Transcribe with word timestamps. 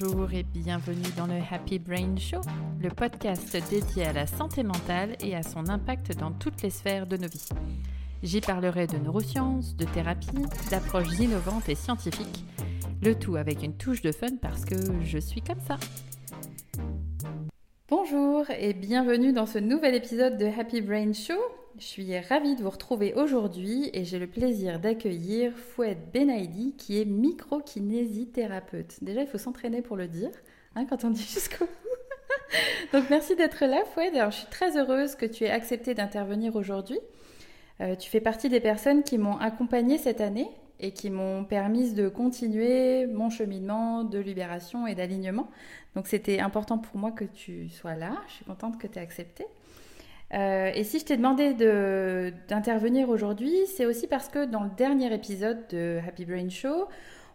Bonjour 0.00 0.32
et 0.32 0.42
bienvenue 0.42 1.08
dans 1.16 1.26
le 1.26 1.40
Happy 1.50 1.78
Brain 1.78 2.16
Show, 2.16 2.40
le 2.80 2.88
podcast 2.90 3.56
dédié 3.70 4.04
à 4.04 4.12
la 4.12 4.26
santé 4.26 4.62
mentale 4.62 5.16
et 5.20 5.34
à 5.34 5.42
son 5.42 5.68
impact 5.68 6.16
dans 6.16 6.30
toutes 6.30 6.62
les 6.62 6.70
sphères 6.70 7.06
de 7.06 7.16
nos 7.16 7.26
vies. 7.26 7.48
J'y 8.22 8.40
parlerai 8.40 8.86
de 8.86 8.98
neurosciences, 8.98 9.76
de 9.76 9.84
thérapie, 9.84 10.28
d'approches 10.70 11.18
innovantes 11.18 11.68
et 11.68 11.74
scientifiques, 11.74 12.44
le 13.02 13.14
tout 13.14 13.36
avec 13.36 13.62
une 13.62 13.76
touche 13.76 14.02
de 14.02 14.12
fun 14.12 14.36
parce 14.40 14.64
que 14.64 14.76
je 15.02 15.18
suis 15.18 15.40
comme 15.40 15.60
ça. 15.66 15.78
Bonjour 17.88 18.44
et 18.50 18.74
bienvenue 18.74 19.32
dans 19.32 19.46
ce 19.46 19.58
nouvel 19.58 19.94
épisode 19.94 20.36
de 20.36 20.46
Happy 20.46 20.80
Brain 20.80 21.12
Show. 21.12 21.40
Je 21.76 21.84
suis 21.84 22.18
ravie 22.18 22.56
de 22.56 22.62
vous 22.62 22.70
retrouver 22.70 23.14
aujourd'hui 23.14 23.90
et 23.92 24.04
j'ai 24.04 24.18
le 24.18 24.26
plaisir 24.26 24.80
d'accueillir 24.80 25.56
Foued 25.56 25.98
Benaidi 26.12 26.74
qui 26.76 27.00
est 27.00 27.04
microkinésithérapeute. 27.04 29.02
Déjà, 29.02 29.20
il 29.20 29.28
faut 29.28 29.38
s'entraîner 29.38 29.82
pour 29.82 29.96
le 29.96 30.08
dire 30.08 30.30
hein, 30.74 30.86
quand 30.86 31.04
on 31.04 31.10
dit 31.10 31.22
jusqu'au 31.22 31.66
bout. 31.66 32.92
Donc 32.92 33.10
merci 33.10 33.36
d'être 33.36 33.64
là 33.64 33.84
Foued. 33.94 34.16
Alors, 34.16 34.32
je 34.32 34.38
suis 34.38 34.48
très 34.48 34.76
heureuse 34.76 35.14
que 35.14 35.26
tu 35.26 35.44
aies 35.44 35.50
accepté 35.50 35.94
d'intervenir 35.94 36.56
aujourd'hui. 36.56 36.98
Euh, 37.80 37.94
tu 37.94 38.10
fais 38.10 38.20
partie 38.20 38.48
des 38.48 38.60
personnes 38.60 39.04
qui 39.04 39.18
m'ont 39.18 39.36
accompagnée 39.36 39.98
cette 39.98 40.20
année 40.20 40.48
et 40.80 40.92
qui 40.92 41.10
m'ont 41.10 41.44
permis 41.44 41.92
de 41.92 42.08
continuer 42.08 43.06
mon 43.06 43.30
cheminement 43.30 44.02
de 44.02 44.18
libération 44.18 44.86
et 44.86 44.96
d'alignement. 44.96 45.48
Donc 45.94 46.08
c'était 46.08 46.40
important 46.40 46.78
pour 46.78 46.96
moi 46.96 47.12
que 47.12 47.24
tu 47.24 47.68
sois 47.68 47.94
là. 47.94 48.20
Je 48.28 48.34
suis 48.34 48.44
contente 48.44 48.78
que 48.78 48.86
tu 48.86 48.98
aies 48.98 49.02
accepté. 49.02 49.44
Euh, 50.34 50.70
et 50.74 50.84
si 50.84 50.98
je 50.98 51.06
t'ai 51.06 51.16
demandé 51.16 51.54
d'intervenir 52.48 53.08
aujourd'hui, 53.08 53.54
c'est 53.66 53.86
aussi 53.86 54.06
parce 54.06 54.28
que 54.28 54.44
dans 54.44 54.62
le 54.62 54.70
dernier 54.76 55.12
épisode 55.12 55.66
de 55.70 56.00
Happy 56.06 56.24
Brain 56.26 56.50
Show, 56.50 56.88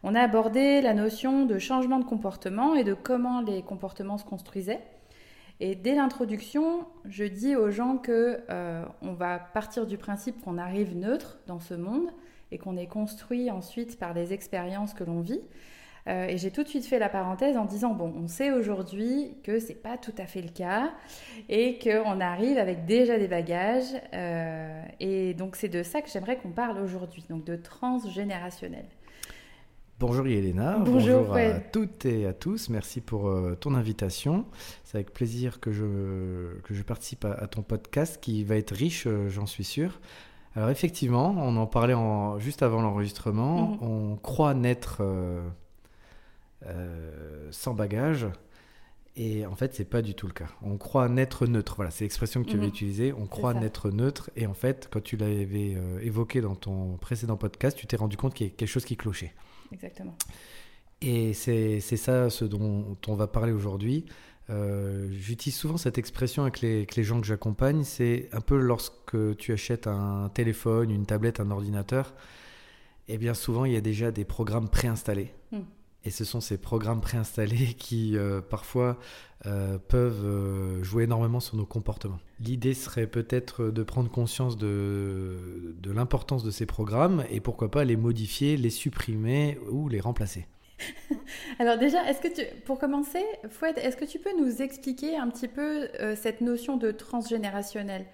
on 0.03 0.15
a 0.15 0.21
abordé 0.21 0.81
la 0.81 0.93
notion 0.93 1.45
de 1.45 1.57
changement 1.57 1.99
de 1.99 2.05
comportement 2.05 2.75
et 2.75 2.83
de 2.83 2.93
comment 2.93 3.41
les 3.41 3.63
comportements 3.63 4.17
se 4.17 4.25
construisaient. 4.25 4.81
Et 5.59 5.75
dès 5.75 5.95
l'introduction, 5.95 6.85
je 7.05 7.23
dis 7.23 7.55
aux 7.55 7.71
gens 7.71 7.97
que 7.97 8.41
euh, 8.49 8.85
on 9.01 9.13
va 9.13 9.39
partir 9.39 9.87
du 9.87 9.97
principe 9.97 10.41
qu'on 10.41 10.57
arrive 10.57 10.95
neutre 10.95 11.39
dans 11.47 11.59
ce 11.59 11.73
monde 11.73 12.09
et 12.51 12.57
qu'on 12.57 12.75
est 12.75 12.87
construit 12.87 13.49
ensuite 13.49 13.97
par 13.97 14.13
les 14.13 14.33
expériences 14.33 14.93
que 14.93 15.03
l'on 15.03 15.21
vit. 15.21 15.41
Euh, 16.07 16.27
et 16.27 16.37
j'ai 16.37 16.51
tout 16.51 16.63
de 16.63 16.67
suite 16.67 16.85
fait 16.85 16.99
la 16.99 17.09
parenthèse 17.09 17.55
en 17.55 17.65
disant 17.65 17.93
bon, 17.93 18.13
on 18.17 18.27
sait 18.27 18.51
aujourd'hui 18.51 19.37
que 19.43 19.59
c'est 19.59 19.81
pas 19.81 19.97
tout 19.97 20.13
à 20.17 20.25
fait 20.25 20.41
le 20.41 20.49
cas 20.49 20.91
et 21.47 21.79
qu'on 21.79 22.19
arrive 22.19 22.57
avec 22.57 22.85
déjà 22.85 23.17
des 23.17 23.27
bagages. 23.27 23.93
Euh, 24.13 24.83
et 24.99 25.33
donc 25.33 25.55
c'est 25.55 25.69
de 25.69 25.81
ça 25.81 26.01
que 26.01 26.09
j'aimerais 26.09 26.37
qu'on 26.37 26.51
parle 26.51 26.79
aujourd'hui, 26.79 27.23
donc 27.29 27.45
de 27.45 27.55
transgénérationnel. 27.55 28.85
Bonjour 29.99 30.27
Yelena, 30.27 30.79
bonjour, 30.79 31.33
à 31.35 31.53
toutes 31.59 32.05
et 32.05 32.25
à 32.25 32.33
tous, 32.33 32.67
merci 32.67 32.99
pour 32.99 33.29
euh, 33.29 33.55
ton 33.55 33.73
invitation. 33.73 34.45
C'est 34.83 34.97
avec 34.97 35.13
plaisir 35.13 35.61
que 35.61 35.71
je, 35.71 36.59
que 36.63 36.73
je 36.73 36.83
participe 36.83 37.23
à, 37.23 37.47
ton 37.47 37.61
podcast 37.61 38.19
qui 38.19 38.43
va 38.43 38.57
être 38.57 38.73
riche, 38.73 39.07
j'en 39.29 39.45
suis 39.45 39.63
sûr. 39.63 40.01
Alors 40.55 40.69
effectivement, 40.69 41.33
on 41.37 41.57
en 41.57 41.65
parlait 41.65 41.95
en, 41.95 42.37
juste 42.37 42.61
avant 42.61 42.81
l'enregistrement, 42.81 43.69
mhm. 43.69 43.77
on 43.81 44.15
croit 44.17 44.53
naître 44.53 44.97
euh, 45.01 45.41
sans 47.51 47.73
bagage. 47.73 48.27
Et 49.15 49.45
en 49.45 49.55
fait, 49.55 49.75
c'est 49.75 49.85
pas 49.85 50.01
du 50.01 50.15
tout 50.15 50.25
le 50.25 50.33
cas. 50.33 50.47
On 50.63 50.77
croit 50.77 51.07
naître 51.07 51.45
neutre. 51.45 51.75
Voilà, 51.75 51.91
c'est 51.91 52.03
l'expression 52.03 52.43
que 52.43 52.49
tu 52.49 52.55
avais 52.55 52.63
mhm. 52.63 52.69
utilisée. 52.69 53.13
On 53.13 53.27
croit 53.27 53.53
naître 53.53 53.91
neutre. 53.91 54.31
Et 54.35 54.47
en 54.47 54.55
fait, 54.55 54.89
quand 54.91 55.03
tu 55.03 55.17
l'avais 55.17 55.75
euh, 55.75 55.99
évoqué 56.01 56.41
dans 56.41 56.55
ton 56.55 56.97
précédent 56.97 57.37
podcast, 57.37 57.77
tu 57.77 57.85
t'es 57.85 57.95
rendu 57.95 58.17
compte 58.17 58.33
qu'il 58.33 58.47
y 58.47 58.49
a 58.49 58.53
quelque 58.53 58.69
chose 58.69 58.85
qui 58.85 58.97
clochait. 58.97 59.33
Exactement. 59.71 60.15
Et 61.01 61.33
c'est 61.33 61.79
ça 61.79 62.29
ce 62.29 62.45
dont 62.45 62.97
on 63.07 63.15
va 63.15 63.27
parler 63.27 63.51
aujourd'hui. 63.51 64.05
Euh, 64.49 65.09
j'utilise 65.11 65.55
souvent 65.55 65.77
cette 65.77 65.97
expression 65.97 66.43
avec 66.43 66.61
les, 66.61 66.87
les 66.95 67.03
gens 67.03 67.21
que 67.21 67.27
j'accompagne. 67.27 67.83
C'est 67.83 68.29
un 68.31 68.41
peu 68.41 68.57
lorsque 68.57 69.37
tu 69.37 69.53
achètes 69.53 69.85
un 69.85 70.31
téléphone, 70.33 70.89
une 70.89 71.05
tablette, 71.05 71.39
un 71.39 71.51
ordinateur. 71.51 72.15
Et 73.09 73.15
eh 73.15 73.17
bien 73.17 73.33
souvent, 73.33 73.65
il 73.65 73.73
y 73.73 73.75
a 73.75 73.81
déjà 73.81 74.11
des 74.11 74.23
programmes 74.23 74.69
préinstallés. 74.69 75.33
Et 76.05 76.11
ce 76.11 76.25
sont 76.25 76.41
ces 76.41 76.57
programmes 76.57 77.01
préinstallés 77.01 77.73
qui, 77.77 78.17
euh, 78.17 78.41
parfois, 78.41 78.97
euh, 79.45 79.77
peuvent 79.77 80.25
euh, 80.25 80.83
jouer 80.83 81.03
énormément 81.03 81.39
sur 81.39 81.55
nos 81.55 81.65
comportements. 81.65 82.19
L'idée 82.39 82.73
serait 82.73 83.07
peut-être 83.07 83.65
de 83.65 83.83
prendre 83.83 84.09
conscience 84.09 84.57
de, 84.57 85.75
de 85.77 85.91
l'importance 85.91 86.43
de 86.43 86.51
ces 86.51 86.65
programmes 86.65 87.23
et 87.29 87.39
pourquoi 87.39 87.71
pas 87.71 87.83
les 87.83 87.95
modifier, 87.95 88.57
les 88.57 88.69
supprimer 88.69 89.57
ou 89.69 89.87
les 89.87 89.99
remplacer. 89.99 90.47
Alors 91.59 91.77
déjà, 91.77 92.09
est-ce 92.09 92.19
que 92.19 92.27
tu, 92.27 92.41
pour 92.65 92.79
commencer, 92.79 93.23
Fouad, 93.49 93.77
est-ce 93.77 93.95
que 93.95 94.05
tu 94.05 94.19
peux 94.19 94.37
nous 94.37 94.61
expliquer 94.61 95.15
un 95.15 95.29
petit 95.29 95.47
peu 95.47 95.87
cette 96.15 96.41
notion 96.41 96.75
de 96.75 96.91
transgénérationnel? 96.91 98.05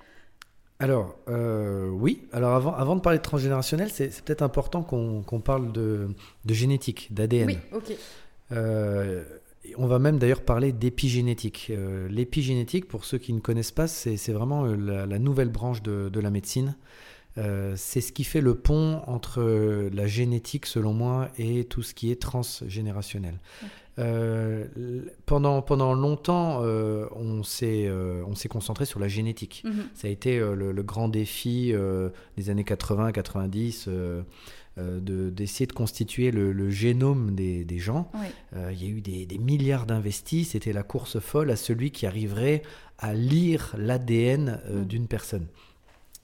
Alors, 0.82 1.18
euh, 1.28 1.90
oui. 1.90 2.22
Alors, 2.32 2.56
avant, 2.56 2.74
avant 2.74 2.96
de 2.96 3.02
parler 3.02 3.18
de 3.18 3.24
transgénérationnel, 3.24 3.90
c'est 3.92 4.24
peut-être 4.24 4.42
important 4.42 4.82
qu'on 4.82 5.42
parle 5.42 5.74
de, 5.74 6.08
génétique, 6.48 7.14
d'ADN. 7.14 7.48
Oui, 7.48 7.58
ok. 7.74 7.94
Euh, 8.54 9.24
on 9.78 9.88
va 9.88 10.00
même 10.00 10.20
d'ailleurs 10.20 10.42
parler 10.42 10.72
d'épigénétique. 10.72 11.68
Euh, 11.70 12.08
l'épigénétique, 12.08 12.88
pour 12.88 13.04
ceux 13.04 13.18
qui 13.18 13.34
ne 13.34 13.42
connaissent 13.42 13.74
pas, 13.74 13.88
c'est 13.88 14.32
vraiment 14.32 14.64
la, 14.64 15.20
nouvelle 15.20 15.50
branche 15.50 15.84
de, 15.84 16.20
la 16.20 16.30
médecine. 16.30 16.76
c'est 17.36 18.02
ce 18.02 18.14
qui 18.14 18.24
fait 18.24 18.42
le 18.42 18.56
pont 18.56 19.02
entre 19.06 19.90
la 19.94 20.08
génétique, 20.08 20.66
selon 20.66 20.94
moi, 20.94 21.28
et 21.38 21.66
tout 21.66 21.84
ce 21.84 21.94
qui 21.94 22.10
est 22.10 22.22
transgénérationnel. 22.22 23.38
Euh, 24.00 24.66
pendant, 25.26 25.62
pendant 25.62 25.94
longtemps, 25.94 26.60
euh, 26.64 27.08
on 27.16 27.44
s'est 27.44 27.86
euh, 27.88 28.24
on 28.28 28.36
s'est 28.36 28.48
concentré 28.48 28.86
sur 28.86 29.00
la 29.00 29.08
génétique. 29.08 29.64
Mhm. 29.66 29.90
Ça 29.94 30.08
a 30.08 30.12
été 30.12 30.40
le, 30.40 30.84
grand 30.84 31.10
défi 31.10 31.74
des 32.38 32.50
années 32.50 32.64
80-90 32.64 33.90
d'essayer 34.78 35.68
de, 35.68 35.74
constituer 35.74 36.32
le, 36.32 36.70
génome 36.70 37.36
des, 37.36 37.66
des 37.66 37.80
gens. 37.80 38.10
Il 38.72 38.82
y 38.82 38.86
a 38.86 38.90
eu 38.90 39.02
des, 39.02 39.26
des 39.26 39.38
milliards 39.38 39.86
d'investis. 39.86 40.52
C'était 40.52 40.74
la 40.74 40.84
course 40.84 41.20
folle 41.20 41.52
à 41.52 41.56
celui 41.56 41.92
qui 41.92 42.06
arriverait 42.06 42.62
à 42.98 43.14
lire 43.14 43.76
l'ADN 43.78 44.62
mhm. 44.70 44.86
d'une 44.86 45.08
personne. 45.08 45.48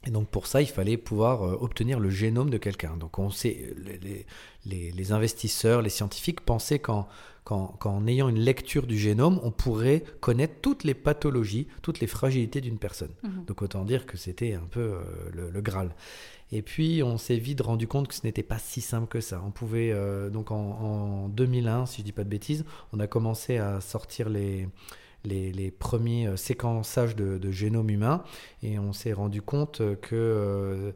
Et 0.07 0.11
donc 0.11 0.27
pour 0.27 0.45
ça, 0.45 0.61
il 0.61 0.67
fallait 0.67 0.97
pouvoir 0.97 1.41
obtenir 1.63 1.99
le 1.99 2.11
génome 2.11 2.51
de 2.51 2.59
quelqu'un. 2.59 2.95
Donc 2.95 3.17
on 3.17 3.31
sait, 3.31 3.73
les, 3.83 4.25
les, 4.65 4.91
les, 4.91 5.11
investisseurs, 5.11 5.81
les 5.81 5.89
scientifiques 5.89 6.41
pensaient 6.41 6.77
qu'en 6.77 7.07
qu'en 7.45 8.07
ayant 8.07 8.27
une 8.27 8.39
lecture 8.39 8.87
du 8.87 8.97
génome, 8.97 9.39
on 9.43 9.51
pourrait 9.51 10.03
connaître 10.19 10.55
toutes 10.61 10.83
les 10.83 10.95
pathologies, 10.95 11.67
toutes 11.83 11.99
les 11.99 12.07
fragilités 12.07 12.59
d'une 12.59 12.79
personne. 12.79 13.11
Mhm. 13.23 13.45
Donc 13.45 13.61
autant 13.61 13.85
dire 13.85 14.07
que 14.07 14.17
c'était 14.17 14.55
un 14.55 14.67
peu 14.69 14.79
euh, 14.79 15.49
le, 15.53 15.61
Graal. 15.61 15.95
Et 16.51 16.63
puis 16.63 17.03
on 17.03 17.19
s'est 17.19 17.37
vite 17.37 17.61
rendu 17.61 17.87
compte 17.87 18.07
que 18.07 18.15
ce 18.15 18.21
n'était 18.23 18.43
pas 18.43 18.57
si 18.57 18.81
simple 18.81 19.07
que 19.07 19.21
ça. 19.21 19.43
On 19.45 19.51
pouvait, 19.51 19.91
euh, 19.91 20.31
donc 20.31 20.49
en, 20.49 21.29
2001, 21.29 21.85
si 21.85 22.01
je 22.01 22.05
dis 22.05 22.11
pas 22.11 22.23
de 22.23 22.29
bêtises, 22.29 22.65
on 22.93 22.99
a 22.99 23.05
commencé 23.05 23.57
à 23.57 23.79
sortir 23.79 24.27
les, 24.27 24.67
les, 25.23 25.69
premiers 25.69 26.27
euh, 26.27 26.37
séquençages 26.37 27.15
de, 27.15 27.37
de, 27.37 27.51
génome 27.51 27.91
humain 27.91 28.23
et 28.63 28.79
on 28.79 28.91
s'est 28.91 29.13
rendu 29.13 29.43
compte 29.43 29.83
que 30.01 30.93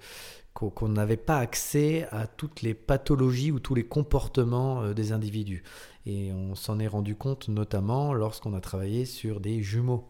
qu'on 0.68 0.90
n'avait 0.90 1.16
pas 1.16 1.38
accès 1.38 2.08
à 2.12 2.28
toutes 2.28 2.62
les 2.62 2.74
pathologies 2.74 3.52
ou 3.52 3.60
tous 3.60 3.76
les 3.76 3.86
comportements 3.86 4.92
des 4.92 5.14
individus. 5.14 5.64
Et 6.06 6.34
on 6.34 6.56
s'en 6.56 6.80
est 6.80 6.88
rendu 6.88 7.16
compte 7.16 7.48
notamment 7.48 8.14
lorsqu'on 8.14 8.54
a 8.54 8.60
travaillé 8.60 9.06
sur 9.06 9.40
des 9.40 9.62
jumeaux. 9.62 10.10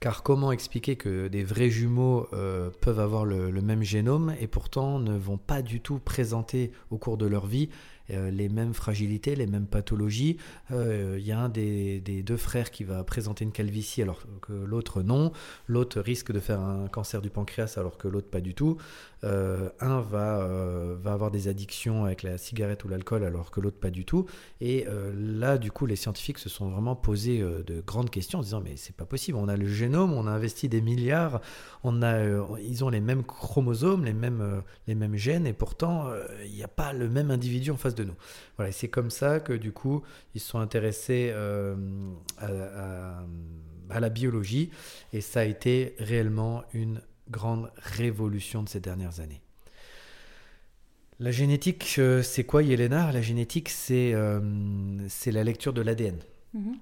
Car 0.00 0.22
comment 0.22 0.52
expliquer 0.52 0.94
que 0.94 1.26
des 1.26 1.42
vrais 1.42 1.70
jumeaux 1.70 2.28
euh, 2.32 2.70
peuvent 2.80 3.00
avoir 3.00 3.24
le, 3.24 3.50
même 3.60 3.82
génome 3.82 4.34
et 4.40 4.46
pourtant 4.46 5.00
ne 5.00 5.16
vont 5.16 5.38
pas 5.38 5.60
du 5.60 5.80
tout 5.80 5.98
présenter 5.98 6.70
au 6.90 6.98
cours 6.98 7.16
de 7.16 7.26
leur 7.26 7.46
vie 7.46 7.68
euh, 7.68 7.74
les 8.08 8.48
mêmes 8.48 8.74
fragilités, 8.74 9.36
les 9.36 9.46
mêmes 9.46 9.66
pathologies. 9.66 10.38
Il 10.70 10.76
euh, 10.76 11.18
y 11.18 11.32
a 11.32 11.38
un 11.38 11.48
des, 11.48 12.00
deux 12.24 12.36
frères 12.36 12.70
qui 12.70 12.84
va 12.84 13.04
présenter 13.04 13.44
une 13.44 13.52
calvitie 13.52 14.02
alors 14.02 14.20
que 14.40 14.52
l'autre 14.52 15.02
non. 15.02 15.32
L'autre 15.66 16.00
risque 16.00 16.32
de 16.32 16.40
faire 16.40 16.60
un 16.60 16.88
cancer 16.88 17.20
du 17.20 17.30
pancréas 17.30 17.74
alors 17.76 17.98
que 17.98 18.08
l'autre 18.08 18.28
pas 18.28 18.40
du 18.40 18.54
tout. 18.54 18.78
Euh, 19.24 19.68
un 19.80 20.00
va, 20.00 20.46
va 21.00 21.12
avoir 21.12 21.30
des 21.30 21.48
addictions 21.48 22.04
avec 22.04 22.22
la 22.22 22.38
cigarette 22.38 22.84
ou 22.84 22.88
l'alcool 22.88 23.24
alors 23.24 23.50
que 23.50 23.60
l'autre 23.60 23.78
pas 23.78 23.90
du 23.90 24.04
tout. 24.04 24.26
Et 24.60 24.86
là, 25.14 25.58
du 25.58 25.70
coup, 25.70 25.86
les 25.86 25.96
scientifiques 25.96 26.38
se 26.38 26.48
sont 26.48 26.70
vraiment 26.70 26.96
posé 26.96 27.40
de 27.40 27.80
grandes 27.80 28.10
questions 28.10 28.38
en 28.38 28.42
disant 28.42 28.60
mais 28.60 28.76
c'est 28.76 28.96
pas 28.96 29.06
possible. 29.06 29.38
On 29.38 29.48
a 29.48 29.56
le 29.56 29.66
génome, 29.66 30.12
on 30.12 30.26
a 30.26 30.30
investi 30.30 30.68
des 30.68 30.80
milliards, 30.80 31.40
on 31.84 32.02
a, 32.02 32.20
ils 32.60 32.84
ont 32.84 32.88
les 32.88 33.00
mêmes 33.00 33.24
chromosomes, 33.24 34.04
les 34.04 34.14
mêmes, 34.14 34.62
les 34.86 34.94
mêmes 34.94 35.16
gènes 35.16 35.46
et 35.46 35.52
pourtant 35.52 36.06
il 36.44 36.52
n'y 36.52 36.62
a 36.62 36.68
pas 36.68 36.92
le 36.92 37.08
même 37.08 37.30
individu 37.30 37.70
en 37.70 37.76
face 37.76 37.94
de 37.98 38.04
nous. 38.04 38.14
Voilà, 38.56 38.72
c'est 38.72 38.88
comme 38.88 39.10
ça 39.10 39.40
que 39.40 39.52
du 39.52 39.72
coup, 39.72 40.02
ils 40.34 40.40
se 40.40 40.48
sont 40.48 40.58
intéressés 40.58 41.30
euh, 41.32 41.76
à, 42.38 44.00
la 44.00 44.08
biologie 44.08 44.70
et 45.12 45.20
ça 45.20 45.40
a 45.40 45.44
été 45.44 45.94
réellement 45.98 46.64
une 46.72 47.00
grande 47.30 47.70
révolution 47.76 48.62
de 48.62 48.68
ces 48.68 48.80
dernières 48.80 49.20
années. 49.20 49.40
La 51.20 51.30
génétique, 51.32 51.96
euh, 51.98 52.22
c'est 52.22 52.44
quoi 52.44 52.62
Yelena 52.62 53.10
La 53.12 53.22
génétique, 53.22 53.68
c'est 53.70 54.12
euh, 54.14 54.40
la 55.26 55.44
lecture 55.44 55.72
de 55.72 55.82
l'ADN. 55.82 56.16
Mhm. 56.54 56.76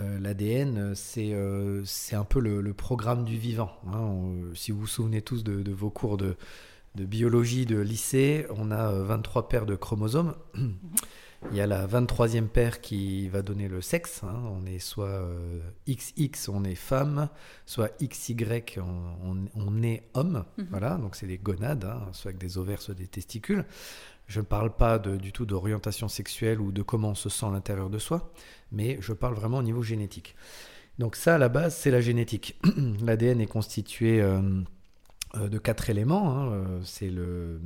Euh, 0.00 0.18
L'ADN, 0.18 0.94
c'est 0.94 1.30
euh, 1.32 1.82
un 2.12 2.24
peu 2.24 2.38
le, 2.40 2.60
le 2.60 2.74
programme 2.74 3.24
du 3.24 3.38
vivant. 3.38 3.70
hein. 3.86 3.98
On- 4.00 4.54
si 4.54 4.70
vous 4.72 4.80
vous 4.80 4.86
souvenez 4.86 5.22
tous 5.22 5.42
de, 5.42 5.62
de 5.62 5.72
vos 5.72 5.88
cours 5.88 6.18
de, 6.18 6.36
de 6.96 7.04
biologie 7.04 7.66
de 7.66 7.78
lycée, 7.78 8.46
on 8.56 8.70
a 8.70 8.90
euh, 8.92 9.04
23 9.04 9.48
paires 9.48 9.66
de 9.66 9.76
chromosomes. 9.76 10.34
Il 11.52 11.56
y 11.56 11.60
a 11.60 11.66
la 11.66 11.86
23e 11.86 12.48
paire 12.48 12.80
qui 12.80 13.28
va 13.28 13.42
donner 13.42 13.68
le 13.68 13.80
sexe. 13.82 14.22
hein. 14.24 14.42
On 14.50 14.64
est 14.66 14.78
soit 14.78 15.06
euh, 15.06 15.60
XX, 15.86 16.48
on 16.48 16.64
est 16.64 16.74
femme, 16.74 17.28
soit 17.66 17.90
XY, 18.02 18.34
on, 18.78 18.82
on- 19.30 19.44
on 19.54 19.82
est 19.82 20.04
homme. 20.14 20.44
Mhm. 20.56 20.66
Voilà, 20.70 20.96
donc 20.96 21.14
c'est 21.14 21.26
des 21.26 21.38
gonades, 21.38 21.84
hein, 21.84 22.02
soit 22.12 22.30
avec 22.30 22.38
des 22.40 22.58
ovaires, 22.58 22.80
soit 22.80 22.94
des 22.94 23.06
testicules. 23.06 23.64
Je 24.26 24.40
ne 24.40 24.44
parle 24.46 24.74
pas 24.74 24.98
de- 24.98 25.16
du 25.16 25.30
tout 25.30 25.44
d'orientation 25.46 26.08
sexuelle 26.08 26.60
ou 26.60 26.72
de 26.72 26.82
comment 26.82 27.10
on 27.10 27.14
se 27.14 27.28
sent 27.28 27.46
à 27.46 27.50
l'intérieur 27.50 27.90
de 27.90 27.98
soi, 27.98 28.32
mais 28.72 28.96
je 29.00 29.12
parle 29.12 29.34
vraiment 29.34 29.58
au 29.58 29.62
niveau 29.62 29.82
génétique. 29.82 30.34
Donc 30.98 31.14
ça, 31.14 31.34
à 31.34 31.38
la 31.38 31.50
base, 31.50 31.76
c'est 31.76 31.90
la 31.90 32.00
génétique. 32.00 32.58
L'ADN 33.04 33.40
est 33.42 33.46
constitué 33.46 34.20
euh, 34.22 34.40
euh, 34.40 34.62
de 35.34 35.58
quatre 35.58 35.90
éléments. 35.90 36.30
hein. 36.30 36.52
Euh, 36.52 36.80
C'est 36.84 37.10
le, 37.10 37.60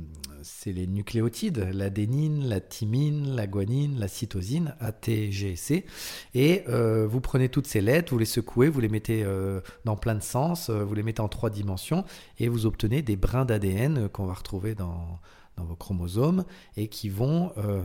les 0.65 0.87
nucléotides, 0.87 1.69
l'adénine, 1.73 2.47
la 2.47 2.59
thymine, 2.59 3.35
la 3.35 3.47
guanine, 3.47 3.99
la 3.99 4.07
cytosine, 4.07 4.75
A, 4.79 4.91
T, 4.91 5.31
G, 5.31 5.55
C. 5.55 5.85
Et 6.33 6.63
euh, 6.67 7.07
vous 7.07 7.21
prenez 7.21 7.49
toutes 7.49 7.67
ces 7.67 7.81
lettres, 7.81 8.11
vous 8.11 8.19
les 8.19 8.25
secouez, 8.25 8.69
vous 8.69 8.81
les 8.81 8.89
mettez 8.89 9.23
euh, 9.23 9.61
dans 9.85 9.95
plein 9.95 10.15
de 10.15 10.23
sens, 10.23 10.69
euh, 10.69 10.83
vous 10.83 10.95
les 10.95 11.03
mettez 11.03 11.21
en 11.21 11.29
trois 11.29 11.49
dimensions, 11.49 12.03
et 12.39 12.49
vous 12.49 12.65
obtenez 12.65 13.01
des 13.01 13.15
brins 13.15 13.45
d'ADN 13.45 13.97
euh, 13.97 14.07
qu'on 14.09 14.25
va 14.25 14.33
retrouver 14.33 14.75
dans, 14.75 15.19
dans 15.57 15.63
vos 15.65 15.75
chromosomes 15.75 16.45
et 16.77 16.87
qui 16.87 17.09
vont, 17.09 17.51
euh, 17.57 17.83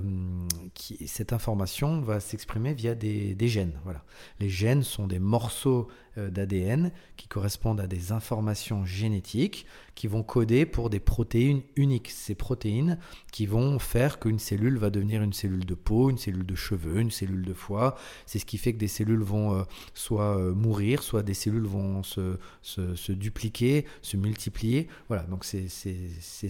qui, 0.75 1.07
cette 1.07 1.33
information 1.33 2.01
va 2.01 2.21
s'exprimer 2.21 2.75
via 2.75 2.95
des, 2.95 3.35
des 3.35 3.49
gènes. 3.49 3.79
Voilà. 3.85 4.03
Les 4.41 4.49
gènes 4.49 4.83
sont 4.83 5.07
des 5.07 5.19
morceaux 5.19 5.89
euh, 5.89 5.93
d'ADN 6.17 6.93
qui 7.17 7.29
correspondent 7.29 7.81
à 7.81 7.87
des 7.87 8.13
informations 8.13 8.85
génétiques 8.85 9.67
qui 9.95 10.07
vont 10.07 10.23
coder 10.23 10.67
pour 10.67 10.91
des 10.91 11.01
protéines 11.01 11.63
uniques. 11.75 12.11
Ces 12.11 12.35
protéines 12.35 12.99
qui 13.33 13.47
vont 13.47 13.79
faire 13.79 14.19
qu'une 14.19 14.39
cellule 14.39 14.79
va 14.79 14.91
devenir 14.91 15.23
une 15.23 15.33
cellule 15.33 15.65
de 15.65 15.75
peau, 15.75 16.11
une 16.11 16.19
cellule 16.19 16.47
de 16.47 16.55
cheveux, 16.55 17.01
une 17.01 17.11
cellule 17.11 17.45
de 17.45 17.55
foie. 17.55 17.97
C'est 18.27 18.39
ce 18.39 18.47
qui 18.47 18.59
fait 18.59 18.73
que 18.73 18.79
des 18.79 18.89
cellules 18.89 19.23
vont 19.23 19.55
euh, 19.55 19.63
soit 19.95 20.39
euh, 20.39 20.55
mourir, 20.55 21.03
soit 21.03 21.23
des 21.23 21.35
cellules 21.35 21.67
vont 21.67 22.03
se, 22.03 22.39
se, 22.63 22.95
se 22.95 23.13
dupliquer, 23.13 23.87
se 24.03 24.17
multiplier. 24.17 24.89
Voilà, 25.09 25.25
donc 25.25 25.45
c'est 25.45 25.69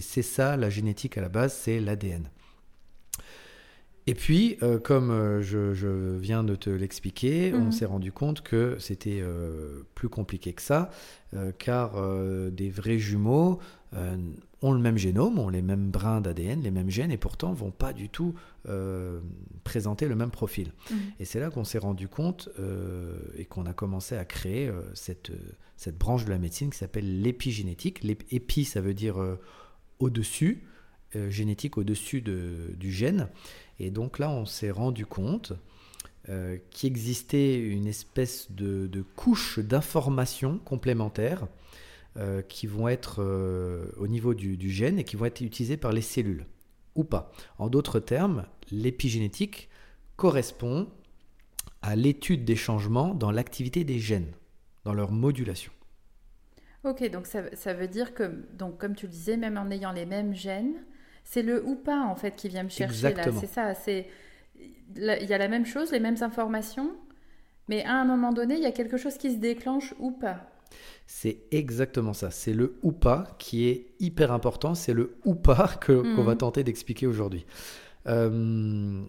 ça 0.01 0.57
la 0.57 0.69
génétique 0.69 1.17
à 1.17 1.21
la 1.21 1.29
base, 1.29 1.53
c'est 1.53 1.79
l'ADN. 1.79 2.29
Et 4.09 4.13
puis, 4.15 4.57
euh, 4.63 4.79
comme 4.79 5.11
euh, 5.11 5.41
je, 5.41 5.73
je 5.73 6.15
viens 6.17 6.43
de 6.45 6.55
te 6.55 6.69
l'expliquer, 6.69 7.53
on 7.53 7.65
Mhm. 7.65 7.71
s'est 7.73 7.85
rendu 7.85 8.13
compte 8.13 8.41
que 8.41 8.77
c'était 8.79 9.19
euh, 9.21 9.81
plus 9.95 10.07
compliqué 10.07 10.53
que 10.53 10.61
ça, 10.61 10.89
car 11.59 11.91
des 12.51 12.69
vrais 12.69 12.97
jumeaux 12.99 13.59
ont 14.61 14.71
le 14.71 14.79
même 14.79 14.97
génome, 14.97 15.37
ont 15.39 15.49
les 15.49 15.61
mêmes 15.61 15.91
brins 15.91 16.21
d'ADN, 16.21 16.61
les 16.61 16.71
mêmes 16.71 16.89
gènes, 16.89 17.11
et 17.11 17.17
pourtant 17.17 17.51
vont 17.51 17.69
pas 17.71 17.91
du 17.91 18.07
tout 18.07 18.33
présenter 19.65 20.07
le 20.07 20.15
même 20.15 20.31
profil. 20.31 20.71
Mhm. 20.89 20.97
Et 21.19 21.25
c'est 21.25 21.41
là 21.41 21.49
qu'on 21.49 21.65
s'est 21.65 21.79
rendu 21.79 22.07
compte 22.07 22.47
et 23.37 23.43
qu'on 23.43 23.65
a 23.65 23.73
commencé 23.73 24.15
à 24.15 24.23
créer 24.23 24.71
cette, 24.93 25.31
cette 25.75 25.97
branche 25.97 26.23
de 26.23 26.29
la 26.29 26.37
médecine 26.37 26.69
qui 26.69 26.77
s'appelle 26.77 27.21
l'épigénétique. 27.21 28.01
L'épi, 28.03 28.63
ça 28.63 28.79
veut 28.79 28.93
dire 28.93 29.17
au-dessus, 29.99 30.63
génétique 31.29 31.77
au-dessus 31.77 32.21
de- 32.21 32.73
du 32.77 32.89
gène. 32.91 33.27
Et 33.79 33.91
donc 33.91 34.19
là, 34.19 34.29
on 34.29 34.45
s'est 34.45 34.71
rendu 34.71 35.05
compte 35.05 35.53
euh, 36.29 36.57
qu'il 36.71 36.87
existait 36.87 37.57
une 37.57 37.87
espèce 37.87 38.51
de, 38.51 39.03
couche 39.15 39.59
d'informations 39.59 40.57
complémentaires 40.59 41.47
euh, 42.17 42.41
qui 42.41 42.67
vont 42.67 42.87
être 42.87 43.21
euh, 43.21 43.89
au 43.97 44.07
niveau 44.07 44.33
du, 44.33 44.57
du 44.57 44.69
gène 44.69 44.99
et 44.99 45.03
qui 45.03 45.15
vont 45.15 45.25
être 45.25 45.41
utilisées 45.41 45.77
par 45.77 45.93
les 45.93 46.01
cellules, 46.01 46.45
ou 46.95 47.03
pas. 47.03 47.31
En 47.59 47.69
d'autres 47.69 47.99
termes, 47.99 48.45
l'épigénétique 48.71 49.69
correspond 50.17 50.89
à 51.81 51.95
l'étude 51.95 52.43
des 52.43 52.55
changements 52.55 53.13
dans 53.13 53.31
l'activité 53.31 53.83
des 53.83 53.99
gènes, 53.99 54.33
dans 54.83 54.93
leur 54.93 55.11
modulation. 55.11 55.71
Ok, 56.83 57.09
donc 57.09 57.27
ça, 57.27 57.43
ça 57.55 57.73
veut 57.73 57.87
dire 57.87 58.13
que, 58.13 58.45
donc, 58.57 58.77
comme 58.77 58.95
tu 58.95 59.05
le 59.05 59.11
disais, 59.11 59.37
même 59.37 59.57
en 59.57 59.69
ayant 59.71 59.91
les 59.91 60.05
mêmes 60.05 60.33
gènes, 60.33 60.83
c'est 61.29 61.41
le 61.41 61.61
ou 61.65 61.75
pas 61.75 62.01
en 62.05 62.15
fait 62.15 62.35
qui 62.37 62.47
vient 62.47 62.63
me 62.63 62.69
chercher 62.69 63.07
Exactement. 63.07 63.35
là. 63.35 63.41
C'est 63.41 63.53
ça. 63.53 63.73
C'est 63.75 64.07
il 64.95 65.03
y 65.29 65.33
a 65.33 65.37
la 65.37 65.49
même 65.49 65.65
chose, 65.65 65.91
les 65.91 65.99
mêmes 65.99 66.15
informations, 66.21 66.91
mais 67.67 67.83
à 67.83 67.95
un 67.95 68.05
moment 68.05 68.31
donné, 68.31 68.55
il 68.55 68.61
y 68.63 68.65
a 68.65 68.71
quelque 68.71 68.95
chose 68.97 69.17
qui 69.17 69.31
se 69.33 69.37
déclenche 69.37 69.93
ou 69.99 70.11
pas. 70.11 70.49
C'est 71.05 71.39
exactement 71.51 72.13
ça. 72.13 72.31
C'est 72.31 72.53
le 72.53 72.77
ou 72.81 72.91
pas 72.93 73.35
qui 73.39 73.67
est 73.67 73.87
hyper 73.99 74.31
important. 74.31 74.73
C'est 74.75 74.93
le 74.93 75.17
ou 75.25 75.35
pas 75.35 75.67
que- 75.81 76.01
qu'on 76.01 76.21
Mhm. 76.21 76.25
va 76.25 76.35
tenter 76.37 76.63
d'expliquer 76.63 77.07
aujourd'hui. 77.07 77.45
Euh, 78.07 79.03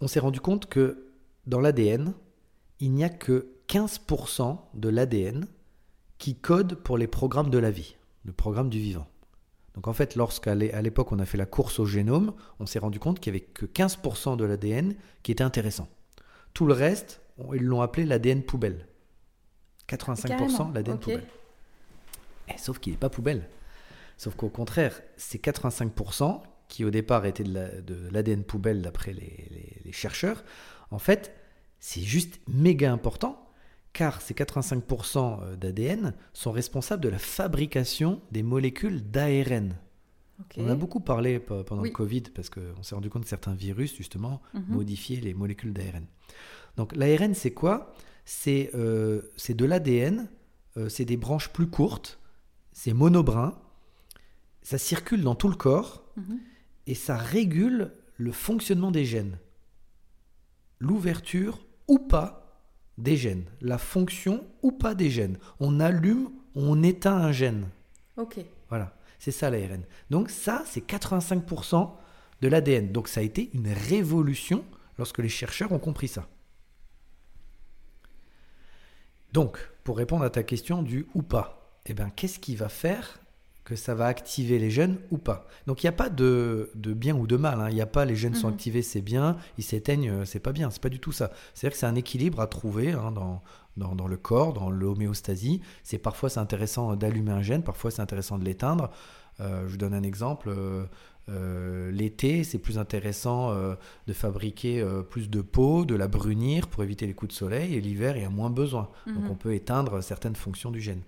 on 0.00 0.06
s'est 0.08 0.20
rendu 0.20 0.40
compte 0.40 0.66
que 0.66 1.06
dans 1.46 1.60
l'ADN, 1.60 2.14
il 2.80 2.92
n'y 2.92 3.04
a 3.04 3.10
que 3.10 3.48
15% 3.68 4.58
de 4.74 4.88
l'ADN 4.88 5.46
qui 6.18 6.34
code 6.34 6.74
pour 6.76 6.96
les 6.98 7.06
programmes 7.06 7.50
de 7.50 7.58
la 7.58 7.70
vie, 7.70 7.96
le 8.24 8.32
programme 8.32 8.70
du 8.70 8.78
vivant. 8.78 9.06
Donc 9.74 9.86
en 9.88 9.92
fait, 9.92 10.16
lorsqu'à 10.16 10.54
l'époque 10.54 11.12
on 11.12 11.18
a 11.20 11.24
fait 11.24 11.38
la 11.38 11.46
course 11.46 11.78
au 11.78 11.86
génome, 11.86 12.32
on 12.58 12.66
s'est 12.66 12.78
rendu 12.80 12.98
compte 12.98 13.20
qu'il 13.20 13.32
n'y 13.32 13.38
avait 13.38 13.46
que 13.46 13.66
15% 13.66 14.36
de 14.36 14.44
l'ADN 14.44 14.94
qui 15.22 15.32
était 15.32 15.44
intéressant. 15.44 15.88
Tout 16.54 16.66
le 16.66 16.74
reste, 16.74 17.20
ils 17.54 17.62
l'ont 17.62 17.80
appelé 17.80 18.04
l'ADN 18.04 18.42
poubelle. 18.42 18.86
85% 19.88 20.26
Carrément, 20.28 20.70
l'ADN 20.74 20.98
poubelle. 20.98 21.26
Eh, 22.48 22.58
sauf 22.58 22.78
qu'il 22.78 22.92
n'est 22.92 22.98
pas 22.98 23.08
poubelle. 23.10 23.48
Sauf 24.16 24.34
qu'au 24.34 24.48
contraire, 24.48 25.00
ces 25.16 25.38
85% 25.38 26.42
qui 26.68 26.84
au 26.84 26.90
départ 26.90 27.24
étaient 27.26 27.44
de 27.44 27.54
la- 27.54 27.80
de 27.80 28.08
l'ADN 28.10 28.44
poubelle 28.44 28.82
d'après 28.82 29.12
les, 29.12 29.46
les- 29.50 29.76
les 29.84 29.92
chercheurs, 29.92 30.44
en 30.90 30.98
fait, 30.98 31.34
c'est 31.78 32.02
juste 32.02 32.40
méga 32.48 32.92
important 32.92 33.48
car 33.92 34.20
ces 34.22 34.34
85% 34.34 35.56
d'ADN 35.56 36.14
sont 36.32 36.52
responsables 36.52 37.02
de 37.02 37.08
la 37.08 37.18
fabrication 37.18 38.20
des 38.30 38.42
molécules 38.42 39.02
d'ARN. 39.10 39.76
On 40.56 40.68
a 40.68 40.74
beaucoup 40.74 41.00
parlé 41.00 41.38
pe- 41.38 41.62
pendant 41.64 41.82
Oui. 41.82 41.88
le 41.90 41.94
Covid 41.94 42.22
parce 42.34 42.48
qu'on 42.48 42.82
s'est 42.82 42.94
rendu 42.94 43.10
compte 43.10 43.24
que 43.24 43.28
certains 43.28 43.52
virus, 43.54 43.94
justement, 43.96 44.40
Mhm. 44.54 44.64
modifiaient 44.68 45.20
les 45.20 45.34
molécules 45.34 45.72
d'ARN. 45.74 46.06
Donc 46.76 46.94
l'ARN, 46.96 47.34
c'est 47.34 47.50
quoi? 47.52 47.92
C'est 48.24 48.70
euh, 48.74 49.22
de 49.48 49.64
l'ADN, 49.64 50.28
euh, 50.76 50.88
c'est 50.88 51.04
des 51.04 51.16
branches 51.18 51.50
plus 51.50 51.66
courtes, 51.66 52.18
c'est 52.72 52.92
monobrun, 52.94 53.58
ça 54.62 54.78
circule 54.78 55.22
dans 55.22 55.34
tout 55.34 55.48
le 55.48 55.56
corps 55.56 56.04
Mhm. 56.16 56.38
et 56.86 56.94
ça 56.94 57.16
régule 57.16 57.92
le 58.16 58.30
fonctionnement 58.32 58.90
des 58.92 59.04
gènes. 59.04 59.38
L'ouverture 60.78 61.58
ou 61.88 61.98
pas 61.98 62.39
des 63.00 63.16
gènes, 63.16 63.44
la 63.60 63.78
fonction 63.78 64.44
ou 64.62 64.72
pas 64.72 64.94
des 64.94 65.10
gènes. 65.10 65.38
On 65.58 65.80
allume, 65.80 66.30
on 66.54 66.82
éteint 66.82 67.16
un 67.16 67.32
gène. 67.32 67.68
Ok. 68.16 68.38
Voilà, 68.68 68.94
c'est 69.18 69.30
ça 69.30 69.50
l'ARN. 69.50 69.82
Donc 70.10 70.30
ça, 70.30 70.62
c'est 70.66 70.86
85% 70.86 71.90
de 72.40 72.48
l'ADN. 72.48 72.92
Donc 72.92 73.08
ça 73.08 73.20
a 73.20 73.22
été 73.22 73.50
une 73.54 73.68
révolution 73.68 74.64
lorsque 74.98 75.18
les 75.18 75.28
chercheurs 75.28 75.72
ont 75.72 75.78
compris 75.78 76.08
ça. 76.08 76.28
Donc, 79.32 79.58
pour 79.84 79.96
répondre 79.96 80.24
à 80.24 80.30
ta 80.30 80.42
question 80.42 80.82
du 80.82 81.06
ou 81.14 81.22
pas, 81.22 81.78
eh 81.86 81.94
ben, 81.94 82.10
qu'est-ce 82.10 82.38
qui 82.38 82.56
va 82.56 82.68
faire 82.68 83.19
que 83.70 83.76
ça 83.76 83.94
va 83.94 84.06
activer 84.06 84.58
les 84.58 84.70
gènes 84.70 84.98
ou 85.10 85.16
pas 85.18 85.46
Donc 85.66 85.82
il 85.82 85.86
n'y 85.86 85.90
a 85.90 85.92
pas 85.92 86.08
de, 86.10 86.70
de 86.74 86.92
bien 86.92 87.14
ou 87.16 87.26
de 87.26 87.36
mal. 87.36 87.60
hein. 87.60 87.68
Il 87.70 87.74
n'y 87.74 87.80
a 87.80 87.86
pas 87.86 88.04
les 88.04 88.16
gènes 88.16 88.34
sont 88.34 88.48
Mhm. 88.48 88.52
activés, 88.54 88.82
c'est 88.82 89.00
bien, 89.00 89.36
ils 89.58 89.64
s'éteignent, 89.64 90.10
euh, 90.10 90.24
c'est 90.24 90.40
pas 90.40 90.52
bien. 90.52 90.70
C'est 90.70 90.82
pas 90.82 90.88
du 90.88 90.98
tout 91.00 91.12
ça. 91.12 91.30
C'est-à-dire 91.54 91.74
que 91.74 91.78
c'est 91.78 91.86
un 91.86 91.94
équilibre 91.94 92.40
à 92.40 92.46
trouver 92.46 92.92
hein, 92.92 93.12
dans, 93.12 93.42
dans, 93.76 93.94
dans 93.94 94.08
le 94.08 94.16
corps, 94.16 94.52
dans 94.52 94.70
l'homéostasie. 94.70 95.60
C'est 95.84 95.98
parfois 95.98 96.28
c'est 96.28 96.40
intéressant 96.40 96.96
d'allumer 96.96 97.32
un 97.32 97.42
gène, 97.42 97.62
parfois 97.62 97.90
c'est 97.90 98.02
intéressant 98.02 98.38
de 98.38 98.44
l'éteindre. 98.44 98.90
Euh, 99.40 99.62
je 99.66 99.70
vous 99.72 99.76
donne 99.78 99.94
un 99.94 100.02
exemple. 100.02 100.48
euh, 100.50 100.84
euh, 101.28 101.90
L'été, 101.92 102.42
c'est 102.44 102.58
plus 102.58 102.78
intéressant 102.78 103.52
euh, 103.52 103.74
de 104.08 104.12
fabriquer 104.12 104.80
euh, 104.80 105.02
plus 105.02 105.30
de 105.30 105.40
peau, 105.42 105.84
de 105.84 105.94
la 105.94 106.08
brunir 106.08 106.66
pour 106.68 106.82
éviter 106.82 107.06
les 107.06 107.14
coups 107.14 107.32
de 107.32 107.36
soleil. 107.38 107.74
Et 107.74 107.80
l'hiver, 107.80 108.16
il 108.16 108.22
y 108.22 108.26
a 108.26 108.30
moins 108.30 108.50
besoin. 108.50 108.88
Donc 109.06 109.24
Mhm. 109.24 109.30
on 109.30 109.34
peut 109.36 109.54
éteindre 109.54 110.02
certaines 110.02 110.34
fonctions 110.36 110.70
du 110.72 110.80
gène. 110.80 111.02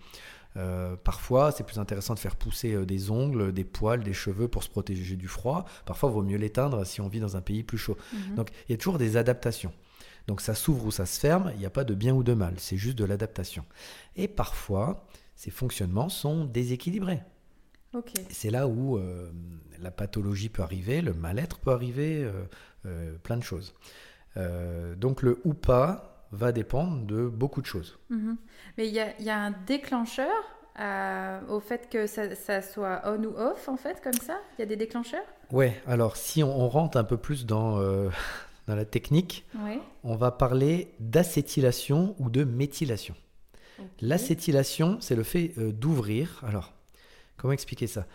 Euh, 0.57 0.97
parfois, 0.97 1.53
c'est 1.53 1.65
plus 1.65 1.79
intéressant 1.79 2.15
de 2.15 2.19
faire 2.19 2.37
pousser 2.37 2.75
euh, 2.75 2.85
des 2.85 3.11
ongles, 3.11 3.53
des 3.53 3.65
poils, 3.65 4.03
des 4.03 4.13
cheveux 4.13 4.49
pour 4.49 4.63
se 4.63 4.69
protéger 4.69 5.17
du 5.17 5.29
froid. 5.29 5.65
Parfois, 5.87 6.11
il 6.11 6.15
vaut 6.15 6.23
mieux 6.23 6.37
l'éteindre 6.37 6.85
si 6.85 7.01
on 7.01 7.09
vit 7.09 7.21
dans 7.21 7.37
un 7.37 7.41
pays 7.41 7.63
plus 7.63 7.79
chaud. 7.79 7.97
Mhm. 8.13 8.35
Donc, 8.37 8.51
il 8.69 8.73
y 8.73 8.75
a 8.75 8.79
toujours 8.79 8.99
des 8.99 9.17
adaptations. 9.17 9.73
Donc, 10.27 10.41
ça 10.41 10.55
s'ouvre 10.55 10.87
ou 10.87 10.91
ça 10.91 11.07
se 11.07 11.19
ferme, 11.19 11.51
il 11.55 11.59
n'y 11.59 11.67
a 11.67 11.71
pas 11.71 11.85
de 11.85 11.95
bien 11.95 12.15
ou 12.15 12.23
de 12.23 12.35
mal, 12.35 12.55
c'est 12.59 12.77
juste 12.77 12.97
de 12.97 13.05
l'adaptation. 13.05 13.65
Et 14.15 14.29
parfois, 14.29 15.07
ces 15.35 15.51
fonctionnements 15.51 16.09
sont 16.09 16.45
déséquilibrés. 16.45 17.21
C'est 18.31 18.51
là 18.51 18.69
où 18.69 19.01
la 19.81 19.91
pathologie 19.91 20.49
peut 20.49 20.63
arriver, 20.63 21.03
le 21.03 21.13
mal-être 21.13 21.59
peut 21.59 21.73
arriver, 21.73 22.31
plein 23.25 23.37
de 23.37 23.43
choses. 23.43 23.75
donc 24.97 25.23
le 25.23 25.41
ou 25.45 25.55
pas 25.55 26.12
va 26.33 26.53
dépendre 26.53 27.05
de 27.05 27.29
beaucoup 27.29 27.61
de 27.61 27.67
choses. 27.67 27.99
Mhm. 28.11 28.37
Mais 28.77 28.89
il 28.89 28.95
y 28.95 29.01
a, 29.01 29.21
y 29.21 29.31
a, 29.31 29.39
un 29.39 29.55
déclencheur 29.67 30.33
au 31.49 31.61
fait 31.61 31.89
que 31.91 32.07
ça, 32.07 32.35
ça, 32.35 32.63
soit 32.63 33.03
on 33.05 33.23
ou 33.23 33.37
off, 33.37 33.69
en 33.69 33.77
fait, 33.77 34.01
comme 34.03 34.15
ça? 34.15 34.41
Il 34.57 34.63
y 34.63 34.65
a 34.65 34.67
des 34.67 34.77
déclencheurs? 34.77 35.25
Ouais, 35.51 35.81
alors 35.87 36.17
si 36.17 36.43
on, 36.43 36.69
rentre 36.69 36.97
un 36.97 37.05
peu 37.05 37.19
plus 37.19 37.45
dans, 37.45 37.79
dans 38.67 38.75
la 38.75 38.87
technique, 38.87 39.45
on 40.03 40.17
va 40.17 40.31
parler 40.31 40.95
d'acétylation 40.99 42.17
ou 42.19 42.31
de 42.31 42.45
méthylation. 42.45 43.15
L'acétylation, 44.01 44.99
c'est 45.01 45.15
le 45.15 45.23
fait 45.23 45.53
euh, 45.59 45.73
d'ouvrir. 45.73 46.43
Alors, 46.47 46.73
comment 47.37 47.53
expliquer 47.53 47.87
ça? 47.87 48.07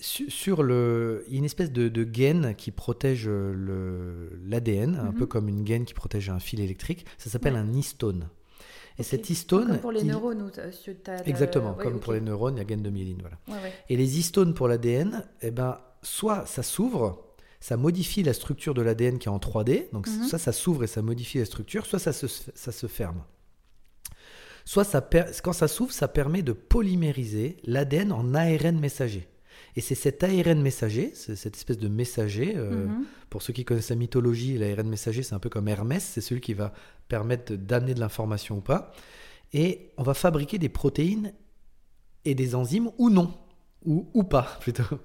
Sur 0.00 0.62
le, 0.62 1.24
il 1.28 1.34
y 1.34 1.36
a 1.36 1.38
une 1.38 1.44
espèce 1.44 1.72
de, 1.72 2.04
gaine 2.04 2.54
qui 2.56 2.70
protège 2.70 3.28
l'ADN, 3.28 4.96
un 4.96 5.10
mhm. 5.10 5.14
peu 5.14 5.26
comme 5.26 5.48
une 5.48 5.64
gaine 5.64 5.84
qui 5.84 5.94
protège 5.94 6.30
un 6.30 6.38
fil 6.38 6.60
électrique. 6.60 7.06
Ça 7.18 7.30
s'appelle 7.30 7.56
un 7.56 7.72
histone. 7.72 8.28
Et 8.98 9.02
cet 9.02 9.28
histone. 9.28 9.66
Comme 9.68 9.78
pour 9.78 9.92
les 9.92 10.04
neurones. 10.04 10.50
Exactement, 11.26 11.74
comme 11.74 12.00
pour 12.00 12.12
les 12.12 12.20
neurones, 12.20 12.56
il 12.56 12.58
y 12.58 12.62
a 12.62 12.64
gaine 12.64 12.82
de 12.82 12.90
myéline. 12.90 13.20
Voilà. 13.20 13.68
Et 13.88 13.96
les 13.96 14.18
histones 14.18 14.54
pour 14.54 14.68
l'ADN, 14.68 15.24
eh 15.42 15.50
ben, 15.50 15.78
soit 16.02 16.46
ça 16.46 16.62
s'ouvre, 16.62 17.24
ça 17.60 17.76
modifie 17.76 18.22
la 18.22 18.32
structure 18.32 18.74
de 18.74 18.82
l'ADN 18.82 19.18
qui 19.18 19.28
est 19.28 19.30
en 19.30 19.38
3D, 19.38 19.90
donc 19.92 20.06
mhm. 20.06 20.24
soit 20.24 20.38
ça 20.38 20.52
s'ouvre 20.52 20.84
et 20.84 20.86
ça 20.86 21.02
modifie 21.02 21.38
la 21.38 21.44
structure, 21.44 21.84
soit 21.84 21.98
ça 21.98 22.12
se, 22.12 22.26
ça 22.26 22.72
se 22.72 22.86
ferme. 22.86 23.22
Soit 24.64 24.84
ça 24.84 25.08
quand 25.44 25.52
ça 25.52 25.68
s'ouvre, 25.68 25.92
ça 25.92 26.08
permet 26.08 26.42
de 26.42 26.52
polymériser 26.52 27.56
l'ADN 27.64 28.12
en 28.12 28.34
ARN 28.34 28.78
messager. 28.80 29.28
Et 29.76 29.82
c'est 29.82 29.94
cet 29.94 30.24
ARN 30.24 30.60
messager, 30.62 31.12
cette 31.14 31.54
espèce 31.54 31.78
de 31.78 31.88
messager, 31.88 32.54
euh, 32.56 32.86
mhm. 32.86 33.04
pour 33.28 33.42
ceux 33.42 33.52
qui 33.52 33.66
connaissent 33.66 33.90
la 33.90 33.96
mythologie, 33.96 34.56
l'ARN 34.56 34.88
messager, 34.88 35.22
c'est 35.22 35.34
un 35.34 35.38
peu 35.38 35.50
comme 35.50 35.68
Hermès, 35.68 36.02
c'est 36.02 36.22
celui 36.22 36.40
qui 36.40 36.54
va 36.54 36.72
permettre 37.08 37.54
d'amener 37.54 37.92
de 37.92 38.00
l'information 38.00 38.56
ou 38.56 38.60
pas. 38.62 38.92
Et 39.52 39.92
on 39.98 40.02
va 40.02 40.14
fabriquer 40.14 40.58
des 40.58 40.70
protéines 40.70 41.34
et 42.24 42.34
des 42.34 42.54
enzymes 42.54 42.90
ou 42.98 43.10
non 43.10 43.34
ou, 43.84 44.24
pas 44.24 44.48
plutôt. 44.60 44.98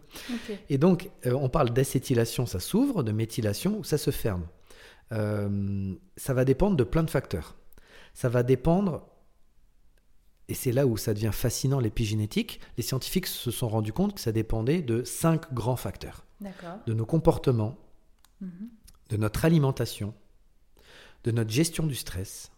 Et 0.70 0.78
donc, 0.78 1.10
euh, 1.28 1.34
on 1.34 1.50
parle 1.50 1.70
d'acétylation, 1.70 2.48
ça 2.48 2.60
s'ouvre, 2.60 3.04
de 3.04 3.12
méthylation, 3.12 3.84
ça 3.84 4.00
se 4.00 4.10
ferme. 4.10 4.48
Euh, 5.12 5.94
ça 6.18 6.34
va 6.34 6.46
dépendre 6.46 6.76
de 6.76 6.84
plein 6.84 7.04
de 7.04 7.10
facteurs. 7.10 7.58
Ça 8.14 8.28
va 8.28 8.42
dépendre, 8.42 9.08
et 10.52 10.54
c'est 10.54 10.74
là 10.74 10.86
où 10.86 10.98
ça 10.98 11.14
devient 11.14 11.32
fascinant 11.32 11.80
l'épigénétique, 11.80 12.60
les 12.76 12.84
scientifiques 12.84 13.28
se 13.28 13.52
sont 13.52 13.70
rendus 13.70 13.94
compte 13.94 14.16
que 14.16 14.20
ça 14.20 14.34
dépendait 14.34 14.82
de 14.82 15.06
cinq 15.06 15.54
grands 15.54 15.78
facteurs. 15.78 16.26
De 16.86 16.94
nos 16.94 17.06
comportements, 17.06 17.78
mhm. 18.42 18.70
de 19.10 19.16
notre 19.16 19.46
alimentation, 19.46 20.14
de 21.24 21.32
notre 21.32 21.52
gestion 21.52 21.88
du 21.88 21.96
stress, 21.96 22.52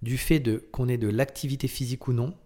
du 0.00 0.16
fait 0.16 0.38
de 0.38 0.58
qu'on 0.70 0.86
ait 0.86 0.96
de 0.96 1.08
l'activité 1.08 1.66
physique 1.66 2.06
ou 2.06 2.12
non, 2.12 2.36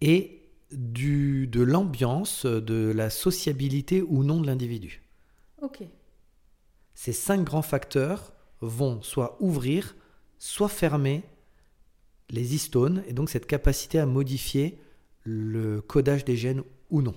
et 0.00 0.50
du, 0.72 1.46
de 1.46 1.62
l'ambiance, 1.62 2.46
de 2.46 2.90
la 2.92 3.08
sociabilité 3.08 4.02
ou 4.02 4.24
non 4.24 4.40
de 4.40 4.48
l'individu. 4.48 5.00
Ok. 5.62 5.84
Ces 6.94 7.12
cinq 7.12 7.44
grands 7.44 7.62
facteurs 7.62 8.32
vont 8.60 9.00
soit 9.00 9.36
ouvrir, 9.38 9.94
soit 10.40 10.68
fermer 10.68 11.22
les 12.30 12.54
histones, 12.54 13.02
et 13.06 13.12
donc 13.12 13.30
cette 13.30 13.46
capacité 13.46 13.98
à 13.98 14.06
modifier 14.06 14.78
le 15.24 15.80
codage 15.80 16.24
des 16.24 16.36
gènes 16.36 16.62
ou 16.90 17.02
non. 17.02 17.14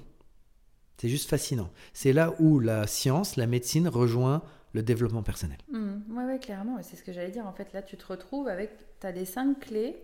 C'est 0.97 1.09
juste 1.09 1.29
fascinant. 1.29 1.69
C'est 1.93 2.13
là 2.13 2.33
où 2.39 2.59
la 2.59 2.87
science, 2.87 3.35
la 3.35 3.47
médecine 3.47 3.87
rejoint 3.87 4.41
le 4.73 4.83
développement 4.83 5.23
personnel. 5.23 5.57
oui, 5.71 5.79
mmh. 5.79 6.27
ouais, 6.27 6.39
clairement. 6.39 6.77
C'est 6.81 6.95
ce 6.95 7.03
que 7.03 7.13
j'allais 7.13 7.31
dire. 7.31 7.45
En 7.47 7.53
fait, 7.53 7.71
là, 7.73 7.81
tu 7.81 7.97
te 7.97 8.05
retrouves 8.05 8.47
avec, 8.47 8.71
tu 8.99 9.07
as 9.07 9.11
les 9.11 9.25
cinq 9.25 9.59
clés 9.59 9.95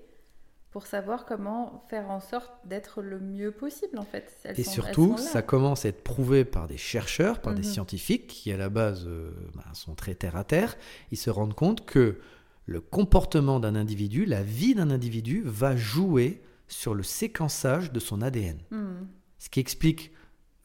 pour 0.74 0.88
savoir 0.88 1.25
comment 1.25 1.86
faire 1.88 2.10
en 2.10 2.19
sorte 2.19 2.51
d'être 2.65 3.03
le 3.03 3.19
mieux 3.19 3.51
possible 3.51 4.00
en 4.00 4.05
fait. 4.05 4.36
et 4.57 4.63
surtout, 4.63 5.17
ça 5.19 5.43
commence 5.43 5.86
à 5.86 5.89
être 5.89 6.03
prouvé 6.03 6.45
par 6.45 6.67
des 6.67 6.77
chercheurs, 6.77 7.41
par 7.41 7.53
des 7.53 7.62
mhm. 7.62 7.74
scientifiques 7.74 8.25
qui 8.25 8.51
à 8.51 8.57
la 8.57 8.69
base 8.69 9.05
euh, 9.05 9.29
bah, 9.53 9.65
sont 9.74 9.93
très 9.93 10.15
terre 10.15 10.36
à 10.36 10.43
terre. 10.43 10.75
Ils 11.12 11.17
se 11.17 11.29
rendent 11.29 11.53
compte 11.53 11.86
que 11.86 12.17
le 12.65 12.82
comportement 12.82 13.60
d'un 13.60 13.75
individu, 13.75 14.25
la 14.25 14.43
vie 14.43 14.75
d'un 14.75 14.89
individu 14.89 15.41
va 15.46 15.75
jouer 15.75 16.41
sur 16.67 16.93
le 16.93 17.03
séquençage 17.03 17.91
de 17.91 18.00
son 18.00 18.22
ADN. 18.22 18.58
Mhm. 18.72 19.08
Ce 19.38 19.50
qui 19.50 19.60
explique 19.60 20.12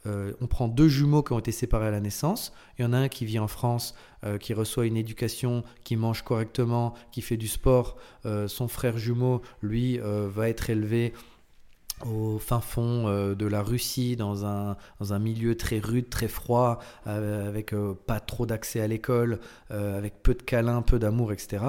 euh, 0.06 0.32
on 0.40 0.46
prend 0.46 0.68
deux 0.68 0.88
jumeaux 0.88 1.22
qui 1.22 1.32
ont 1.32 1.38
été 1.38 1.52
séparés 1.52 1.88
à 1.88 1.90
la 1.90 2.00
naissance. 2.00 2.52
Il 2.78 2.82
y 2.82 2.84
en 2.84 2.92
a 2.92 2.98
un 2.98 3.08
qui 3.08 3.24
vit 3.24 3.38
en 3.38 3.48
France, 3.48 3.94
euh, 4.24 4.38
qui 4.38 4.54
reçoit 4.54 4.86
une 4.86 4.96
éducation, 4.96 5.64
qui 5.84 5.96
mange 5.96 6.22
correctement, 6.22 6.94
qui 7.12 7.20
fait 7.20 7.36
du 7.36 7.48
sport. 7.48 7.96
Euh, 8.24 8.48
son 8.48 8.68
frère 8.68 8.96
jumeau, 8.96 9.42
lui, 9.60 9.98
va 9.98 10.48
être 10.48 10.70
élevé 10.70 11.12
au 12.06 12.38
fin 12.38 12.60
fond 12.60 13.34
de 13.34 13.46
la 13.46 13.62
Russie, 13.62 14.16
dans 14.16 14.44
un, 14.44 14.76
dans 15.00 15.12
un 15.12 15.18
milieu 15.18 15.56
très 15.56 15.78
rude, 15.78 16.08
très 16.08 16.28
froid, 16.28 16.80
avec 17.04 17.74
pas 18.06 18.20
trop 18.20 18.46
d'accès 18.46 18.80
à 18.80 18.86
l'école, 18.86 19.40
avec 19.70 20.22
peu 20.22 20.34
de 20.34 20.42
câlins, 20.42 20.82
peu 20.82 20.98
d'amour, 20.98 21.32
etc. 21.32 21.64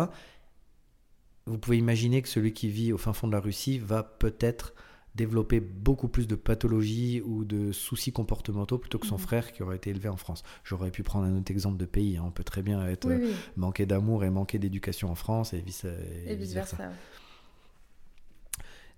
Vous 1.46 1.58
pouvez 1.58 1.78
imaginer 1.78 2.22
que 2.22 2.30
celui 2.30 2.54
qui 2.54 2.70
vit 2.70 2.94
au 2.94 2.98
fin 2.98 3.14
fond 3.14 3.28
de 3.28 3.34
la 3.34 3.40
Russie 3.40 3.80
va 3.80 4.04
peut-être 4.04 4.74
développer 5.16 5.60
beaucoup 5.60 6.08
plus 6.08 6.28
de 6.28 6.36
pathologies 6.36 7.22
ou 7.26 7.44
de 7.44 7.72
soucis 7.72 8.12
comportementaux 8.12 8.78
plutôt 8.78 9.00
que 9.00 9.08
son 9.08 9.16
mhm. 9.16 9.22
frère 9.22 9.52
qui 9.52 9.64
aurait 9.64 9.76
été 9.76 9.90
élevé 9.90 10.10
en 10.10 10.16
France. 10.16 10.44
J'aurais 10.64 10.92
pu 10.92 11.04
prendre 11.04 11.26
un 11.26 11.36
autre 11.36 11.52
exemple 11.52 11.78
de 11.78 11.86
pays. 11.86 12.18
Hein. 12.18 12.24
On 12.28 12.32
peut 12.32 12.44
très 12.44 12.62
bien 12.62 12.86
être 12.88 13.10
euh, 13.10 13.34
manqué 13.58 13.86
d'amour 13.86 14.24
et 14.24 14.30
manqué 14.30 14.60
d'éducation 14.60 15.10
en 15.10 15.16
France 15.16 15.54
et 15.54 15.60
vice, 15.60 15.86
et 16.26 16.36
versa. 16.36 16.78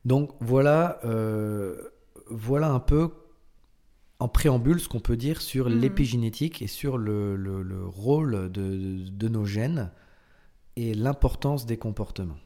Donc 0.06 0.32
voilà, 0.40 1.00
euh, 1.06 1.76
voilà 2.28 2.70
un 2.70 2.80
peu 2.80 3.12
en 4.20 4.28
préambule 4.28 4.80
ce 4.80 4.88
qu'on 4.88 5.00
peut 5.00 5.18
dire 5.18 5.42
sur 5.42 5.70
mhm. 5.70 5.80
l'épigénétique 5.80 6.62
et 6.62 6.68
sur 6.68 6.98
le, 6.98 7.36
le, 7.36 7.86
rôle 7.86 8.52
de, 8.52 9.10
de, 9.10 9.28
nos 9.28 9.46
gènes 9.46 9.92
et 10.76 10.94
l'importance 10.94 11.66
des 11.66 11.78
comportements. 11.78 12.38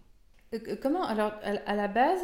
Euh, 0.53 0.75
comment 0.81 1.05
alors 1.05 1.33
à, 1.43 1.75
la 1.75 1.87
base 1.87 2.19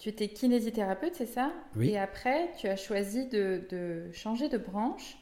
tu 0.00 0.08
étais 0.08 0.28
kinésithérapeute, 0.28 1.14
c'est 1.14 1.26
ça? 1.26 1.52
Oui. 1.76 1.90
Et 1.90 1.98
après, 1.98 2.50
tu 2.56 2.68
as 2.68 2.76
choisi 2.76 3.28
de, 3.28 4.08
changer 4.12 4.48
de 4.48 4.56
branche. 4.56 5.18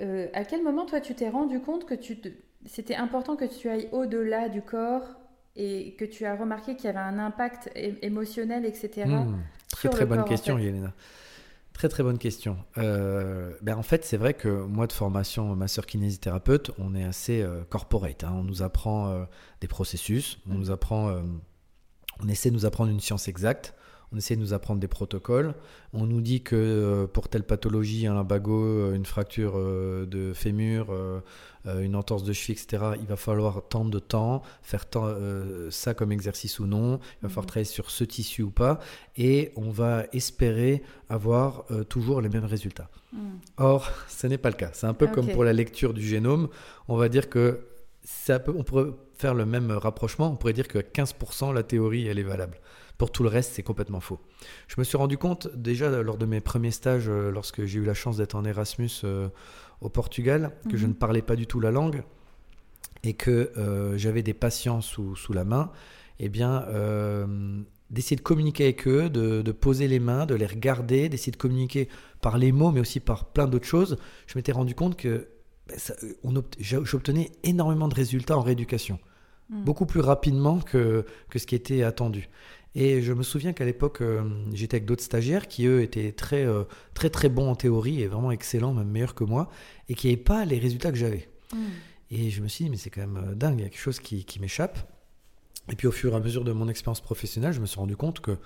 Euh, 0.00 0.26
à 0.34 0.44
quel 0.44 0.64
moment, 0.64 0.84
toi, 0.84 1.00
tu 1.00 1.14
t'es 1.14 1.28
rendu 1.28 1.60
compte 1.60 1.86
que 1.86 1.94
tu 1.94 2.18
c'était 2.66 2.96
important 2.96 3.36
que 3.36 3.44
tu 3.44 3.70
ailles 3.70 3.88
au-delà 3.92 4.48
du 4.48 4.62
corps? 4.62 5.14
Et 5.56 5.94
que 5.94 6.04
tu 6.04 6.24
as 6.24 6.36
remarqué 6.36 6.76
qu'il 6.76 6.86
y 6.86 6.88
avait 6.88 6.98
un 6.98 7.18
impact 7.18 7.70
émotionnel, 7.74 8.64
etc. 8.64 9.06
Hmm, 9.06 9.40
très 9.70 9.88
très 9.88 10.06
bonne 10.06 10.24
question, 10.24 10.58
Yelena. 10.58 10.92
Très 11.72 11.88
très 11.88 12.02
bonne 12.02 12.18
question. 12.18 12.58
Euh, 12.78 13.54
ben 13.62 13.76
en 13.76 13.82
fait, 13.82 14.04
c'est 14.04 14.18
vrai 14.18 14.34
que 14.34 14.48
moi 14.48 14.86
de 14.86 14.92
formation 14.92 15.54
masseur 15.56 15.86
kinésithérapeute, 15.86 16.72
on 16.78 16.94
est 16.94 17.04
assez 17.04 17.40
euh, 17.40 17.62
corporate. 17.68 18.24
Hein. 18.24 18.32
On 18.34 18.44
nous 18.44 18.62
apprend 18.62 19.26
des 19.60 19.68
processus, 19.68 20.40
on 20.50 20.54
nous 20.54 20.70
apprend, 20.70 21.14
on 22.22 22.28
essaie 22.28 22.50
de 22.50 22.54
nous 22.54 22.66
apprendre 22.66 22.90
une 22.90 23.00
science 23.00 23.28
exacte 23.28 23.74
on 24.12 24.16
essaie 24.16 24.34
de 24.34 24.40
nous 24.40 24.52
apprendre 24.52 24.80
des 24.80 24.88
protocoles. 24.88 25.54
On 25.92 26.06
nous 26.06 26.20
dit 26.20 26.42
que 26.42 26.56
euh, 26.56 27.06
pour 27.06 27.28
telle 27.28 27.44
pathologie, 27.44 28.06
un 28.06 28.14
lumbago, 28.14 28.64
euh, 28.64 28.94
une 28.94 29.06
fracture 29.06 29.52
euh, 29.56 30.06
de 30.06 30.32
fémur, 30.32 30.92
une 31.66 31.94
entorse 31.94 32.24
de 32.24 32.32
cheville, 32.32 32.56
etc., 32.60 32.94
il 33.00 33.06
va 33.06 33.16
falloir 33.16 33.62
tant 33.68 33.84
de 33.84 33.98
temps, 33.98 34.42
faire 34.62 34.86
ça 35.70 35.92
comme 35.94 36.10
exercice 36.10 36.58
ou 36.58 36.66
non, 36.66 36.98
il 37.20 37.22
va 37.22 37.28
falloir 37.28 37.44
mhm. 37.44 37.48
travailler 37.48 37.64
sur 37.66 37.90
ce 37.90 38.02
tissu 38.02 38.42
ou 38.42 38.50
pas, 38.50 38.80
et 39.18 39.52
on 39.56 39.70
va 39.70 40.06
espérer 40.14 40.82
avoir 41.10 41.66
toujours 41.90 42.22
les 42.22 42.30
mêmes 42.30 42.46
résultats. 42.46 42.88
Mhm. 43.12 43.20
Or, 43.58 43.90
ce 44.08 44.26
n'est 44.26 44.38
pas 44.38 44.48
le 44.48 44.56
cas. 44.56 44.70
C'est 44.72 44.86
un 44.86 44.94
peu 44.94 45.06
comme 45.06 45.28
pour 45.28 45.44
la 45.44 45.52
lecture 45.52 45.92
du 45.92 46.02
génome. 46.02 46.48
On 46.88 46.96
va 46.96 47.10
dire 47.10 47.28
que 47.28 47.60
ça 48.02 48.42
on 48.48 48.64
pourrait 48.64 48.90
faire 49.14 49.34
le 49.34 49.44
même 49.44 49.70
rapprochement, 49.70 50.32
on 50.32 50.36
pourrait 50.36 50.54
dire 50.54 50.66
que 50.66 50.78
15% 50.78 51.52
la 51.52 51.62
théorie, 51.62 52.06
elle 52.06 52.18
est 52.18 52.24
valable. 52.24 52.58
Pour 53.00 53.10
tout 53.10 53.22
le 53.22 53.30
reste, 53.30 53.52
c'est 53.54 53.62
complètement 53.62 54.00
faux. 54.00 54.18
Je 54.68 54.74
me 54.76 54.84
suis 54.84 54.98
rendu 54.98 55.16
compte 55.16 55.48
déjà 55.56 56.02
lors 56.02 56.18
de 56.18 56.26
mes 56.26 56.42
premiers 56.42 56.70
stages, 56.70 57.08
euh, 57.08 57.30
lorsque 57.30 57.64
j'ai 57.64 57.78
eu 57.78 57.82
la 57.82 57.94
chance 57.94 58.18
d'être 58.18 58.34
en 58.34 58.44
Erasmus 58.44 58.90
euh, 59.04 59.30
au 59.80 59.88
Portugal, 59.88 60.50
que 60.68 60.76
je 60.76 60.84
mhm. 60.84 60.90
ne 60.90 60.94
parlais 60.96 61.22
pas 61.22 61.34
du 61.34 61.46
tout 61.46 61.60
la 61.60 61.70
langue 61.70 62.02
et 63.02 63.14
que 63.14 63.52
euh, 63.56 63.96
j'avais 63.96 64.22
des 64.22 64.34
patients 64.34 64.82
sous, 64.82 65.16
sous, 65.16 65.32
la 65.32 65.44
main, 65.44 65.72
eh 66.18 66.28
bien, 66.28 66.66
d'essayer 67.88 68.16
de 68.16 68.20
communiquer 68.20 68.64
avec 68.64 68.86
eux, 68.86 69.08
de, 69.08 69.50
poser 69.50 69.88
les 69.88 69.98
mains, 69.98 70.26
de 70.26 70.34
les 70.34 70.44
regarder, 70.44 71.08
d'essayer 71.08 71.32
de 71.32 71.38
communiquer 71.38 71.88
par 72.20 72.36
les 72.36 72.52
mots, 72.52 72.70
mais 72.70 72.80
aussi 72.80 73.00
par 73.00 73.24
plein 73.24 73.46
d'autres 73.46 73.66
choses, 73.66 73.96
je 74.26 74.36
m'étais 74.36 74.52
rendu 74.52 74.74
compte 74.74 74.98
que 74.98 75.28
ben, 75.68 76.42
j'obtenais 76.58 77.32
énormément 77.44 77.88
de 77.88 77.94
résultats 77.94 78.36
en 78.36 78.42
rééducation, 78.42 78.98
mhm. 79.48 79.64
beaucoup 79.64 79.86
plus 79.86 80.00
rapidement 80.00 80.58
que, 80.58 81.06
que 81.30 81.38
ce 81.38 81.46
qui 81.46 81.54
était 81.54 81.82
attendu. 81.82 82.28
Et 82.74 83.02
je 83.02 83.12
me 83.12 83.22
souviens 83.22 83.52
qu'à 83.52 83.64
l'époque, 83.64 84.00
euh, 84.00 84.22
j'étais 84.52 84.76
avec 84.76 84.84
d'autres 84.86 85.02
stagiaires 85.02 85.48
qui, 85.48 85.66
eux, 85.66 85.82
étaient 85.82 86.12
très, 86.12 86.44
euh, 86.44 86.64
très, 86.94 87.10
très 87.10 87.28
bons 87.28 87.50
en 87.50 87.56
théorie 87.56 88.00
et 88.00 88.06
vraiment 88.06 88.30
excellents, 88.30 88.72
même 88.72 88.88
meilleurs 88.88 89.14
que 89.14 89.24
moi, 89.24 89.50
et 89.88 89.94
qui 89.94 90.06
n'avaient 90.06 90.16
pas 90.16 90.44
les 90.44 90.58
résultats 90.58 90.92
que 90.92 90.98
j'avais. 90.98 91.28
Mm. 91.52 91.58
Et 92.12 92.30
je 92.30 92.42
me 92.42 92.48
suis 92.48 92.64
dit, 92.64 92.70
mais 92.70 92.76
c'est 92.76 92.90
quand 92.90 93.00
même 93.00 93.16
euh, 93.16 93.34
dingue, 93.34 93.58
il 93.58 93.62
y 93.62 93.66
a 93.66 93.68
quelque 93.68 93.80
chose 93.80 93.98
qui, 93.98 94.24
qui 94.24 94.40
m'échappe. 94.40 94.78
Et 95.70 95.76
puis 95.76 95.86
au 95.86 95.92
fur 95.92 96.12
et 96.12 96.16
à 96.16 96.20
mesure 96.20 96.44
de 96.44 96.52
mon 96.52 96.68
expérience 96.68 97.00
professionnelle, 97.00 97.52
je 97.52 97.60
me 97.60 97.66
suis 97.66 97.78
rendu 97.78 97.96
compte 97.96 98.20
que 98.20 98.38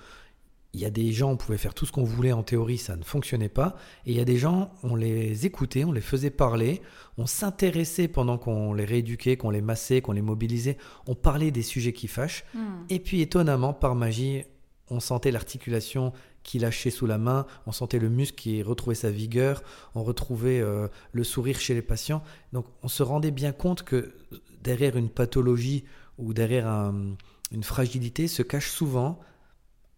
il 0.75 0.81
y 0.81 0.85
a 0.85 0.89
des 0.89 1.11
gens, 1.11 1.31
on 1.31 1.37
pouvait 1.37 1.57
faire 1.57 1.73
tout 1.73 1.85
ce 1.85 1.91
qu'on 1.91 2.03
voulait 2.03 2.31
en 2.33 2.43
théorie, 2.43 2.77
ça 2.77 2.95
ne 2.95 3.03
fonctionnait 3.03 3.49
pas. 3.49 3.75
Et 4.05 4.11
il 4.11 4.17
y 4.17 4.19
a 4.19 4.25
des 4.25 4.37
gens, 4.37 4.71
on 4.83 4.95
les 4.95 5.45
écoutait, 5.45 5.83
on 5.85 5.91
les 5.91 6.01
faisait 6.01 6.29
parler, 6.29 6.81
on 7.17 7.25
s'intéressait 7.25 8.07
pendant 8.07 8.37
qu'on 8.37 8.73
les 8.73 8.85
rééduquait, 8.85 9.37
qu'on 9.37 9.49
les 9.51 9.61
massait, 9.61 10.01
qu'on 10.01 10.11
les 10.11 10.21
mobilisait, 10.21 10.77
on 11.07 11.15
parlait 11.15 11.51
des 11.51 11.61
sujets 11.61 11.93
qui 11.93 12.07
fâchent. 12.07 12.43
Mm. 12.53 12.59
Et 12.89 12.99
puis 12.99 13.21
étonnamment, 13.21 13.73
par 13.73 13.95
magie, 13.95 14.43
on 14.89 14.99
sentait 14.99 15.31
l'articulation 15.31 16.13
qui 16.43 16.59
lâchait 16.59 16.91
sous 16.91 17.07
la 17.07 17.17
main, 17.17 17.47
on 17.65 17.71
sentait 17.71 17.97
le 17.97 18.09
muscle 18.09 18.35
qui 18.35 18.61
retrouvait 18.61 18.95
sa 18.95 19.09
vigueur, 19.09 19.63
on 19.95 20.03
retrouvait 20.03 20.59
euh, 20.61 20.87
le 21.11 21.23
sourire 21.23 21.59
chez 21.59 21.73
les 21.73 21.81
patients. 21.81 22.21
Donc 22.53 22.65
on 22.83 22.87
se 22.87 23.01
rendait 23.01 23.31
bien 23.31 23.51
compte 23.51 23.81
que 23.83 24.13
derrière 24.61 24.95
une 24.97 25.09
pathologie 25.09 25.85
ou 26.19 26.33
derrière 26.33 26.67
un- 26.67 27.15
une 27.51 27.63
fragilité 27.63 28.27
se 28.27 28.43
cache 28.43 28.69
souvent 28.69 29.19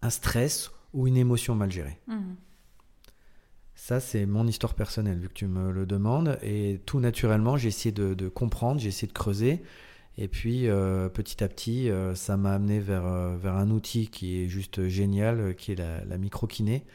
un 0.01 0.09
stress 0.09 0.71
ou 0.93 1.07
une 1.07 1.17
émotion 1.17 1.55
mal 1.55 1.71
gérée. 1.71 1.99
Mm. 2.07 2.33
Ça, 3.75 3.99
c'est 3.99 4.25
mon 4.25 4.47
histoire 4.47 4.73
personnelle, 4.73 5.19
vu 5.19 5.27
que 5.29 5.33
tu 5.33 5.45
me 5.45 5.71
le 5.71 5.85
demandes. 5.85 6.39
Et 6.41 6.81
tout 6.87 6.99
naturellement, 6.99 7.57
j'ai 7.57 7.67
essayé 7.67 7.91
de, 7.91 8.15
de 8.15 8.27
comprendre, 8.27 8.81
j'ai 8.81 8.89
essayé 8.89 9.07
de 9.07 9.13
creuser. 9.13 9.61
Et 10.17 10.27
puis, 10.27 10.67
euh, 10.67 11.09
petit 11.09 11.43
à 11.43 11.47
petit, 11.47 11.91
euh, 11.91 12.15
ça 12.15 12.37
m'a 12.37 12.53
amené 12.53 12.79
vers, 12.79 13.05
euh, 13.05 13.37
vers 13.37 13.55
un 13.55 13.69
outil 13.69 14.07
qui 14.07 14.41
est 14.41 14.47
juste 14.47 14.87
génial, 14.87 15.55
qui 15.55 15.73
est 15.73 15.75
la, 15.75 16.03
la 16.05 16.17
microkiné. 16.17 16.85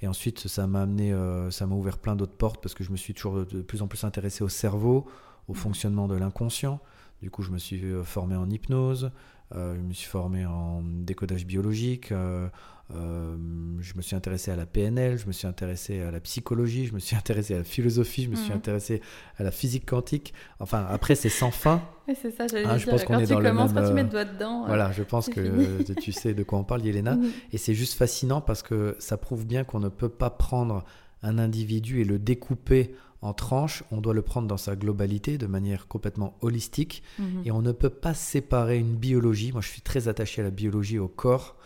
Et 0.00 0.08
ensuite, 0.08 0.48
ça 0.48 0.66
m'a 0.66 0.82
amené, 0.82 1.14
ça 1.50 1.66
m'a 1.66 1.74
ouvert 1.74 1.98
plein 1.98 2.16
d'autres 2.16 2.32
portes 2.32 2.62
parce 2.62 2.74
que 2.74 2.82
je 2.82 2.90
me 2.90 2.96
suis 2.96 3.12
toujours 3.12 3.44
de 3.44 3.60
plus 3.60 3.82
en 3.82 3.86
plus 3.86 4.02
intéressé 4.04 4.42
au 4.42 4.48
cerveau, 4.48 5.06
au 5.46 5.52
fonctionnement 5.52 6.08
de 6.08 6.14
l'inconscient. 6.14 6.80
Du 7.20 7.30
coup, 7.30 7.42
je 7.42 7.50
me 7.50 7.58
suis 7.58 7.84
formé 8.02 8.34
en 8.34 8.48
hypnose, 8.48 9.12
je 9.54 9.80
me 9.80 9.92
suis 9.92 10.08
formé 10.08 10.46
en 10.46 10.82
décodage 10.84 11.44
biologique, 11.46 12.12
euh, 12.12 12.48
euh, 12.94 13.36
je 13.80 13.94
me 13.96 14.02
suis 14.02 14.16
intéressé 14.16 14.50
à 14.50 14.56
la 14.56 14.66
PNL, 14.66 15.16
je 15.18 15.26
me 15.26 15.32
suis 15.32 15.46
intéressé 15.46 16.00
à 16.02 16.10
la 16.10 16.18
psychologie, 16.20 16.86
je 16.86 16.92
me 16.94 16.98
suis 16.98 17.14
intéressé 17.22 17.54
à 17.54 17.58
la 17.58 17.64
philosophie, 17.64 18.24
je 18.24 18.30
me 18.30 18.36
suis 18.36 18.50
Mhm. 18.50 18.56
intéressé 18.56 19.00
à 19.38 19.42
la 19.44 19.50
physique 19.50 19.86
quantique. 19.86 20.34
Enfin, 20.58 20.86
après, 20.90 21.14
c'est 21.14 21.28
sans 21.28 21.50
fin. 21.50 21.82
C'est 22.20 22.32
ça, 22.32 22.48
j'allais 22.48 22.64
dire. 22.66 22.78
je 22.78 22.90
pense 22.90 23.04
qu'on 23.04 23.18
est 23.20 23.26
tu 23.26 23.32
dans 23.32 23.38
le 23.38 23.48
commences, 23.48 23.72
même, 23.72 23.82
quand 23.84 23.88
tu 23.88 23.94
mets 23.94 24.00
euh, 24.00 24.04
le 24.04 24.10
doigt 24.10 24.24
dedans. 24.24 24.64
euh, 24.64 24.66
Voilà, 24.66 24.90
je 24.90 25.04
pense 25.04 25.28
que 25.28 25.40
euh, 25.40 25.78
tu 26.00 26.10
sais 26.10 26.34
de 26.34 26.42
quoi 26.42 26.58
on 26.58 26.64
parle, 26.64 26.84
Yelena. 26.84 27.14
mm. 27.14 27.26
Et 27.52 27.58
c'est 27.58 27.74
juste 27.74 27.94
fascinant 27.94 28.40
parce 28.40 28.62
que 28.62 28.96
ça 28.98 29.16
prouve 29.16 29.46
bien 29.46 29.62
qu'on 29.62 29.78
ne 29.78 29.88
peut 29.88 30.08
pas 30.08 30.30
prendre 30.30 30.82
un 31.22 31.38
individu 31.38 32.00
et 32.00 32.04
le 32.04 32.18
découper 32.18 32.94
en 33.22 33.32
tranches. 33.34 33.84
On 33.90 34.00
doit 34.00 34.14
le 34.14 34.22
prendre 34.22 34.48
dans 34.48 34.56
sa 34.56 34.76
globalité, 34.76 35.38
de 35.38 35.46
manière 35.46 35.88
complètement 35.88 36.36
holistique. 36.40 37.02
Mhm. 37.18 37.42
Et 37.44 37.50
on 37.52 37.62
ne 37.62 37.72
peut 37.72 37.90
pas 37.90 38.14
séparer 38.14 38.78
une 38.78 38.96
biologie. 38.96 39.52
Moi, 39.52 39.60
je 39.60 39.68
suis 39.68 39.82
très 39.82 40.08
attaché 40.08 40.40
à 40.42 40.44
la 40.44 40.50
biologie, 40.50 40.98
au 40.98 41.08
corps, 41.08 41.56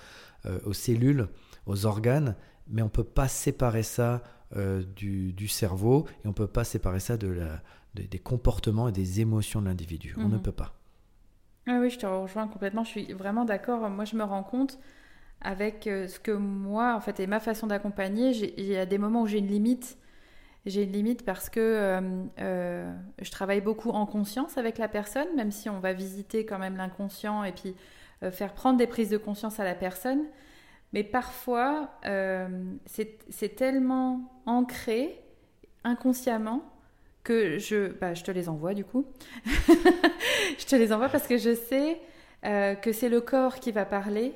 euh, 0.47 0.59
aux 0.67 0.73
cellules, 0.73 1.29
aux 1.67 1.87
organes, 1.87 2.37
mais 2.69 2.83
on 2.83 2.87
ne 2.87 2.91
peut 2.91 3.05
pas 3.05 3.29
séparer 3.29 3.83
ça 3.83 4.23
euh, 4.57 4.83
du, 4.97 5.33
du 5.33 5.49
cerveau 5.49 6.07
et 6.25 6.27
on 6.27 6.31
ne 6.31 6.35
peut 6.35 6.47
pas 6.47 6.65
séparer 6.65 7.01
ça 7.01 7.17
de 7.17 7.29
la, 7.29 7.63
de- 7.95 8.03
des 8.05 8.19
comportements 8.19 8.89
et 8.89 8.93
des 8.93 9.21
émotions 9.21 9.61
de 9.61 9.67
l'individu. 9.67 10.17
On 10.21 10.29
ne 10.29 10.37
Mhm. 10.37 10.43
peut 10.43 10.53
pas. 10.53 10.75
Ah 11.67 11.79
oui, 11.81 11.91
je 11.91 11.99
te 11.99 12.07
rejoins 12.07 12.47
complètement. 12.49 12.85
Je 12.85 12.91
suis 12.91 13.13
vraiment 13.13 13.45
d'accord. 13.45 13.89
Moi, 13.91 14.05
je 14.05 14.17
me 14.17 14.23
rends 14.25 14.43
compte 14.43 14.79
avec 15.43 15.87
euh, 15.87 16.09
ce 16.09 16.21
que 16.21 16.33
moi, 16.33 16.95
en 16.97 17.01
fait, 17.01 17.21
et 17.21 17.27
ma 17.27 17.41
façon 17.41 17.67
d'accompagner, 17.69 18.31
il 18.59 18.67
y 18.67 18.77
a 18.77 18.87
des 18.87 18.99
moments 18.99 19.23
où 19.23 19.27
j'ai 19.27 19.39
une 19.39 19.49
limite. 19.49 19.99
J'ai 20.67 20.85
une 20.85 20.93
limite 20.93 21.27
parce 21.27 21.51
que 21.51 21.61
euh, 21.61 22.01
euh, 22.41 22.95
je 23.21 23.31
travaille 23.31 23.61
beaucoup 23.61 23.91
en 23.91 24.07
conscience 24.07 24.57
avec 24.57 24.79
la 24.79 24.89
personne, 24.89 25.29
même 25.37 25.51
si 25.51 25.69
on 25.69 25.79
va 25.79 25.93
visiter 25.93 26.47
quand 26.47 26.59
même 26.59 26.79
l'inconscient 26.79 27.45
et 27.45 27.53
puis 27.53 27.75
euh, 28.23 28.31
faire 28.31 28.55
prendre 28.55 28.79
des 28.79 28.87
prises 28.87 29.11
de 29.11 29.19
conscience 29.19 29.61
à 29.61 29.65
la 29.65 29.75
personne. 29.75 30.25
Mais 30.95 31.03
parfois, 31.03 31.91
c'est 32.87 33.57
tellement 33.57 34.31
ancré 34.47 35.21
inconsciemment 35.83 36.63
que 37.25 37.59
je, 37.59 37.89
bah, 37.99 38.15
je 38.15 38.23
te 38.23 38.31
les 38.31 38.49
envoie 38.49 38.75
du 38.75 38.85
coup. 38.85 39.05
je 39.45 40.65
te 40.65 40.77
les 40.77 40.93
envoie 40.93 41.09
parce 41.09 41.27
que 41.27 41.37
je 41.37 41.53
sais 41.53 42.01
que 42.43 42.93
c'est 42.93 43.09
le 43.09 43.21
corps 43.21 43.57
qui 43.57 43.73
va 43.73 43.85
parler 43.85 44.35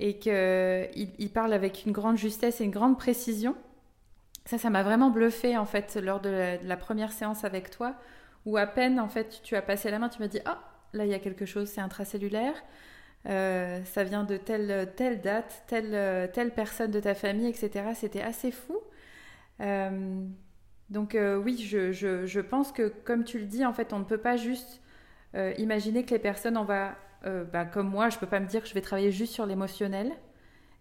et 0.00 0.18
qu'il 0.18 1.10
il 1.18 1.30
parle 1.32 1.52
avec 1.52 1.84
une 1.86 1.92
grande 1.92 2.18
justesse 2.18 2.60
et 2.60 2.64
une 2.64 2.72
grande 2.72 2.98
précision. 2.98 3.54
Ça, 4.46 4.58
ça 4.58 4.68
m'a 4.68 4.82
vraiment 4.82 5.10
bluffé 5.10 5.56
en 5.56 5.64
fait 5.64 5.96
lors 5.96 6.20
de 6.20 6.58
la, 6.62 6.76
première 6.76 7.12
séance 7.12 7.44
avec 7.44 7.70
toi, 7.70 7.94
où 8.44 8.58
à 8.58 8.66
peine 8.66 9.00
en 9.00 9.08
fait 9.08 9.40
tu 9.42 9.56
as 9.56 9.62
passé 9.62 9.90
la 9.90 9.98
main, 9.98 10.10
tu 10.10 10.20
m'as 10.20 10.28
dit 10.28 10.40
ah 10.44 10.62
là 10.92 11.06
il 11.06 11.10
y 11.10 11.14
a 11.14 11.18
quelque 11.18 11.46
chose, 11.46 11.68
c'est 11.68 11.80
intracellulaire, 11.80 12.54
euh, 13.26 13.82
ça 13.84 14.04
vient 14.04 14.24
de 14.24 14.36
telle 14.36 14.92
telle 14.96 15.22
date, 15.22 15.64
telle 15.66 16.30
telle 16.32 16.52
personne 16.52 16.90
de 16.90 17.00
ta 17.00 17.14
famille, 17.14 17.48
etc. 17.48 17.92
C'était 17.94 18.20
assez 18.20 18.50
fou. 18.50 18.78
Euh, 19.60 20.24
donc 20.90 21.14
euh, 21.14 21.36
oui, 21.38 21.56
je, 21.58 22.40
pense 22.40 22.70
que 22.72 22.88
comme 23.04 23.24
tu 23.24 23.38
le 23.38 23.46
dis, 23.46 23.64
en 23.64 23.72
fait, 23.72 23.92
on 23.92 23.98
ne 23.98 24.04
peut 24.04 24.18
pas 24.18 24.36
juste 24.36 24.82
imaginer 25.58 26.04
que 26.04 26.10
les 26.10 26.20
personnes, 26.20 26.56
on 26.56 26.64
va, 26.64 26.94
bah, 27.52 27.64
comme 27.64 27.88
moi, 27.88 28.08
je 28.10 28.18
peux 28.18 28.26
pas 28.26 28.40
me 28.40 28.46
dire 28.46 28.62
que 28.62 28.68
je 28.68 28.74
vais 28.74 28.82
travailler 28.82 29.10
juste 29.10 29.32
sur 29.32 29.46
l'émotionnel 29.46 30.12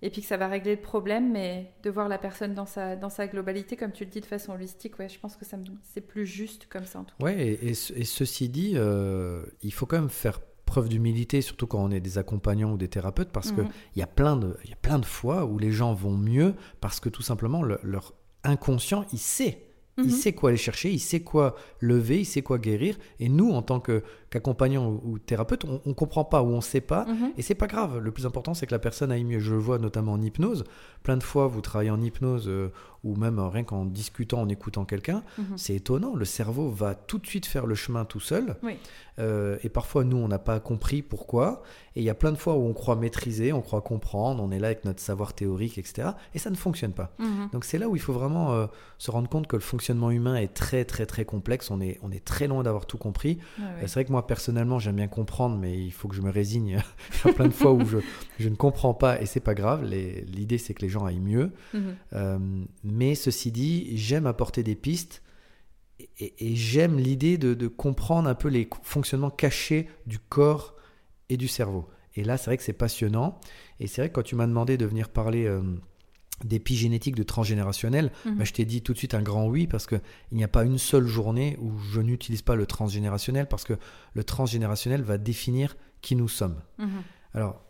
et 0.04 0.10
puis 0.12 0.22
que 0.22 0.28
ça 0.28 0.38
va 0.38 0.48
régler 0.48 0.76
le 0.76 0.82
problème, 0.82 1.32
mais 1.32 1.72
de 1.82 1.90
voir 1.90 2.08
la 2.10 2.18
personne 2.20 2.54
dans 2.54 2.66
sa, 2.68 2.96
dans 2.96 3.10
sa 3.10 3.26
globalité, 3.28 3.76
comme 3.76 3.92
tu 3.92 4.04
le 4.04 4.12
dis, 4.12 4.20
de 4.22 4.26
façon 4.26 4.54
holistique, 4.54 5.00
ouais, 5.00 5.10
je 5.10 5.18
pense 5.20 5.36
que 5.36 5.46
c'est 5.82 6.02
plus 6.02 6.26
juste 6.28 6.68
comme 6.70 6.86
ça 6.86 7.00
en 7.00 7.04
tout 7.06 7.16
cas. 7.18 7.24
Ouais, 7.26 7.40
et, 7.40 7.70
et 7.70 7.74
ce- 7.74 7.94
et 7.94 8.04
ceci 8.04 8.50
dit, 8.50 8.74
euh, 8.76 9.44
il 9.64 9.74
faut 9.74 9.86
quand 9.88 10.00
même 10.00 10.10
faire 10.10 10.42
preuve 10.66 10.90
d'humilité, 10.90 11.42
surtout 11.42 11.68
quand 11.68 11.84
on 11.84 11.92
est 11.92 12.00
des 12.00 12.18
accompagnants 12.18 12.72
ou 12.74 12.78
des 12.78 12.88
thérapeutes, 12.90 13.30
parce 13.32 13.52
Mhm. 13.52 13.56
que 13.58 13.62
il 13.96 14.00
y 14.00 14.04
a 14.04 14.08
plein 14.08 14.36
de, 14.38 14.58
il 14.64 14.70
y 14.70 14.74
a 14.74 14.78
plein 14.78 15.00
de 15.00 15.06
fois 15.06 15.46
où 15.46 15.58
les 15.58 15.72
gens 15.72 15.94
vont 15.94 16.18
mieux 16.18 16.54
parce 16.82 17.00
que 17.00 17.10
tout 17.10 17.22
simplement 17.22 17.62
le- 17.64 17.80
leur 17.84 18.14
inconscient, 18.44 19.06
il 19.14 19.20
sait. 19.20 19.60
Mhm. 19.98 20.06
Il 20.06 20.12
sait 20.12 20.34
quoi 20.34 20.50
aller 20.50 20.58
chercher, 20.58 20.90
il 20.92 21.00
sait 21.00 21.20
quoi 21.20 21.56
lever, 21.80 22.22
il 22.22 22.26
sait 22.26 22.42
quoi 22.42 22.58
guérir. 22.58 22.98
Et 23.20 23.30
nous, 23.30 23.52
en 23.52 23.62
tant 23.62 23.80
que- 23.80 24.04
qu'accompagnants 24.34 24.88
ou, 24.88 25.02
ou 25.06 25.20
thérapeutes, 25.20 25.64
on 25.66 25.80
ne 25.86 25.94
comprend 25.94 26.26
pas 26.26 26.42
ou 26.42 26.48
on 26.48 26.58
ne 26.58 26.62
sait 26.62 26.82
pas. 26.82 27.06
Mhm. 27.06 27.34
Et 27.38 27.42
c'est 27.42 27.56
pas 27.56 27.68
grave. 27.68 28.00
Le 28.00 28.12
plus 28.12 28.26
important, 28.26 28.54
c'est 28.54 28.66
que 28.66 28.72
la 28.72 28.80
personne 28.80 29.12
aille 29.12 29.24
mieux. 29.24 29.40
Je 29.40 29.54
le 29.54 29.60
vois 29.60 29.78
notamment 29.78 30.14
en 30.14 30.22
hypnose. 30.22 30.64
Plein 31.04 31.18
de 31.18 31.24
fois, 31.24 31.48
vous 31.48 31.62
travaillez 31.62 31.92
en 31.92 32.02
hypnose 32.02 32.48
euh, 32.48 32.72
ou 33.04 33.16
même 33.16 33.38
euh, 33.38 33.48
rien 33.48 33.64
qu'en 33.64 33.86
discutant, 33.86 34.42
en 34.42 34.50
écoutant 34.50 34.86
quelqu'un. 34.86 35.24
Mhm. 35.38 35.58
C'est 35.58 35.76
étonnant. 35.76 36.16
Le 36.16 36.26
cerveau 36.26 36.70
va 36.70 36.96
tout 36.96 37.20
de 37.20 37.28
suite 37.28 37.46
faire 37.46 37.68
le 37.68 37.76
chemin 37.76 38.06
tout 38.06 38.20
seul. 38.20 38.56
Oui. 38.64 38.78
Euh, 39.20 39.58
et 39.64 39.70
parfois, 39.70 40.04
nous, 40.04 40.18
on 40.18 40.28
n'a 40.28 40.40
pas 40.40 40.60
compris 40.60 41.04
pourquoi. 41.04 41.62
Et 41.96 42.02
il 42.02 42.04
y 42.04 42.10
a 42.10 42.16
plein 42.16 42.32
de 42.32 42.38
fois 42.38 42.56
où 42.56 42.66
on 42.66 42.74
croit 42.74 42.96
maîtriser, 42.96 43.54
on 43.54 43.62
croit 43.62 43.82
comprendre, 43.82 44.42
on 44.42 44.50
est 44.50 44.58
là 44.58 44.68
avec 44.68 44.84
notre 44.84 45.00
savoir 45.00 45.34
théorique, 45.34 45.78
etc. 45.78 46.10
Et 46.34 46.40
ça 46.40 46.50
ne 46.50 46.56
fonctionne 46.56 46.94
pas. 46.94 47.14
Mhm. 47.20 47.50
Donc 47.54 47.66
c'est 47.66 47.78
là 47.78 47.88
où 47.88 47.96
il 47.96 48.02
faut 48.02 48.14
vraiment 48.14 48.68
se 48.98 49.12
rendre 49.12 49.30
compte 49.30 49.46
que 49.46 49.56
le 49.56 49.62
fonctionnement 49.62 50.10
humain 50.10 50.36
est 50.36 50.54
très 50.56 50.86
très 50.86 51.06
très 51.06 51.26
complexe. 51.26 51.70
On 51.70 51.80
est, 51.82 52.00
on 52.02 52.12
est 52.12 52.26
très 52.26 52.48
loin 52.48 52.64
d'avoir 52.64 52.88
tout 52.88 52.98
compris. 52.98 53.38
C'est 53.82 53.94
vrai 53.94 54.06
que 54.06 54.12
moi 54.12 54.23
personnellement 54.28 54.80
j'aime 54.80 54.96
bien 54.98 55.08
comprendre, 55.08 55.58
mais 55.58 55.78
il 55.78 55.92
faut 55.92 56.08
que 56.08 56.16
je 56.16 56.22
me 56.22 56.30
résigne. 56.32 56.82
il 57.26 57.28
y 57.28 57.30
a 57.30 57.34
plein 57.34 57.48
de 57.48 57.54
fois 57.54 57.72
où 57.74 57.86
je, 57.86 57.98
je 58.40 58.50
ne 58.50 58.56
comprends 58.56 58.94
pas 58.94 59.22
et 59.22 59.26
c'est 59.26 59.40
pas 59.40 59.54
grave. 59.54 59.84
L'idée 59.86 60.58
c'est 60.58 60.74
que 60.74 60.82
les 60.82 60.90
gens 60.90 61.06
aillent 61.06 61.20
mieux. 61.20 61.52
Mhm. 61.74 61.96
Euh, 62.14 62.40
mais 62.84 63.16
ceci 63.16 63.52
dit, 63.52 63.96
j'aime 63.98 64.26
apporter 64.28 64.64
des 64.64 64.76
pistes 64.76 65.22
et, 66.00 66.10
et- 66.20 66.52
et 66.52 66.56
j'aime 66.56 66.98
l'idée 66.98 67.38
de, 67.38 67.54
de 67.54 67.68
comprendre 67.68 68.28
un 68.30 68.36
peu 68.36 68.48
les 68.50 68.68
fonctionnements 68.84 69.30
cachés 69.30 69.88
du 70.08 70.20
corps 70.20 70.76
et 71.30 71.38
du 71.38 71.48
cerveau. 71.48 71.88
Et 72.16 72.24
là 72.24 72.38
c'est 72.38 72.46
vrai 72.46 72.58
que 72.58 72.64
c'est 72.64 72.74
passionnant. 72.74 73.40
Et 73.80 73.88
c'est 73.88 74.02
vrai 74.02 74.10
que 74.10 74.14
quand 74.16 74.24
tu 74.24 74.36
m'as 74.36 74.48
demandé 74.48 74.78
de 74.78 74.86
venir 74.86 75.10
parler 75.10 75.46
euh, 75.46 75.62
d'épigénétique 76.46 77.16
de 77.16 77.24
transgénérationnel, 77.24 78.12
bah, 78.26 78.44
je 78.44 78.52
t'ai 78.54 78.66
dit 78.66 78.82
tout 78.82 78.94
de 78.94 78.98
suite 78.98 79.14
un 79.14 79.22
grand 79.22 79.48
oui 79.48 79.68
parce 79.68 79.86
qu'il 79.88 80.02
n'y 80.32 80.44
a 80.44 80.48
pas 80.48 80.64
une 80.64 80.78
seule 80.78 81.08
journée 81.08 81.58
où 81.62 81.78
je 81.80 82.02
n'utilise 82.02 82.42
pas 82.42 82.56
le 82.56 82.66
transgénérationnel 82.66 83.48
parce 83.48 83.64
que 83.64 83.74
le 84.14 84.24
transgénérationnel 84.24 85.02
va 85.04 85.18
définir 85.18 85.76
qui 86.02 86.16
nous 86.16 86.28
sommes. 86.28 86.62
Mhm. 86.78 86.90
Alors, 87.34 87.64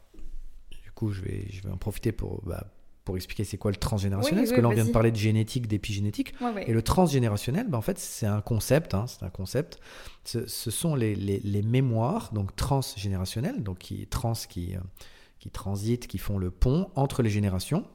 du 0.84 0.92
coup, 0.92 1.12
je 1.12 1.22
vais, 1.22 1.46
je 1.52 1.62
vais 1.62 1.70
en 1.72 1.78
profiter 1.78 2.12
pour, 2.12 2.42
bah, 2.46 2.68
pour 3.06 3.16
expliquer 3.18 3.44
c'est 3.44 3.58
quoi 3.58 3.72
le 3.72 3.78
transgénérationnel 3.78 4.44
Oui, 4.44 4.50
parce 4.50 4.52
oui, 4.52 4.56
que 4.58 4.62
là, 4.62 4.70
on 4.70 4.74
vient 4.74 4.86
de 4.86 4.92
parler 4.92 5.12
de 5.12 5.18
génétique, 5.18 5.68
d'épigénétique. 5.68 6.34
Ouais, 6.42 6.52
ouais. 6.52 6.70
Et 6.70 6.74
le 6.74 6.82
transgénérationnel, 6.82 7.68
bah, 7.68 7.78
en 7.78 7.82
fait, 7.82 8.00
c'est 8.00 8.26
un 8.26 8.40
concept. 8.42 8.94
hein, 8.94 9.06
c'est 9.08 9.24
un 9.24 9.30
concept. 9.30 9.80
Ce, 10.24 10.48
ce 10.48 10.72
sont 10.72 10.96
les, 10.96 11.14
les- 11.16 11.40
les 11.44 11.62
mémoires, 11.62 12.32
donc 12.34 12.56
transgénérationnelles, 12.56 13.62
donc 13.62 13.80
qui 13.80 14.08
trans 14.08 14.34
qui, 14.34 14.76
euh, 14.76 14.80
qui 15.40 15.50
transitent, 15.50 16.08
qui 16.08 16.18
font 16.18 16.38
le 16.38 16.50
pont 16.52 16.90
entre 16.96 17.22
les 17.24 17.30
générations. 17.30 17.86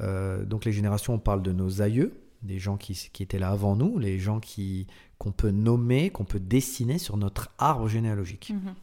Euh, 0.00 0.44
donc 0.44 0.64
les 0.64 0.72
générations, 0.72 1.14
on 1.14 1.18
parle 1.18 1.42
de 1.42 1.52
nos 1.52 1.82
aïeux, 1.82 2.20
des 2.42 2.58
gens 2.58 2.76
qui, 2.76 2.94
qui 3.12 3.22
étaient 3.22 3.38
là 3.38 3.50
avant 3.50 3.76
nous, 3.76 3.98
les 3.98 4.18
gens 4.18 4.40
qui 4.40 4.86
qu'on 5.18 5.32
peut 5.32 5.50
nommer, 5.50 6.10
qu'on 6.10 6.24
peut 6.24 6.38
dessiner 6.38 6.98
sur 6.98 7.16
notre 7.16 7.50
arbre 7.58 7.88
généalogique. 7.88 8.50
Mhm. 8.50 8.74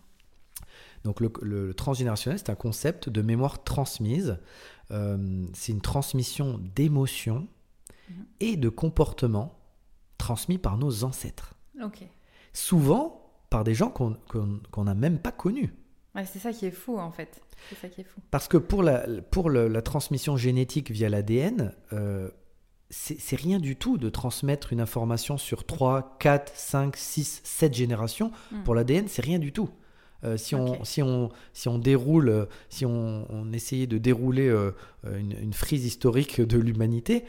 Donc 1.06 1.22
le, 1.22 1.74
transgénérationnel, 1.74 2.40
c'est 2.40 2.50
un 2.50 2.56
concept 2.56 3.10
de 3.10 3.22
mémoire 3.22 3.64
transmise. 3.64 4.38
Euh, 4.92 5.46
c'est 5.54 5.72
une 5.72 5.82
transmission 5.82 6.60
d'émotions 6.76 7.48
mhm. 8.10 8.26
et 8.42 8.58
de 8.58 8.70
comportements 8.70 9.58
transmis 10.18 10.58
par 10.58 10.78
nos 10.78 11.04
ancêtres. 11.04 11.54
Souvent 12.54 13.22
par 13.50 13.64
des 13.64 13.76
gens 13.76 13.90
qu'on 13.90 14.84
n'a 14.84 14.96
même 14.96 15.20
pas 15.20 15.32
connus. 15.32 15.74
C'est 16.24 16.40
ça 16.40 16.54
qui 16.54 16.66
est 16.66 16.72
fou 16.72 16.98
en 16.98 17.12
fait. 17.12 17.42
Ça 17.82 17.90
qui 17.90 18.02
est 18.02 18.06
fou. 18.06 18.22
Parce 18.32 18.48
que 18.48 18.58
pour 18.58 18.84
la, 18.84 19.06
pour 19.32 19.50
la 19.50 19.82
transmission 19.82 20.38
génétique 20.38 20.92
via 20.92 21.10
l'ADN, 21.10 21.74
euh, 21.94 22.30
c'est 22.90 23.36
rien 23.36 23.60
du 23.60 23.76
tout 23.76 23.98
de 23.98 24.10
transmettre 24.10 24.72
une 24.72 24.80
information 24.80 25.38
sur 25.38 25.66
3, 25.66 26.18
4, 26.20 26.54
5, 26.56 26.96
6, 26.96 27.42
7 27.44 27.74
générations. 27.74 28.32
Hmm. 28.52 28.64
Pour 28.64 28.76
l'ADN, 28.76 29.08
c'est 29.08 29.24
rien 29.24 29.40
du 29.40 29.52
tout. 29.52 29.70
Euh, 30.26 30.38
si, 30.38 30.56
on, 30.56 30.84
si, 30.84 31.02
on, 31.02 31.30
si 31.54 31.68
on 31.68 31.78
déroule, 31.78 32.30
euh, 32.30 32.46
si 32.70 32.86
on, 32.86 33.26
essayait 33.54 33.88
de 33.88 33.98
dérouler 33.98 34.50
euh, 34.50 34.72
une, 35.04 35.54
frise 35.54 35.86
historique 35.86 36.42
de 36.42 36.58
l'humanité, 36.58 37.24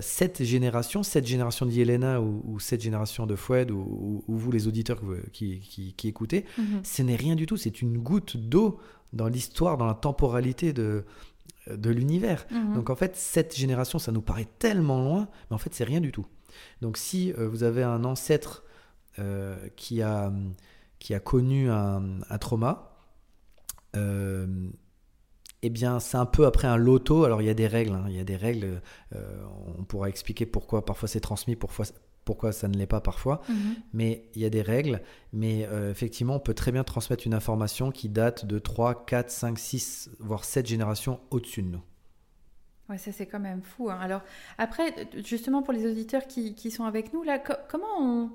cette 0.00 0.42
génération, 0.42 1.02
cette 1.02 1.26
génération 1.26 1.66
d'Yelena 1.66 2.20
ou, 2.20 2.42
ou 2.46 2.60
cette 2.60 2.80
génération 2.80 3.26
de 3.26 3.34
Foued 3.34 3.70
ou, 3.70 4.24
vous 4.26 4.52
les 4.52 4.68
auditeurs 4.68 5.00
qui, 5.32 5.58
qui, 5.96 6.08
écoutez, 6.08 6.44
mhm. 6.56 6.80
ce 6.82 7.02
n'est 7.02 7.16
rien 7.16 7.34
du 7.34 7.46
tout. 7.46 7.56
C'est 7.56 7.82
une 7.82 7.98
goutte 7.98 8.36
d'eau 8.36 8.78
dans 9.12 9.28
l'histoire, 9.28 9.76
dans 9.76 9.86
la 9.86 9.94
temporalité 9.94 10.72
de, 10.72 11.04
de 11.70 11.90
l'univers. 11.90 12.46
Mhm. 12.50 12.74
Donc 12.74 12.90
en 12.90 12.96
fait, 12.96 13.16
cette 13.16 13.56
génération, 13.56 13.98
ça 13.98 14.12
nous 14.12 14.22
paraît 14.22 14.48
tellement 14.58 15.02
loin, 15.02 15.28
mais 15.50 15.54
en 15.54 15.58
fait, 15.58 15.74
c'est 15.74 15.84
rien 15.84 16.00
du 16.00 16.12
tout. 16.12 16.26
Donc 16.80 16.96
si 16.96 17.32
vous 17.32 17.64
avez 17.64 17.82
un 17.82 18.04
ancêtre 18.04 18.64
qui 19.76 20.00
a 20.00 20.32
qui 21.06 21.14
a 21.14 21.20
connu 21.20 21.70
un, 21.70 22.18
trauma, 22.40 22.98
euh, 23.94 24.68
eh 25.62 25.70
bien, 25.70 26.00
c'est 26.00 26.16
un 26.16 26.26
peu 26.26 26.46
après 26.46 26.66
un 26.66 26.76
loto. 26.76 27.22
Alors, 27.22 27.40
il 27.42 27.44
y 27.44 27.48
a 27.48 27.54
des 27.54 27.68
règles. 27.68 27.92
Hein. 27.92 28.06
il 28.08 28.16
y 28.16 28.18
a 28.18 28.24
des 28.24 28.34
règles. 28.34 28.82
Euh, 29.14 29.44
on 29.78 29.84
pourra 29.84 30.08
expliquer 30.08 30.46
pourquoi 30.46 30.84
parfois 30.84 31.06
c'est 31.06 31.20
transmis, 31.20 31.54
pourquoi, 31.54 31.84
pourquoi 32.24 32.50
ça 32.50 32.66
ne 32.66 32.76
l'est 32.76 32.88
pas 32.88 33.00
parfois. 33.00 33.40
Mhm. 33.48 33.76
Mais 33.92 34.28
il 34.34 34.42
y 34.42 34.44
a 34.46 34.50
des 34.50 34.62
règles. 34.62 35.00
Mais 35.32 35.64
euh, 35.70 35.92
effectivement, 35.92 36.34
on 36.34 36.40
peut 36.40 36.54
très 36.54 36.72
bien 36.72 36.82
transmettre 36.82 37.24
une 37.24 37.34
information 37.34 37.92
qui 37.92 38.08
date 38.08 38.44
de 38.44 38.58
3, 38.58 39.06
4, 39.06 39.30
5, 39.30 39.58
6, 39.60 40.10
voire 40.18 40.42
7 40.42 40.66
générations 40.66 41.20
au-dessus 41.30 41.62
de 41.62 41.68
nous. 41.68 41.82
Ouais, 42.88 42.98
ça 42.98 43.12
c'est 43.12 43.26
quand 43.26 43.38
même 43.38 43.62
fou. 43.62 43.90
Hein. 43.90 43.98
Alors, 44.00 44.22
après, 44.58 45.08
justement, 45.24 45.62
pour 45.62 45.72
les 45.72 45.88
auditeurs 45.88 46.26
qui, 46.26 46.56
qui 46.56 46.72
sont 46.72 46.82
avec 46.82 47.12
nous, 47.12 47.22
là, 47.22 47.38
comment 47.38 48.00
on 48.00 48.30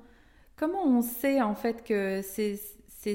Comment 0.62 0.86
on 0.86 1.02
sait 1.02 1.42
en 1.42 1.56
fait 1.56 1.84
que 1.84 2.22
c'est 2.22 2.56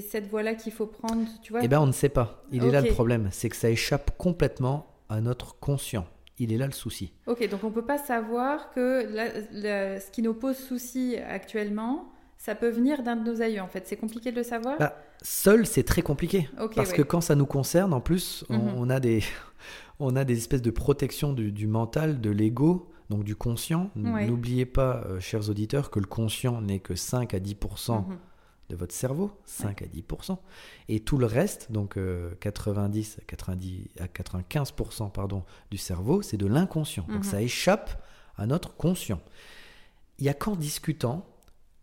cette 0.00 0.26
voie-là 0.26 0.56
qu'il 0.56 0.72
faut 0.72 0.88
prendre 0.88 1.24
tu 1.42 1.52
vois? 1.52 1.60
Eh 1.62 1.68
bien, 1.68 1.80
on 1.80 1.86
ne 1.86 1.92
sait 1.92 2.08
pas. 2.08 2.42
Il 2.50 2.64
est 2.64 2.72
là 2.72 2.80
le 2.80 2.88
problème. 2.88 3.28
C'est 3.30 3.48
que 3.48 3.54
ça 3.54 3.70
échappe 3.70 4.18
complètement 4.18 4.96
à 5.08 5.20
notre 5.20 5.56
conscient. 5.60 6.08
Il 6.40 6.52
est 6.52 6.56
là 6.56 6.66
le 6.66 6.72
souci. 6.72 7.12
Ok, 7.28 7.48
donc 7.48 7.62
on 7.62 7.68
ne 7.68 7.72
peut 7.72 7.84
pas 7.84 7.98
savoir 7.98 8.72
que 8.72 9.06
ce 9.12 10.10
qui 10.10 10.22
nous 10.22 10.34
pose 10.34 10.56
souci 10.56 11.18
actuellement, 11.18 12.10
ça 12.36 12.56
peut 12.56 12.68
venir 12.68 13.04
d'un 13.04 13.14
de 13.14 13.30
nos 13.30 13.40
aïeux 13.40 13.62
en 13.62 13.68
fait. 13.68 13.86
C'est 13.86 13.96
compliqué 13.96 14.32
de 14.32 14.38
le 14.38 14.42
savoir? 14.42 14.76
Bah, 14.80 14.96
Seul, 15.22 15.66
c'est 15.66 15.84
très 15.84 16.02
compliqué. 16.02 16.48
parce 16.74 16.92
que 16.92 17.02
quand 17.02 17.20
ça 17.20 17.36
nous 17.36 17.46
concerne, 17.46 17.94
en 17.94 18.00
plus, 18.00 18.44
on, 18.48 18.86
mhm. 18.86 18.90
a 18.90 18.98
des, 18.98 19.22
on 20.00 20.16
a 20.16 20.24
des 20.24 20.36
espèces 20.36 20.62
de 20.62 20.72
protection 20.72 21.32
du, 21.32 21.52
du 21.52 21.68
mental, 21.68 22.20
de 22.20 22.30
l'ego 22.30 22.90
donc 23.10 23.24
du 23.24 23.36
conscient. 23.36 23.90
N'oubliez 23.94 24.66
pas, 24.66 25.02
euh, 25.06 25.20
chers 25.20 25.48
auditeurs, 25.48 25.90
que 25.90 26.00
le 26.00 26.06
conscient 26.06 26.60
n'est 26.60 26.80
que 26.80 26.94
5 26.94 27.34
à 27.34 27.38
10% 27.38 28.08
mhm. 28.08 28.18
de 28.70 28.76
votre 28.76 28.94
cerveau, 28.94 29.30
5 29.44 29.82
à 29.82 29.86
10%, 29.86 30.38
et 30.88 31.00
tout 31.00 31.18
le 31.18 31.26
reste, 31.26 31.70
donc 31.70 31.98
90 32.40 33.16
euh, 33.18 33.22
à, 33.22 33.24
90 33.26 33.88
à 34.00 34.06
95% 34.06 35.12
pardon, 35.12 35.44
du 35.70 35.78
cerveau, 35.78 36.22
c'est 36.22 36.36
de 36.36 36.46
l'inconscient. 36.46 37.04
Donc 37.08 37.18
mhm. 37.18 37.30
ça 37.30 37.42
échappe 37.42 38.02
à 38.36 38.46
notre 38.46 38.74
conscient. 38.74 39.20
Il 40.18 40.24
n'y 40.24 40.28
a 40.28 40.34
qu'en 40.34 40.56
discutant 40.56 41.26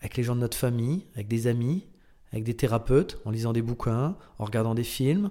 avec 0.02 0.18
les 0.18 0.24
gens 0.24 0.36
de 0.36 0.42
notre 0.42 0.58
famille, 0.58 1.06
avec 1.16 1.30
des 1.30 1.48
amis, 1.48 1.88
avec 2.34 2.44
des 2.44 2.56
thérapeutes, 2.56 3.22
en 3.24 3.32
lisant 3.32 3.54
des 3.54 3.62
bouquins, 3.62 4.18
en 4.38 4.46
regardant 4.46 4.76
des 4.76 4.84
films, 4.84 5.30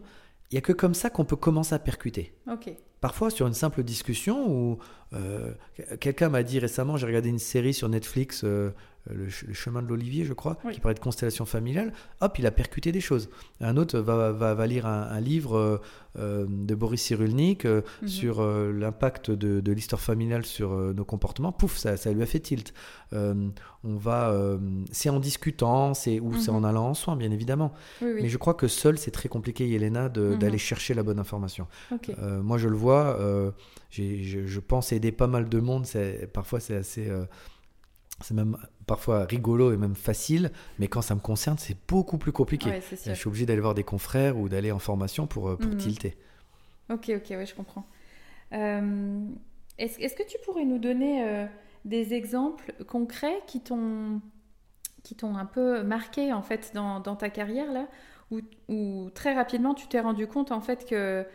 il 0.50 0.54
n'y 0.54 0.58
a 0.58 0.62
que 0.62 0.72
comme 0.72 0.94
ça 0.94 1.10
qu'on 1.10 1.24
peut 1.24 1.36
commencer 1.36 1.74
à 1.74 1.78
percuter. 1.78 2.34
Ok. 2.50 2.74
Parfois 3.02 3.30
sur 3.30 3.48
une 3.48 3.52
simple 3.52 3.82
discussion 3.82 4.48
où 4.48 4.78
euh, 5.12 5.50
quelqu'un 5.98 6.28
m'a 6.28 6.44
dit 6.44 6.60
récemment, 6.60 6.96
j'ai 6.96 7.06
regardé 7.06 7.30
une 7.30 7.40
série 7.40 7.74
sur 7.74 7.88
Netflix, 7.88 8.42
euh, 8.44 8.70
le, 9.10 9.28
chemin 9.28 9.82
de 9.82 9.88
l'Olivier, 9.88 10.24
je 10.24 10.32
crois, 10.32 10.56
qui 10.72 10.80
parlait 10.80 10.94
de 10.94 11.00
constellation 11.00 11.44
familiale. 11.44 11.92
Hop, 12.20 12.38
il 12.38 12.46
a 12.46 12.50
percuté 12.50 12.92
des 12.92 13.00
choses. 13.00 13.28
Un 13.60 13.76
autre 13.76 13.98
va, 13.98 14.32
va, 14.32 14.66
lire 14.66 14.86
un, 14.86 15.20
livre 15.20 15.80
euh, 16.18 16.46
de 16.48 16.74
Boris 16.74 17.02
Cyrulnik 17.02 17.64
mhm. 17.64 17.82
sur 18.06 18.42
l'impact 18.42 19.30
de, 19.30 19.72
l'histoire 19.72 20.00
familiale 20.00 20.44
sur 20.44 20.70
nos 20.70 21.04
comportements. 21.04 21.52
Pouf, 21.52 21.76
ça, 21.76 21.96
ça, 21.96 22.12
lui 22.12 22.22
a 22.22 22.26
fait 22.26 22.40
tilt. 22.40 22.72
on 23.12 23.52
va, 23.84 24.34
c'est 24.92 25.10
en 25.10 25.18
discutant, 25.18 25.94
c'est 25.94 26.20
ou 26.20 26.34
c'est 26.36 26.50
en 26.50 26.60
mhm. 26.60 26.64
allant 26.66 26.88
en 26.90 26.94
soin, 26.94 27.16
bien 27.16 27.32
évidemment. 27.32 27.72
Mais 28.00 28.28
je 28.28 28.38
crois 28.38 28.54
que 28.54 28.68
seul, 28.68 28.98
c'est 28.98 29.10
très 29.10 29.28
compliqué, 29.28 29.68
Yelena, 29.68 30.08
mhm. 30.10 30.38
d'aller 30.38 30.58
chercher 30.58 30.94
la 30.94 31.02
bonne 31.02 31.18
information. 31.18 31.66
moi, 32.20 32.56
je 32.56 32.68
le 32.68 32.76
vois. 32.76 33.18
je, 33.90 34.46
je 34.46 34.60
pense 34.60 34.92
aider 34.92 35.10
pas 35.10 35.26
mal 35.26 35.48
de 35.48 35.58
monde. 35.58 35.86
Parfois, 36.32 36.60
c'est 36.60 36.76
assez. 36.76 37.10
Euh, 38.22 38.26
c'est 38.26 38.34
même 38.34 38.56
parfois 38.86 39.24
rigolo 39.24 39.72
et 39.72 39.76
même 39.76 39.94
facile, 39.94 40.50
mais 40.78 40.88
quand 40.88 41.02
ça 41.02 41.14
me 41.14 41.20
concerne, 41.20 41.58
c'est 41.58 41.76
beaucoup 41.88 42.18
plus 42.18 42.32
compliqué. 42.32 42.80
je 42.90 43.12
suis 43.12 43.28
obligé 43.28 43.46
d'aller 43.46 43.60
voir 43.60 43.74
des 43.74 43.84
confrères 43.84 44.38
ou 44.38 44.48
d'aller 44.48 44.72
en 44.72 44.78
formation 44.78 45.26
pour, 45.26 45.48
euh, 45.48 45.56
pour 45.56 45.70
mhm. 45.70 45.76
tilter. 45.76 46.16
Ok, 46.90 47.10
ok, 47.14 47.30
ouais, 47.30 47.46
je 47.46 47.54
comprends. 47.54 47.86
Euh, 48.52 49.20
est-ce, 49.78 50.00
est 50.00 50.14
que 50.14 50.28
tu 50.28 50.36
pourrais 50.44 50.64
nous 50.64 50.78
donner 50.78 51.46
des 51.84 52.14
exemples 52.14 52.72
concrets 52.86 53.40
qui 53.46 53.60
t'ont 53.60 54.20
qui 55.02 55.16
t'ont 55.16 55.36
un 55.36 55.46
peu 55.46 55.82
marqué 55.82 56.32
en 56.32 56.42
fait 56.42 56.70
dans, 56.74 57.00
dans 57.00 57.16
ta 57.16 57.28
carrière 57.28 57.72
là, 57.72 57.88
où, 58.30 58.40
où, 58.68 59.10
très 59.14 59.34
rapidement 59.34 59.74
tu 59.74 59.88
t'es 59.88 59.98
rendu 59.98 60.28
compte 60.28 60.52
en 60.52 60.60
fait 60.60 60.88
que 60.88 61.26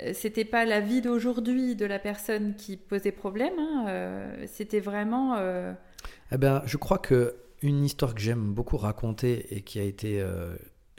euh, 0.00 0.12
c'était 0.12 0.44
pas 0.44 0.64
la 0.64 0.80
vie 0.80 1.00
d'aujourd'hui 1.00 1.74
de 1.74 1.86
la 1.86 1.98
personne 1.98 2.54
qui 2.54 2.76
posait 2.76 3.12
problème, 3.12 3.58
hein, 3.58 3.86
euh, 3.88 4.44
c'était 4.46 4.80
vraiment. 4.80 5.36
Euh, 6.06 6.34
eh 6.34 6.38
ben, 6.38 6.62
je 6.66 6.76
crois 6.76 6.98
que 6.98 7.36
une 7.62 7.84
histoire 7.84 8.14
que 8.14 8.20
j'aime 8.20 8.52
beaucoup 8.52 8.76
raconter 8.76 9.54
et 9.54 9.62
qui 9.62 9.78
a 9.80 9.82
été, 9.82 10.22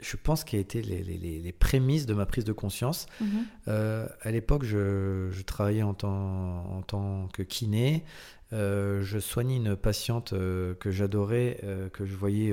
je 0.00 0.16
pense, 0.16 0.42
qui 0.42 0.56
a 0.56 0.58
été 0.58 0.82
les, 0.82 1.04
les, 1.04 1.16
les, 1.16 1.52
prémices 1.52 2.04
de 2.04 2.14
ma 2.14 2.26
prise 2.26 2.44
de 2.44 2.52
conscience. 2.52 3.06
Mhm. 3.20 3.46
à 3.68 4.30
l'époque, 4.32 4.64
je, 4.64 5.28
je, 5.30 5.42
travaillais 5.42 5.84
en 5.84 5.94
tant, 5.94 6.66
en 6.76 6.82
tant 6.82 7.28
que 7.32 7.42
kiné. 7.42 8.04
je 8.50 9.18
soignais 9.20 9.56
une 9.56 9.76
patiente 9.76 10.30
que 10.30 10.90
j'adorais, 10.90 11.60
que 11.92 12.04
je 12.04 12.16
voyais 12.16 12.52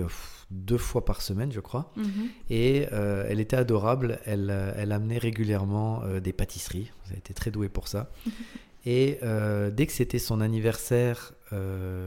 deux 0.52 0.78
fois 0.78 1.06
par 1.06 1.22
semaine, 1.22 1.52
je 1.52 1.60
crois. 1.60 1.92
Mhm. 1.96 2.30
Et 2.50 2.88
euh, 2.92 3.26
elle 3.28 3.40
était 3.40 3.56
adorable. 3.56 4.20
Elle, 4.26 4.50
euh, 4.52 4.74
elle 4.76 4.92
amenait 4.92 5.18
régulièrement 5.18 6.04
euh, 6.04 6.20
des 6.20 6.34
pâtisseries. 6.34 6.92
Elle 7.10 7.18
été 7.18 7.34
très 7.34 7.52
douée 7.52 7.70
pour 7.70 7.88
ça. 7.88 8.10
Et 8.86 9.20
dès 9.72 9.86
que 9.88 9.92
c'était 9.92 10.20
son 10.20 10.42
anniversaire, 10.42 11.34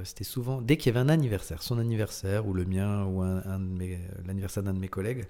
c'était 0.04 0.24
souvent, 0.24 0.60
dès 0.60 0.76
qu'il 0.76 0.92
y 0.92 0.96
avait 0.96 1.04
un 1.04 1.08
anniversaire, 1.08 1.62
son 1.62 1.78
anniversaire 1.78 2.46
ou 2.46 2.54
le 2.54 2.64
mien 2.64 3.04
ou 3.04 3.22
un, 3.22 3.42
l'anniversaire 4.26 4.62
d'un 4.62 4.74
de 4.74 4.78
mes 4.78 4.88
collègues, 4.88 5.26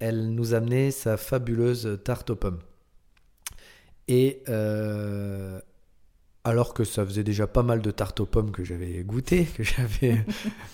elle 0.00 0.34
nous 0.34 0.52
amenait 0.52 0.90
sa 0.90 1.16
fabuleuse 1.16 2.00
tarte 2.02 2.30
aux 2.30 2.36
pommes. 2.36 2.58
Et 4.08 4.42
alors 6.44 6.74
que 6.74 6.84
ça 6.84 7.04
faisait 7.06 7.24
déjà 7.24 7.46
pas 7.46 7.62
mal 7.62 7.80
de 7.80 7.90
tartes 7.90 8.20
aux 8.20 8.26
pommes 8.26 8.50
que 8.50 8.64
j'avais 8.64 9.02
goûté, 9.04 9.44
que 9.44 9.62
j'avais, 9.62 10.24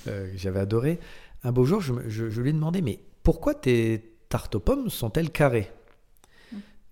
j'avais 0.34 0.60
adoré, 0.60 0.98
un 1.42 1.52
beau 1.52 1.64
jour, 1.64 1.80
je, 1.80 2.40
lui 2.40 2.50
ai 2.50 2.52
demandé, 2.52 2.82
mais 2.82 3.00
pourquoi 3.22 3.54
tes 3.54 4.16
tartes 4.28 4.56
aux 4.56 4.60
pommes 4.60 4.90
sont-elles 4.90 5.30
carrées? 5.30 5.70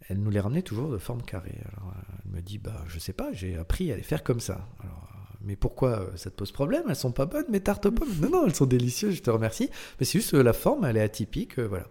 Elle 0.09 0.19
nous 0.19 0.31
les 0.31 0.41
ramenait 0.41 0.63
toujours 0.63 0.91
de 0.91 0.99
forme 0.99 1.23
carrée. 1.23 1.61
Alors, 1.73 1.93
elle 2.25 2.33
me 2.33 2.41
dit, 2.41 2.59
bah, 2.59 2.85
je 2.89 2.99
sais 2.99 3.13
pas, 3.13 3.33
j'ai 3.33 3.57
appris 3.57 3.93
à 3.93 3.97
les 3.97 4.03
faire 4.03 4.23
comme 4.23 4.41
ça. 4.41 4.67
Alors, 4.81 5.09
mais 5.43 5.55
pourquoi 5.55 6.01
euh, 6.01 6.17
ça 6.17 6.31
te 6.31 6.37
pose 6.37 6.51
problème? 6.51 6.85
Elles 6.89 6.97
sont 6.97 7.13
pas 7.13 7.27
bonnes, 7.27 7.47
mes 7.51 7.61
tartes 7.61 7.87
aux 7.87 7.93
pommes 7.93 8.09
Non, 8.21 8.31
non, 8.31 8.47
elles 8.47 8.55
sont 8.55 8.67
délicieuses, 8.67 9.15
je 9.15 9.23
te 9.23 9.31
remercie. 9.31 9.71
Mais 10.01 10.07
c'est 10.07 10.19
juste 10.19 10.35
la 10.35 10.53
forme, 10.53 10.85
elle 10.85 10.97
est 10.97 11.03
atypique, 11.03 11.59
euh, 11.59 11.69
voilà. 11.69 11.87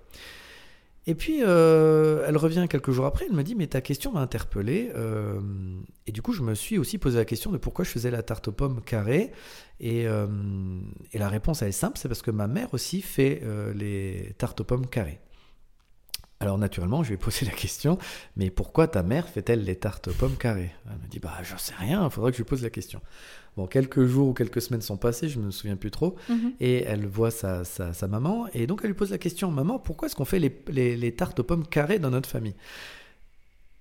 Et 1.10 1.16
puis, 1.16 1.40
euh, 1.42 2.26
elle 2.28 2.36
revient 2.36 2.68
quelques 2.70 2.92
jours 2.92 3.06
après, 3.06 3.26
elle 3.30 3.36
me 3.36 3.42
dit, 3.42 3.56
mais 3.56 3.68
ta 3.68 3.80
question 3.80 4.12
m'a 4.12 4.20
interpellé. 4.20 4.92
Euh, 4.94 5.40
et 6.06 6.12
du 6.12 6.22
coup, 6.22 6.34
je 6.34 6.42
me 6.44 6.54
suis 6.54 6.78
aussi 6.78 6.98
posé 6.98 7.18
la 7.18 7.24
question 7.24 7.50
de 7.50 7.58
pourquoi 7.58 7.86
je 7.86 7.92
faisais 7.92 8.12
la 8.12 8.24
tarte 8.24 8.50
aux 8.50 8.52
pommes 8.52 8.82
carrée. 8.82 9.32
Et, 9.80 10.06
euh, 10.06 10.28
et 11.14 11.18
la 11.18 11.30
réponse, 11.30 11.62
elle 11.62 11.70
est 11.70 11.72
simple, 11.72 11.98
c'est 11.98 12.10
parce 12.10 12.22
que 12.22 12.32
ma 12.32 12.48
mère 12.48 12.74
aussi 12.74 13.02
fait 13.02 13.42
les 13.74 14.36
tartes 14.38 14.60
aux 14.60 14.66
pommes 14.66 14.86
carrées. 14.86 15.22
Alors 16.40 16.58
naturellement, 16.58 17.02
je 17.04 17.10
lui 17.10 17.16
ai 17.16 17.18
posé 17.18 17.46
la 17.46 17.52
question, 17.52 17.98
mais 18.36 18.50
pourquoi 18.50 18.88
ta 18.88 19.02
mère 19.02 19.28
fait-elle 19.28 19.64
les 19.64 19.76
tartes 19.76 20.10
aux 20.10 20.14
pommes 20.14 20.36
carrées? 20.38 20.72
Elle 20.86 20.98
me 21.02 21.08
dit, 21.08 21.20
bah, 21.20 21.34
j'en 21.44 21.58
sais 21.58 21.74
rien, 21.78 22.06
il 22.06 22.12
faudrait 22.12 22.32
que 22.32 22.38
je 22.38 22.44
lui 22.44 22.48
pose 22.48 22.62
la 22.62 22.70
question. 22.70 23.02
Bon, 23.56 23.66
quelques 23.66 24.06
jours 24.06 24.28
ou 24.28 24.34
quelques 24.34 24.62
semaines 24.62 24.82
sont 24.82 24.98
passés, 24.98 25.30
je 25.30 25.40
ne 25.40 25.46
me 25.46 25.52
souviens 25.52 25.76
plus 25.76 25.90
trop. 25.90 26.16
Mhm. 26.30 26.54
Et 26.60 26.84
elle 26.84 27.08
voit 27.08 27.32
sa, 27.32 27.64
sa, 27.64 27.92
sa 27.92 28.08
maman. 28.08 28.46
Et 28.54 28.68
donc, 28.68 28.82
elle 28.84 28.90
lui 28.90 28.96
pose 28.96 29.10
la 29.10 29.18
question 29.18 29.50
Maman, 29.50 29.80
pourquoi 29.80 30.08
est-ce 30.08 30.16
qu'on 30.16 30.26
fait 30.26 30.38
les, 30.38 30.56
les, 30.68 30.96
les 30.96 31.12
tartes 31.12 31.40
aux 31.40 31.44
pommes 31.44 31.66
carrées 31.66 31.98
dans 31.98 32.12
notre 32.12 32.30
famille? 32.30 32.56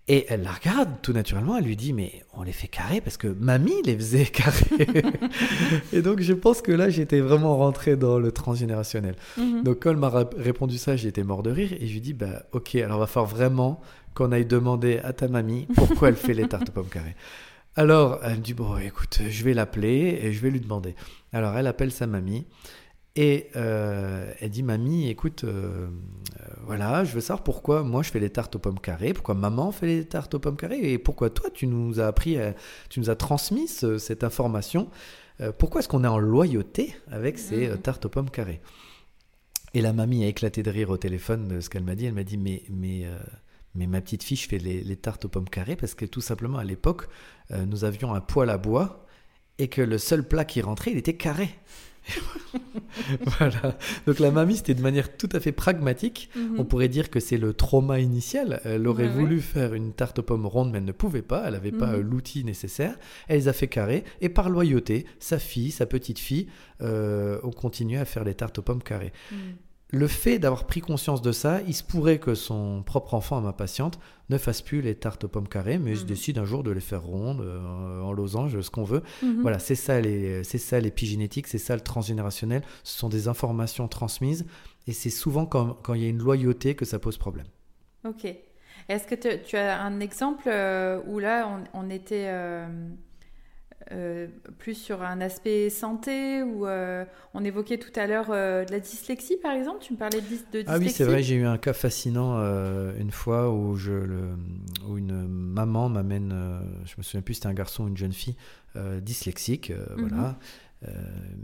Et 0.09 0.27
elle 0.29 0.42
la 0.42 0.53
regarde 0.53 0.90
tout 1.03 1.12
naturellement, 1.12 1.57
elle 1.57 1.64
lui 1.64 1.75
dit 1.75 1.92
mais 1.92 2.25
on 2.33 2.45
les 2.45 2.53
fait 2.53 2.69
carrés 2.69 3.01
parce 3.01 3.16
que 3.16 3.27
mamie 3.27 3.83
les 3.85 3.97
faisait 3.97 4.25
carrés. 4.27 4.87
et 5.92 6.01
donc 6.01 6.21
je 6.21 6.33
pense 6.33 6.62
que 6.62 6.71
là 6.71 6.90
j'étais 6.90 7.19
vraiment 7.21 7.57
rentré 7.57 7.97
dans 7.97 8.21
le 8.21 8.31
transgénérationnel. 8.31 9.16
Mhm. 9.37 9.64
Donc 9.64 9.83
quand 9.83 9.90
elle 9.90 9.97
m'a 9.97 10.12
répondu 10.37 10.79
ça, 10.79 10.95
j'étais 10.95 11.25
mort 11.25 11.42
de 11.42 11.51
rire 11.51 11.73
et 11.73 11.88
je 11.88 11.92
lui 11.92 12.01
dis 12.01 12.12
bah 12.12 12.45
ok 12.53 12.77
alors 12.77 13.01
va 13.01 13.09
falloir 13.09 13.31
vraiment 13.31 13.81
qu'on 14.14 14.31
aille 14.31 14.47
demander 14.47 15.01
à 15.03 15.12
ta 15.12 15.27
mamie 15.27 15.66
pourquoi 15.75 16.09
elle 16.09 16.16
fait 16.16 16.35
les 16.35 16.47
tartes 16.49 16.69
aux 16.69 16.73
pommes 16.73 16.88
carrées. 16.88 17.16
Alors 17.75 18.21
elle 18.23 18.37
me 18.37 18.42
dit 18.42 18.55
bon 18.55 18.79
écoute 18.79 19.19
je 19.29 19.45
vais 19.45 19.55
l'appeler 19.55 20.21
et 20.23 20.33
je 20.33 20.40
vais 20.40 20.51
lui 20.51 20.61
demander. 20.61 20.95
Alors 21.33 21.57
elle 21.57 21.66
appelle 21.66 21.90
sa 21.90 22.07
mamie 22.07 22.47
et 23.17 23.49
euh, 23.57 24.31
elle 24.41 24.51
dit 24.51 24.63
mamie 24.63 25.09
écoute 25.09 25.45
euh, 25.45 25.89
euh, 25.89 26.45
voilà 26.67 27.03
je 27.05 27.13
veux 27.15 27.21
savoir 27.21 27.43
pourquoi 27.43 27.83
moi 27.83 28.03
je 28.03 28.11
fais 28.11 28.21
les 28.21 28.31
tartes 28.31 28.55
aux 28.57 28.59
pommes 28.59 28.79
carrées 28.79 29.13
pourquoi 29.15 29.35
maman 29.35 29.73
fait 29.73 29.87
les 29.87 30.05
tartes 30.05 30.35
aux 30.35 30.39
pommes 30.39 30.57
carrées 30.57 30.93
et 30.93 30.99
pourquoi 30.99 31.31
toi 31.31 31.49
tu 31.53 31.67
nous 31.67 31.99
as 32.01 32.07
appris 32.07 32.39
à- 32.39 32.55
tu 32.91 33.01
nous 33.01 33.09
as 33.11 33.17
transmis 33.17 33.69
ce- 33.69 33.99
cette 33.99 34.23
information 34.25 34.91
Euh, 35.43 35.53
pourquoi 35.53 35.81
est-ce 35.81 35.89
qu'on 35.89 36.03
est 36.03 36.07
en 36.09 36.19
loyauté 36.19 36.97
avec 37.11 37.39
ces 37.39 37.67
euh, 37.69 37.77
tartes 37.77 38.07
aux 38.07 38.09
pommes 38.09 38.31
carrées? 38.31 38.63
Et 39.75 39.83
la 39.83 39.93
mamie 39.93 40.25
a 40.25 40.29
éclaté 40.29 40.63
de 40.63 40.71
rire 40.71 40.89
au 40.89 40.97
téléphone 40.97 41.47
de 41.49 41.61
ce 41.61 41.69
qu'elle 41.69 41.85
m'a 41.85 41.95
dit. 41.95 42.07
Elle 42.07 42.15
m'a 42.15 42.25
dit 42.25 42.39
mais 42.39 42.63
mais 42.71 43.05
mais 43.75 43.87
ma 43.87 44.01
petite 44.01 44.23
fille, 44.23 44.39
je 44.39 44.49
fais 44.49 44.57
les, 44.57 44.83
les 44.83 44.97
tartes 44.97 45.27
aux 45.27 45.29
pommes 45.29 45.51
carrées 45.51 45.77
parce 45.77 45.95
que 45.95 46.07
tout 46.07 46.23
simplement 46.23 46.57
à 46.57 46.65
l'époque, 46.65 47.09
nous 47.51 47.85
avions 47.85 48.15
un 48.15 48.23
poêle 48.23 48.49
à 48.49 48.57
bois 48.57 49.05
et 49.59 49.69
que 49.69 49.83
le 49.83 49.99
seul 49.99 50.27
plat 50.27 50.47
qui 50.47 50.63
rentrait, 50.63 50.93
il 50.93 50.97
était 50.97 51.17
carré. 51.17 51.51
voilà. 53.38 53.77
Donc 54.07 54.19
la 54.19 54.31
mamie, 54.31 54.57
c'était 54.57 54.75
de 54.75 54.83
manière 54.83 55.16
tout 55.16 55.29
à 55.33 55.40
fait 55.40 55.53
pragmatique. 55.53 56.31
Mhm. 56.37 56.57
On 56.59 56.64
pourrait 56.64 56.88
dire 56.88 57.11
que 57.11 57.21
c'est 57.21 57.37
le 57.37 57.53
trauma 57.53 57.99
initial. 58.01 58.61
Elle 58.64 58.87
aurait 58.87 59.05
Ouais, 59.05 59.09
voulu 59.12 59.40
faire 59.40 59.75
une 59.75 59.92
tarte 59.92 60.19
aux 60.19 60.23
pommes 60.23 60.47
ronde, 60.47 60.71
mais 60.73 60.79
elle 60.79 60.85
ne 60.85 60.92
pouvait 60.92 61.23
pas. 61.23 61.45
Elle 61.47 61.53
n'avait 61.55 61.73
pas 61.73 61.88
Mhm. 61.88 61.95
euh, 61.95 62.03
l'outil 62.03 62.45
nécessaire. 62.45 62.97
Elle 63.29 63.38
les 63.38 63.49
a 63.49 63.53
fait 63.53 63.69
carrées. 63.69 64.05
Et 64.21 64.29
par 64.29 64.49
loyauté, 64.51 65.07
sa 65.19 65.38
fille, 65.38 65.71
sa 65.71 65.87
petite 65.87 66.19
fille, 66.19 66.49
euh, 66.81 67.38
ont 67.42 67.51
continué 67.51 67.99
à 67.99 68.05
faire 68.05 68.25
les 68.25 68.35
tartes 68.35 68.59
aux 68.59 68.62
pommes 68.62 68.83
carrées. 68.83 69.12
Mhm. 69.33 69.38
Le 69.92 70.09
fait 70.09 70.40
d'avoir 70.40 70.64
pris 70.66 70.81
conscience 70.81 71.22
de 71.22 71.31
ça, 71.31 71.61
il 71.68 71.75
se 71.75 71.85
pourrait 71.85 72.18
que 72.18 72.35
son 72.35 72.83
propre 72.83 73.14
enfant, 73.14 73.40
ma 73.40 73.53
patiente, 73.53 74.01
ne 74.31 74.37
fasse 74.37 74.61
plus 74.61 74.81
les 74.83 74.96
tartes 74.96 75.22
aux 75.25 75.29
pommes 75.29 75.46
carrées, 75.49 75.79
mais 75.79 75.94
se 75.94 76.01
Mhm. 76.01 76.07
décide 76.09 76.38
un 76.38 76.44
jour 76.44 76.64
de 76.64 76.72
les 76.72 76.81
faire 76.81 77.03
rondes, 77.05 77.40
euh, 77.40 78.01
en 78.01 78.12
losange, 78.12 78.61
ce 78.61 78.68
qu'on 78.70 78.83
veut. 78.83 79.03
Mhm. 79.22 79.42
Voilà, 79.42 79.61
c'est 79.61 79.77
ça 79.77 80.01
les- 80.01 80.42
c'est 80.42 80.59
ça 80.59 80.81
l'épigénétique, 80.81 81.46
c'est 81.46 81.59
ça 81.59 81.77
le 81.77 81.83
transgénérationnel. 81.83 82.62
Ce 82.83 82.99
sont 82.99 83.09
des 83.09 83.29
informations 83.29 83.87
transmises 83.87 84.44
et 84.88 84.92
c'est 84.92 85.11
souvent 85.11 85.46
quand, 85.46 85.75
quand 85.85 85.94
il 85.94 86.03
y 86.03 86.07
a 86.07 86.09
une 86.09 86.18
loyauté 86.18 86.75
que 86.75 86.85
ça 86.85 86.99
pose 86.99 87.16
problème. 87.16 87.46
Ok. 88.05 88.25
Est-ce 88.88 89.07
que 89.07 89.14
tu 89.37 89.57
as 89.57 89.81
un 89.81 90.01
exemple 90.01 90.49
euh, 90.49 91.01
où 91.07 91.20
là, 91.20 91.49
on, 91.75 91.87
on 91.87 91.90
était 91.90 92.27
euh, 92.27 92.66
euh, 93.92 94.27
plus 94.59 94.75
sur 94.75 95.03
un 95.03 95.20
aspect 95.20 95.70
santé, 95.70 96.42
ou 96.42 96.66
euh, 96.66 97.05
on 97.35 97.44
évoquait 97.44 97.79
tout 97.79 97.92
à 97.99 98.07
l'heure 98.07 98.31
euh, 98.31 98.64
de 98.64 98.72
la 98.72 98.81
dyslexie, 98.81 99.37
par 99.37 99.53
exemple 99.55 99.79
Tu 99.81 99.92
me 99.92 99.99
parlais 99.99 100.20
de, 100.20 100.27
dys- 100.27 100.44
de 100.53 100.61
dyslexie 100.61 100.64
Ah 100.66 100.79
oui, 100.79 100.90
c'est 100.90 101.05
vrai, 101.05 101.22
j'ai 101.22 101.37
eu 101.37 101.44
un 101.46 101.59
cas 101.59 101.72
fascinant 101.72 102.37
une 102.99 103.11
fois 103.11 103.53
où, 103.53 103.77
je, 103.77 103.92
le, 103.92 104.20
où 104.88 104.99
une 104.99 105.27
maman 105.29 105.88
m'amène, 105.88 106.35
je 106.85 106.94
me 106.99 107.03
souviens 107.03 107.22
plus 107.22 107.35
c'était 107.35 107.46
un 107.46 107.55
garçon 107.55 107.85
ou 107.85 107.88
une 107.88 107.96
jeune 107.96 108.12
fille, 108.12 108.37
dyslexique, 109.03 109.70
Mhm. 109.96 110.09
voilà. 110.09 110.38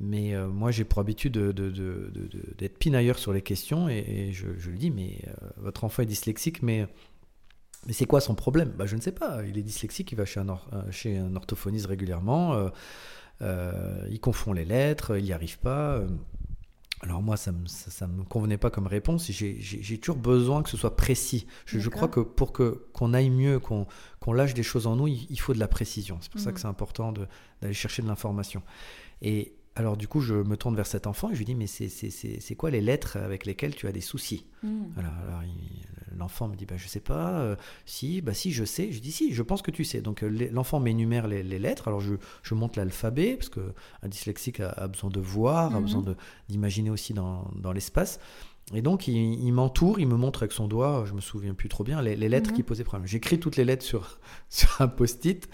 Mais 0.00 0.34
moi, 0.48 0.70
j'ai 0.70 0.84
pour 0.84 0.98
habitude 1.00 1.32
de- 1.32 1.52
de- 1.52 1.70
de- 1.70 2.10
de- 2.12 2.26
de- 2.28 2.54
d'être 2.58 2.78
pinailleur 2.78 3.18
sur 3.18 3.32
les 3.32 3.42
questions 3.42 3.88
et, 3.88 3.98
et 4.06 4.32
je, 4.32 4.46
je 4.58 4.70
lui 4.70 4.78
dis, 4.78 4.90
mais 4.90 5.18
votre 5.56 5.84
enfant 5.84 6.02
est 6.02 6.06
dyslexique, 6.06 6.62
mais, 6.62 6.86
mais 7.86 7.92
c'est 7.92 8.06
quoi 8.06 8.20
son 8.20 8.34
problème? 8.34 8.70
Bah, 8.76 8.86
Je 8.86 8.96
ne 8.96 9.00
sais 9.00 9.12
pas, 9.12 9.42
il 9.44 9.58
est 9.58 9.62
dyslexique, 9.62 10.12
il 10.12 10.16
va 10.16 10.24
chez 10.24 10.40
un, 10.40 10.48
or- 10.48 10.68
euh, 10.72 10.82
chez 10.90 11.18
un 11.18 11.34
orthophoniste 11.36 11.86
régulièrement, 11.86 12.54
euh, 12.54 12.68
euh, 13.42 14.06
il 14.10 14.20
confond 14.20 14.52
les 14.52 14.64
lettres, 14.64 15.16
il 15.18 15.24
n'y 15.24 15.32
arrive 15.32 15.58
pas. 15.58 16.00
alors 17.00 17.20
moi, 17.22 17.36
ça 17.36 17.50
ne 17.50 17.58
me, 17.58 17.66
ça, 17.66 17.90
ça 17.90 18.06
me 18.06 18.22
convenait 18.22 18.58
pas 18.58 18.70
comme 18.70 18.86
réponse. 18.86 19.28
J'ai- 19.32 19.98
toujours 19.98 20.16
besoin 20.16 20.62
que 20.62 20.70
ce 20.70 20.76
soit 20.76 20.94
précis. 20.96 21.46
Je, 21.66 21.80
je 21.80 21.88
crois 21.88 22.06
que 22.06 22.20
pour 22.20 22.52
que 22.52 22.86
qu'on 22.92 23.12
aille 23.12 23.30
mieux, 23.30 23.58
qu'on 23.58 23.86
qu'on 24.20 24.32
lâche 24.32 24.54
des 24.54 24.62
choses 24.62 24.86
en 24.86 24.94
nous, 24.94 25.08
il, 25.08 25.26
il 25.28 25.40
faut 25.40 25.52
de 25.52 25.58
la 25.58 25.66
précision. 25.66 26.18
C'est 26.20 26.30
pour 26.30 26.40
ça 26.40 26.50
Mhm. 26.50 26.54
que 26.54 26.60
c'est 26.60 26.68
important 26.68 27.12
d'aller 27.12 27.74
chercher 27.74 28.02
de 28.02 28.06
l'information. 28.06 28.62
Et 29.20 29.54
alors 29.74 29.96
du 29.96 30.06
coup, 30.08 30.20
je 30.20 30.34
me 30.34 30.56
tourne 30.56 30.76
vers 30.76 30.86
cet 30.86 31.06
enfant 31.06 31.30
et 31.30 31.32
je 31.34 31.38
lui 31.38 31.44
dis, 31.46 31.54
mais 31.54 31.66
c'est- 31.66 31.88
c'est 31.88 32.10
c'est- 32.10 32.40
c'est 32.40 32.54
quoi 32.54 32.70
les 32.70 32.80
lettres 32.82 33.16
avec 33.16 33.46
lesquelles 33.46 33.74
tu 33.74 33.86
as 33.86 33.92
des 33.92 34.00
soucis? 34.02 34.44
Voilà, 34.94 35.08
alors 35.26 35.42
l'enfant 36.16 36.46
me 36.46 36.54
dit 36.54 36.66
bah 36.66 36.76
je 36.76 36.86
sais 36.86 37.00
pas, 37.00 37.40
euh, 37.40 37.56
si, 37.86 38.20
bah 38.20 38.34
si 38.34 38.52
je 38.52 38.64
sais. 38.64 38.92
Je 38.92 39.00
dis 39.00 39.10
si, 39.10 39.32
je 39.32 39.42
pense 39.42 39.62
que 39.62 39.70
tu 39.70 39.82
sais. 39.84 40.00
Donc 40.02 40.22
euh, 40.22 40.48
l'enfant 40.52 40.78
m'énumère 40.78 41.26
les, 41.26 41.42
les 41.42 41.58
lettres. 41.58 41.88
Alors 41.88 42.00
je, 42.00 42.14
je 42.42 42.54
monte 42.54 42.76
l'alphabet 42.76 43.34
parce 43.36 43.48
que 43.48 43.72
un 44.02 44.08
dyslexique 44.08 44.60
a, 44.60 44.68
a 44.70 44.88
besoin 44.88 45.10
de 45.10 45.20
voir, 45.20 45.74
a 45.74 45.78
Mhm. 45.78 45.82
besoin 45.84 46.04
d'imaginer 46.48 46.90
aussi 46.90 47.14
dans, 47.14 47.50
dans 47.56 47.72
l'espace. 47.72 48.20
Et 48.74 48.82
donc 48.82 49.08
il, 49.08 49.16
il 49.16 49.52
m'entoure, 49.52 49.98
il 49.98 50.06
me 50.06 50.16
montre 50.16 50.42
avec 50.42 50.52
son 50.52 50.68
doigt, 50.68 51.04
je 51.08 51.14
me 51.14 51.20
souviens 51.20 51.54
plus 51.54 51.68
trop 51.70 51.82
bien, 51.82 52.00
les, 52.02 52.14
les 52.14 52.28
lettres 52.28 52.50
Mhm. 52.50 52.56
qui 52.56 52.62
posaient 52.62 52.84
problème. 52.84 53.08
J'écris 53.08 53.40
toutes 53.40 53.56
les 53.56 53.64
lettres 53.64 53.84
sur, 53.84 54.20
sur 54.50 54.80
un 54.80 54.88
post-it. 54.88 55.48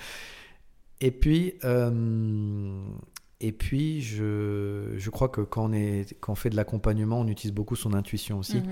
Et 1.01 1.13
puis, 1.13 1.55
euh, 1.65 2.83
et 3.40 3.53
puis 3.53 4.01
je, 4.01 4.94
je 4.96 5.11
crois 5.11 5.29
que 5.29 5.40
quand 5.40 5.70
on, 5.70 5.72
est, 5.72 6.16
quand 6.20 6.33
on 6.33 6.37
fait 6.37 6.51
de 6.51 6.57
l'accompagnement, 6.57 7.20
on 7.20 7.29
utilise 7.29 7.55
beaucoup 7.55 7.77
son 7.77 7.94
intuition 7.94 8.38
aussi. 8.38 8.59
Mhm. 8.59 8.70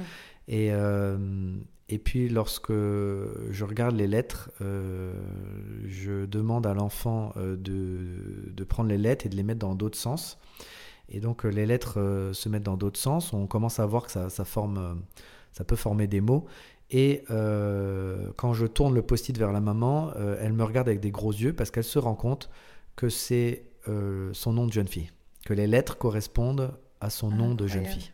Et, 0.49 0.69
euh, 0.73 1.57
et 1.89 1.99
puis 1.99 2.29
lorsque 2.29 2.73
je 2.73 3.65
regarde 3.65 3.95
les 3.95 4.09
lettres, 4.09 4.51
euh, 4.61 5.13
je 5.87 6.27
demande 6.27 6.67
à 6.67 6.75
l'enfant 6.75 7.33
euh, 7.37 7.57
de, 7.57 8.53
de 8.53 8.65
prendre 8.65 8.89
les 8.89 8.99
lettres 8.99 9.27
et 9.27 9.29
de 9.29 9.37
les 9.37 9.45
mettre 9.45 9.61
dans 9.61 9.77
d'autres 9.77 9.99
sens. 9.99 10.39
Et 11.09 11.21
donc 11.21 11.45
les 11.45 11.67
lettres 11.67 12.33
se 12.33 12.49
mettent 12.49 12.65
dans 12.65 12.77
d'autres 12.77 12.99
sens. 12.99 13.33
On 13.33 13.47
commence 13.47 13.79
à 13.79 13.87
voir 13.87 14.07
que 14.07 14.11
ça, 14.11 14.29
ça 14.29 14.45
forme, 14.45 15.01
ça 15.53 15.63
peut 15.63 15.77
former 15.77 16.09
des 16.09 16.21
mots. 16.21 16.47
Et 16.91 17.23
euh, 17.31 18.31
quand 18.37 18.53
je 18.53 18.67
tourne 18.67 18.95
le 18.95 19.03
post-it 19.03 19.39
vers 19.39 19.53
la 19.53 19.61
maman, 19.61 20.13
elle 20.41 20.53
me 20.53 20.65
regarde 20.65 20.89
avec 20.89 20.99
des 20.99 21.13
gros 21.13 21.31
yeux 21.31 21.53
parce 21.53 21.71
qu'elle 21.71 21.85
se 21.85 22.01
rend 22.01 22.17
compte 22.17 22.51
que 22.97 23.09
c'est 23.09 23.63
euh, 23.89 24.31
son 24.33 24.53
nom 24.53 24.67
de 24.67 24.73
jeune 24.73 24.89
fille, 24.89 25.11
que 25.45 25.55
les 25.55 25.67
lettres 25.67 25.99
correspondent 25.99 26.73
à 27.01 27.11
son 27.11 27.31
nom 27.31 27.55
de 27.55 27.67
jeune 27.67 27.85
fille. 27.87 28.11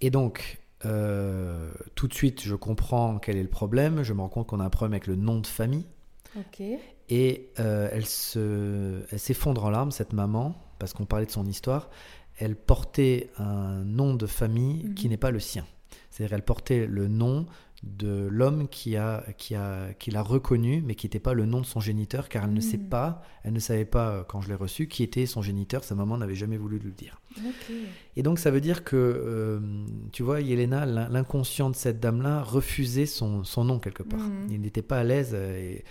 Et 0.00 0.10
donc, 0.10 0.58
euh, 0.84 1.70
tout 1.94 2.08
de 2.08 2.14
suite, 2.14 2.42
je 2.42 2.54
comprends 2.54 3.18
quel 3.18 3.36
est 3.36 3.42
le 3.42 3.48
problème. 3.48 4.02
Je 4.02 4.12
me 4.12 4.20
rends 4.20 4.28
compte 4.28 4.48
qu'on 4.48 4.60
a 4.60 4.64
un 4.64 4.70
problème 4.70 4.94
avec 4.94 5.06
le 5.06 5.16
nom 5.16 5.38
de 5.40 5.46
famille. 5.46 5.86
Ok. 6.36 6.62
Et 7.08 7.50
euh, 7.60 7.88
elle 7.92 8.06
se, 8.06 9.02
elle 9.10 9.18
s'effondre 9.18 9.64
en 9.64 9.70
larmes, 9.70 9.90
cette 9.90 10.12
maman, 10.12 10.54
parce 10.78 10.92
qu'on 10.92 11.04
parlait 11.04 11.26
de 11.26 11.30
son 11.30 11.46
histoire. 11.46 11.90
Elle 12.38 12.56
portait 12.56 13.30
un 13.38 13.84
nom 13.84 14.14
de 14.14 14.26
famille 14.26 14.84
Mhm. 14.84 14.94
qui 14.94 15.08
n'est 15.08 15.16
pas 15.18 15.30
le 15.30 15.40
sien. 15.40 15.66
C'est-à-dire, 16.10 16.34
elle 16.34 16.44
portait 16.44 16.86
le 16.86 17.06
nom 17.08 17.46
de 17.82 18.28
l'homme 18.30 18.68
qui 18.68 18.96
a, 18.96 19.24
qui 19.38 19.56
a, 19.56 19.92
qui 19.94 20.12
l'a 20.12 20.22
reconnu, 20.22 20.82
mais 20.86 20.94
qui 20.94 21.06
n'était 21.06 21.18
pas 21.18 21.34
le 21.34 21.46
nom 21.46 21.60
de 21.60 21.66
son 21.66 21.80
géniteur, 21.80 22.28
car 22.28 22.44
elle 22.44 22.52
ne 22.52 22.60
sait 22.60 22.76
Mhm. 22.78 22.88
pas, 22.88 23.22
elle 23.42 23.52
ne 23.52 23.58
savait 23.58 23.84
pas 23.84 24.10
euh, 24.10 24.22
quand 24.22 24.40
je 24.40 24.48
l'ai 24.48 24.54
reçu 24.54 24.86
qui 24.86 25.02
était 25.02 25.26
son 25.26 25.42
géniteur. 25.42 25.82
Sa 25.82 25.96
maman 25.96 26.16
n'avait 26.16 26.36
jamais 26.36 26.56
voulu 26.58 26.78
lui 26.78 26.92
dire. 26.92 27.20
Et 28.14 28.22
donc 28.22 28.38
ça 28.38 28.52
veut 28.52 28.60
dire 28.60 28.84
que, 28.84 28.94
euh, 28.96 29.58
tu 30.12 30.22
vois, 30.22 30.40
Yelena, 30.40 30.86
l'in- 30.86 31.08
l'inconscient 31.08 31.70
de 31.70 31.74
cette 31.74 31.98
dame-là 31.98 32.42
refusait 32.42 33.06
son, 33.06 33.42
son 33.42 33.64
nom 33.64 33.80
quelque 33.80 34.04
part. 34.04 34.20
Mhm. 34.20 34.46
Il 34.50 34.60
n'était 34.60 34.82
pas 34.82 34.98
à 35.00 35.04
l'aise 35.04 35.34
et 35.34 35.84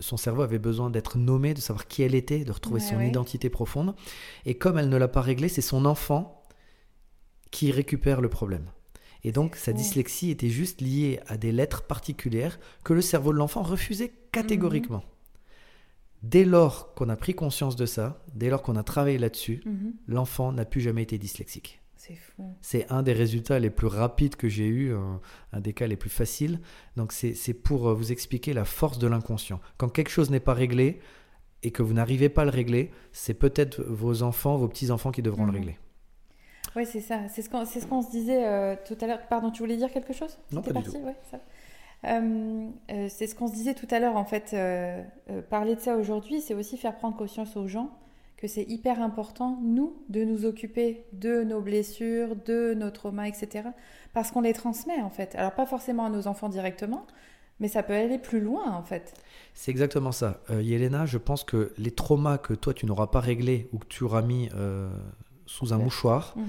son 0.00 0.18
cerveau 0.18 0.42
avait 0.42 0.58
besoin 0.58 0.90
d'être 0.90 1.16
nommé, 1.16 1.54
de 1.54 1.60
savoir 1.60 1.86
qui 1.86 2.02
elle 2.02 2.14
était, 2.14 2.44
de 2.44 2.52
retrouver 2.52 2.80
Ouais, 2.82 2.86
son 2.86 2.96
ouais. 2.96 3.08
identité 3.08 3.48
profonde. 3.48 3.94
Et 4.44 4.56
comme 4.56 4.76
elle 4.76 4.90
ne 4.90 4.96
l'a 4.98 5.08
pas 5.08 5.22
réglé, 5.22 5.48
c'est 5.48 5.62
son 5.62 5.86
enfant 5.86 6.42
qui 7.50 7.70
récupère 7.72 8.20
le 8.20 8.28
problème. 8.28 8.66
Et 9.24 9.32
donc 9.32 9.56
sa 9.56 9.72
dyslexie 9.72 10.30
était 10.30 10.48
juste 10.48 10.80
liée 10.80 11.20
à 11.26 11.36
des 11.36 11.52
lettres 11.52 11.82
particulières 11.82 12.58
que 12.84 12.92
le 12.94 13.02
cerveau 13.02 13.32
de 13.32 13.38
l'enfant 13.38 13.62
refusait 13.62 14.12
catégoriquement. 14.32 15.02
Dès 16.22 16.44
lors 16.44 16.94
qu'on 16.94 17.08
a 17.08 17.16
pris 17.16 17.34
conscience 17.34 17.76
de 17.76 17.86
ça, 17.86 18.22
dès 18.34 18.50
lors 18.50 18.62
qu'on 18.62 18.76
a 18.76 18.82
travaillé 18.82 19.18
là-dessus, 19.18 19.62
Mhm. 19.64 19.94
l'enfant 20.06 20.52
n'a 20.52 20.64
plus 20.64 20.80
jamais 20.80 21.02
été 21.02 21.16
dyslexique. 21.18 21.80
C'est 21.96 22.14
fou. 22.16 22.54
C'est 22.62 22.90
un 22.90 23.02
des 23.02 23.12
résultats 23.12 23.58
les 23.58 23.68
plus 23.70 23.86
rapides 23.86 24.36
que 24.36 24.48
j'ai 24.48 24.66
eu, 24.66 24.94
un, 24.94 25.20
un 25.52 25.60
des 25.60 25.72
cas 25.74 25.86
les 25.86 25.96
plus 25.96 26.10
faciles. 26.10 26.60
Donc 26.96 27.12
c'est 27.12 27.54
pour 27.54 27.88
euh, 27.88 27.94
vous 27.94 28.10
expliquer 28.12 28.52
la 28.54 28.64
force 28.64 28.98
de 28.98 29.06
l'inconscient. 29.06 29.60
Quand 29.76 29.88
quelque 29.90 30.10
chose 30.10 30.30
n'est 30.30 30.40
pas 30.40 30.54
réglé 30.54 31.00
et 31.62 31.70
que 31.72 31.82
vous 31.82 31.92
n'arrivez 31.92 32.30
pas 32.30 32.42
à 32.42 32.44
le 32.46 32.50
régler, 32.50 32.90
c'est 33.12 33.34
peut-être 33.34 33.82
vos 33.82 34.22
enfants, 34.22 34.56
vos 34.56 34.68
petits-enfants 34.68 35.12
qui 35.12 35.20
devront 35.22 35.44
Mhm. 35.44 35.52
le 35.52 35.58
régler. 35.58 35.78
Oui, 36.76 36.86
c'est 36.86 37.00
ça. 37.00 37.28
C'est 37.28 37.42
ce 37.42 37.50
qu'on 37.50 37.64
ce 37.64 37.80
se 37.80 38.10
disait 38.10 38.44
euh, 38.44 38.76
tout 38.86 38.96
à 39.00 39.06
l'heure. 39.06 39.20
Pardon, 39.28 39.50
tu 39.50 39.62
voulais 39.62 39.76
dire 39.76 39.90
quelque 39.90 40.12
chose? 40.12 40.38
Non, 40.52 40.62
pas 40.62 40.68
du 40.68 40.74
parti? 40.74 40.98
Ouais, 40.98 41.16
ça. 41.30 41.38
c'est 43.08 43.26
ce 43.26 43.34
qu'on 43.34 43.48
se 43.48 43.54
disait 43.54 43.74
tout 43.74 43.88
à 43.90 43.98
l'heure, 43.98 44.16
en 44.16 44.24
fait. 44.24 44.56
parler 45.48 45.74
de 45.74 45.80
ça 45.80 45.96
aujourd'hui, 45.96 46.40
c'est 46.40 46.54
aussi 46.54 46.76
faire 46.76 46.96
prendre 46.96 47.16
conscience 47.16 47.56
aux 47.56 47.66
gens 47.66 47.90
que 48.40 48.48
c'est 48.48 48.64
hyper 48.64 49.02
important, 49.02 49.58
nous, 49.62 49.94
de 50.08 50.24
nous 50.24 50.46
occuper 50.46 51.04
de 51.12 51.44
nos 51.44 51.60
blessures, 51.60 52.34
de 52.36 52.72
nos 52.72 52.90
traumas, 52.90 53.28
etc. 53.28 53.68
Parce 54.14 54.30
qu'on 54.30 54.40
les 54.40 54.54
transmet, 54.54 55.00
en 55.02 55.10
fait. 55.10 55.34
Alors, 55.34 55.52
pas 55.52 55.66
forcément 55.66 56.06
à 56.06 56.10
nos 56.10 56.26
enfants 56.26 56.48
directement, 56.48 57.06
mais 57.60 57.68
ça 57.68 57.82
peut 57.82 57.92
aller 57.92 58.18
plus 58.18 58.40
loin, 58.40 58.72
en 58.72 58.82
fait. 58.82 59.12
C'est 59.52 59.70
exactement 59.70 60.10
ça. 60.10 60.40
Euh, 60.48 60.62
Yelena, 60.62 61.04
je 61.04 61.18
pense 61.18 61.44
que 61.44 61.74
les 61.76 61.90
traumas 61.90 62.38
que 62.38 62.54
toi, 62.54 62.72
tu 62.72 62.86
n'auras 62.86 63.08
pas 63.08 63.20
réglés 63.20 63.68
ou 63.74 63.78
que 63.78 63.86
tu 63.86 64.04
auras 64.04 64.22
mis 64.22 64.48
euh, 64.54 64.90
sous 65.50 65.72
un 65.72 65.78
mouchoir 65.78 66.34
mhm. 66.36 66.44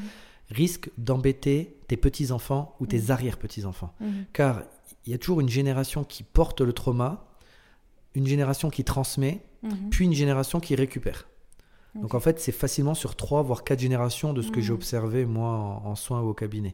risquent 0.50 0.92
d'embêter 0.98 1.78
tes 1.88 1.98
petits-enfants 1.98 2.76
ou 2.80 2.86
tes 2.86 3.02
mhm. 3.02 3.12
arrière-petits-enfants. 3.12 3.94
Mhm. 4.00 4.26
Car 4.32 4.64
il 5.06 5.12
y 5.12 5.16
a 5.16 5.18
toujours 5.18 5.42
une 5.42 5.50
génération 5.50 6.04
qui 6.04 6.24
porte 6.24 6.62
le 6.62 6.72
trauma, 6.72 7.26
une 8.14 8.28
génération 8.28 8.70
qui 8.70 8.84
transmet, 8.84 9.42
puis 9.92 10.06
une 10.06 10.14
génération 10.14 10.60
qui 10.60 10.76
récupère. 10.76 11.28
Donc 11.96 12.14
en 12.14 12.20
fait, 12.20 12.40
c'est 12.40 12.52
facilement 12.52 12.94
sur 12.94 13.16
trois 13.16 13.42
voire 13.42 13.64
quatre 13.64 13.80
générations 13.80 14.34
de 14.34 14.42
ce 14.42 14.50
que 14.50 14.62
j'ai 14.62 14.72
observé 14.72 15.26
moi 15.26 15.50
en, 15.84 15.96
soins 15.96 16.22
ou 16.22 16.30
au 16.30 16.34
cabinet. 16.34 16.74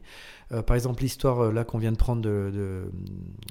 Euh, 0.52 0.62
par 0.62 0.76
exemple, 0.76 1.02
l'histoire 1.02 1.40
euh, 1.40 1.52
là 1.52 1.64
qu'on 1.64 1.78
vient 1.78 1.90
de 1.90 1.96
prendre 1.96 2.22
de, 2.22 2.90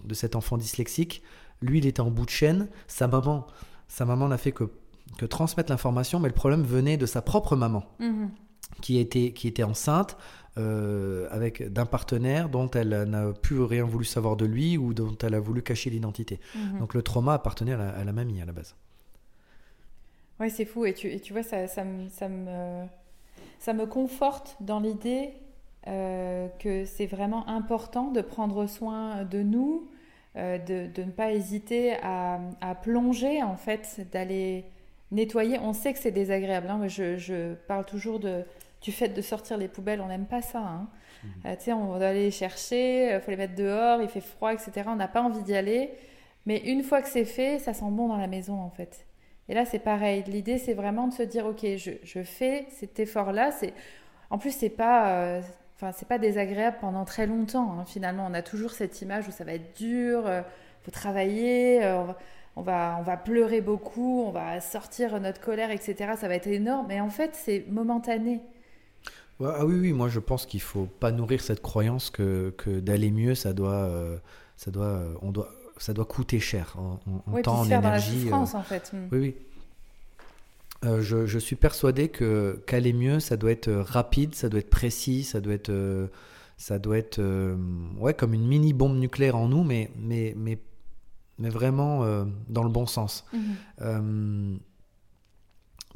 de, 0.05 0.13
cet 0.13 0.35
enfant 0.35 0.57
dyslexique, 0.57 1.21
lui, 1.61 1.79
il 1.79 1.85
était 1.85 1.99
en 1.99 2.09
bout 2.09 2.25
de 2.25 2.29
chaîne. 2.29 2.69
Sa 2.87 3.07
maman, 3.07 3.47
sa 3.87 4.05
maman 4.05 4.29
n'a 4.29 4.37
fait 4.37 4.53
que, 4.53 4.71
que 5.17 5.25
transmettre 5.25 5.69
l'information, 5.69 6.19
mais 6.19 6.29
le 6.29 6.35
problème 6.35 6.63
venait 6.63 6.95
de 6.95 7.05
sa 7.05 7.21
propre 7.21 7.57
maman. 7.57 7.83
Mmh. 7.99 8.27
Qui, 8.81 8.99
était, 8.99 9.31
qui 9.31 9.47
était 9.47 9.63
enceinte, 9.63 10.17
euh, 10.57 11.27
avec 11.31 11.71
d'un 11.71 11.85
partenaire 11.85 12.49
dont 12.49 12.69
elle 12.71 12.89
n'a 13.03 13.31
plus 13.31 13.61
rien 13.61 13.83
voulu 13.83 14.05
savoir 14.05 14.35
de 14.35 14.45
lui 14.45 14.77
ou 14.77 14.93
dont 14.93 15.17
elle 15.23 15.33
a 15.33 15.39
voulu 15.39 15.61
cacher 15.61 15.89
l'identité. 15.89 16.39
Mmh. 16.55 16.79
Donc 16.79 16.93
le 16.93 17.01
trauma 17.01 17.33
appartenait 17.33 17.73
à 17.73 18.03
la 18.03 18.11
mamie 18.11 18.41
à 18.41 18.45
la 18.45 18.51
base. 18.51 18.75
Ouais, 20.39 20.49
c'est 20.49 20.65
fou. 20.65 20.85
Et 20.85 20.93
tu, 20.93 21.11
et 21.11 21.19
tu 21.19 21.33
vois, 21.33 21.43
ça, 21.43 21.67
ça, 21.67 21.83
me, 21.83 22.09
ça, 22.09 22.29
me, 22.29 22.85
ça 23.59 23.73
me 23.73 23.85
conforte 23.85 24.55
dans 24.61 24.79
l'idée 24.79 25.31
euh, 25.87 26.47
que 26.59 26.85
c'est 26.85 27.07
vraiment 27.07 27.47
important 27.47 28.11
de 28.11 28.21
prendre 28.21 28.67
soin 28.67 29.23
de 29.23 29.41
nous, 29.41 29.89
euh, 30.35 30.57
de, 30.57 30.91
de, 30.93 31.03
ne 31.03 31.11
pas 31.11 31.31
hésiter 31.31 31.95
à, 32.03 32.39
à 32.61 32.75
plonger, 32.75 33.41
en 33.41 33.57
fait, 33.57 34.07
d'aller 34.11 34.65
nettoyer. 35.11 35.57
On 35.59 35.73
sait 35.73 35.93
que 35.93 35.99
c'est 35.99 36.11
désagréable. 36.11 36.67
Hein. 36.69 36.87
Je, 36.87 37.17
je, 37.17 37.55
parle 37.67 37.85
toujours 37.85 38.19
de, 38.19 38.43
du 38.81 38.91
fait 38.91 39.09
de 39.09 39.21
sortir 39.21 39.57
les 39.57 39.67
poubelles. 39.67 40.01
On 40.01 40.07
n'aime 40.07 40.27
pas 40.27 40.41
ça. 40.41 40.59
Hein. 40.59 40.89
Mmh. 41.23 41.27
Euh, 41.45 41.55
tu 41.55 41.63
sais, 41.63 41.73
on 41.73 41.97
va 41.97 42.09
aller 42.09 42.23
les 42.23 42.31
chercher, 42.31 43.13
il 43.13 43.21
faut 43.21 43.31
les 43.31 43.37
mettre 43.37 43.55
dehors, 43.55 44.01
il 44.01 44.09
fait 44.09 44.21
froid, 44.21 44.53
etc. 44.53 44.83
On 44.87 44.95
n'a 44.95 45.07
pas 45.07 45.21
envie 45.21 45.43
d'y 45.43 45.55
aller. 45.55 45.91
Mais 46.45 46.59
une 46.59 46.83
fois 46.83 47.01
que 47.01 47.09
c'est 47.09 47.25
fait, 47.25 47.59
ça 47.59 47.73
sent 47.73 47.89
bon 47.89 48.07
dans 48.07 48.17
la 48.17 48.27
maison, 48.27 48.59
en 48.59 48.69
fait. 48.69 49.05
Et 49.49 49.53
là, 49.53 49.65
c'est 49.65 49.79
pareil. 49.79 50.23
L'idée, 50.27 50.57
c'est 50.57 50.73
vraiment 50.73 51.07
de 51.07 51.13
se 51.13 51.23
dire, 51.23 51.45
ok, 51.45 51.65
je, 51.77 51.91
je 52.03 52.23
fais 52.23 52.65
cet 52.69 52.99
effort-là. 52.99 53.51
C'est, 53.51 53.73
en 54.29 54.37
plus, 54.37 54.51
c'est 54.51 54.69
pas, 54.69 55.09
euh, 55.11 55.41
enfin, 55.75 55.91
c'est 55.91 56.07
pas 56.07 56.17
désagréable 56.17 56.77
pendant 56.81 57.05
très 57.05 57.27
longtemps. 57.27 57.73
Hein. 57.73 57.85
Finalement, 57.85 58.27
on 58.29 58.33
a 58.33 58.41
toujours 58.41 58.71
cette 58.71 59.01
image 59.01 59.27
où 59.27 59.31
ça 59.31 59.43
va 59.43 59.53
être 59.53 59.77
dur, 59.77 60.23
il 60.25 60.29
euh, 60.29 60.41
faut 60.83 60.91
travailler, 60.91 61.83
euh, 61.83 62.03
on, 62.55 62.61
va, 62.61 62.97
on 62.99 63.03
va 63.03 63.15
pleurer 63.17 63.61
beaucoup, 63.61 64.23
on 64.23 64.31
va 64.31 64.59
sortir 64.59 65.19
notre 65.21 65.39
colère, 65.39 65.71
etc. 65.71 66.13
Ça 66.17 66.27
va 66.27 66.35
être 66.35 66.47
énorme. 66.47 66.87
Mais 66.89 66.99
en 66.99 67.09
fait, 67.09 67.31
c'est 67.35 67.65
momentané. 67.69 68.41
Ah 69.39 69.65
oui, 69.65 69.75
oui, 69.79 69.93
moi 69.93 70.09
je 70.09 70.19
pense 70.19 70.45
qu'il 70.45 70.61
faut 70.61 70.87
pas 70.99 71.11
nourrir 71.11 71.41
cette 71.41 71.61
croyance 71.61 72.09
que, 72.09 72.53
que 72.57 72.79
d'aller 72.79 73.11
mieux, 73.11 73.35
ça 73.35 73.53
doit, 73.53 73.89
ça 74.55 74.71
doit, 74.71 75.03
on 75.21 75.31
doit, 75.31 75.49
ça 75.79 75.93
doit 75.93 76.05
coûter 76.05 76.39
cher 76.39 76.75
en, 76.77 77.41
temps, 77.41 77.59
en 77.59 77.65
énergie. 77.65 78.29
Euh, 78.29 78.33
en 78.33 78.63
fait. 78.63 78.91
Hmm. 78.93 79.07
Oui, 79.11 79.19
oui. 79.19 79.35
Euh, 80.85 81.01
je, 81.01 81.39
suis 81.39 81.55
persuadé 81.55 82.09
que 82.09 82.61
qu'aller 82.67 82.93
mieux, 82.93 83.19
ça 83.19 83.35
doit 83.35 83.51
être 83.51 83.71
rapide, 83.71 84.35
ça 84.35 84.47
doit 84.47 84.59
être 84.59 84.69
précis, 84.69 85.23
ça 85.23 85.41
doit 85.41 85.53
être, 85.53 85.69
euh, 85.69 86.07
ça 86.57 86.77
doit 86.77 86.97
être, 86.97 87.19
ouais, 87.99 88.13
comme 88.13 88.33
une 88.33 88.45
mini 88.47 88.73
bombe 88.73 88.97
nucléaire 88.97 89.35
en 89.35 89.47
nous, 89.47 89.63
mais 89.63 89.89
mais 89.97 90.33
mais 90.37 90.59
mais 91.39 91.49
vraiment 91.49 92.01
dans 92.47 92.63
le 92.63 92.69
bon 92.69 92.85
sens. 92.85 93.25
Mhm. 93.79 94.59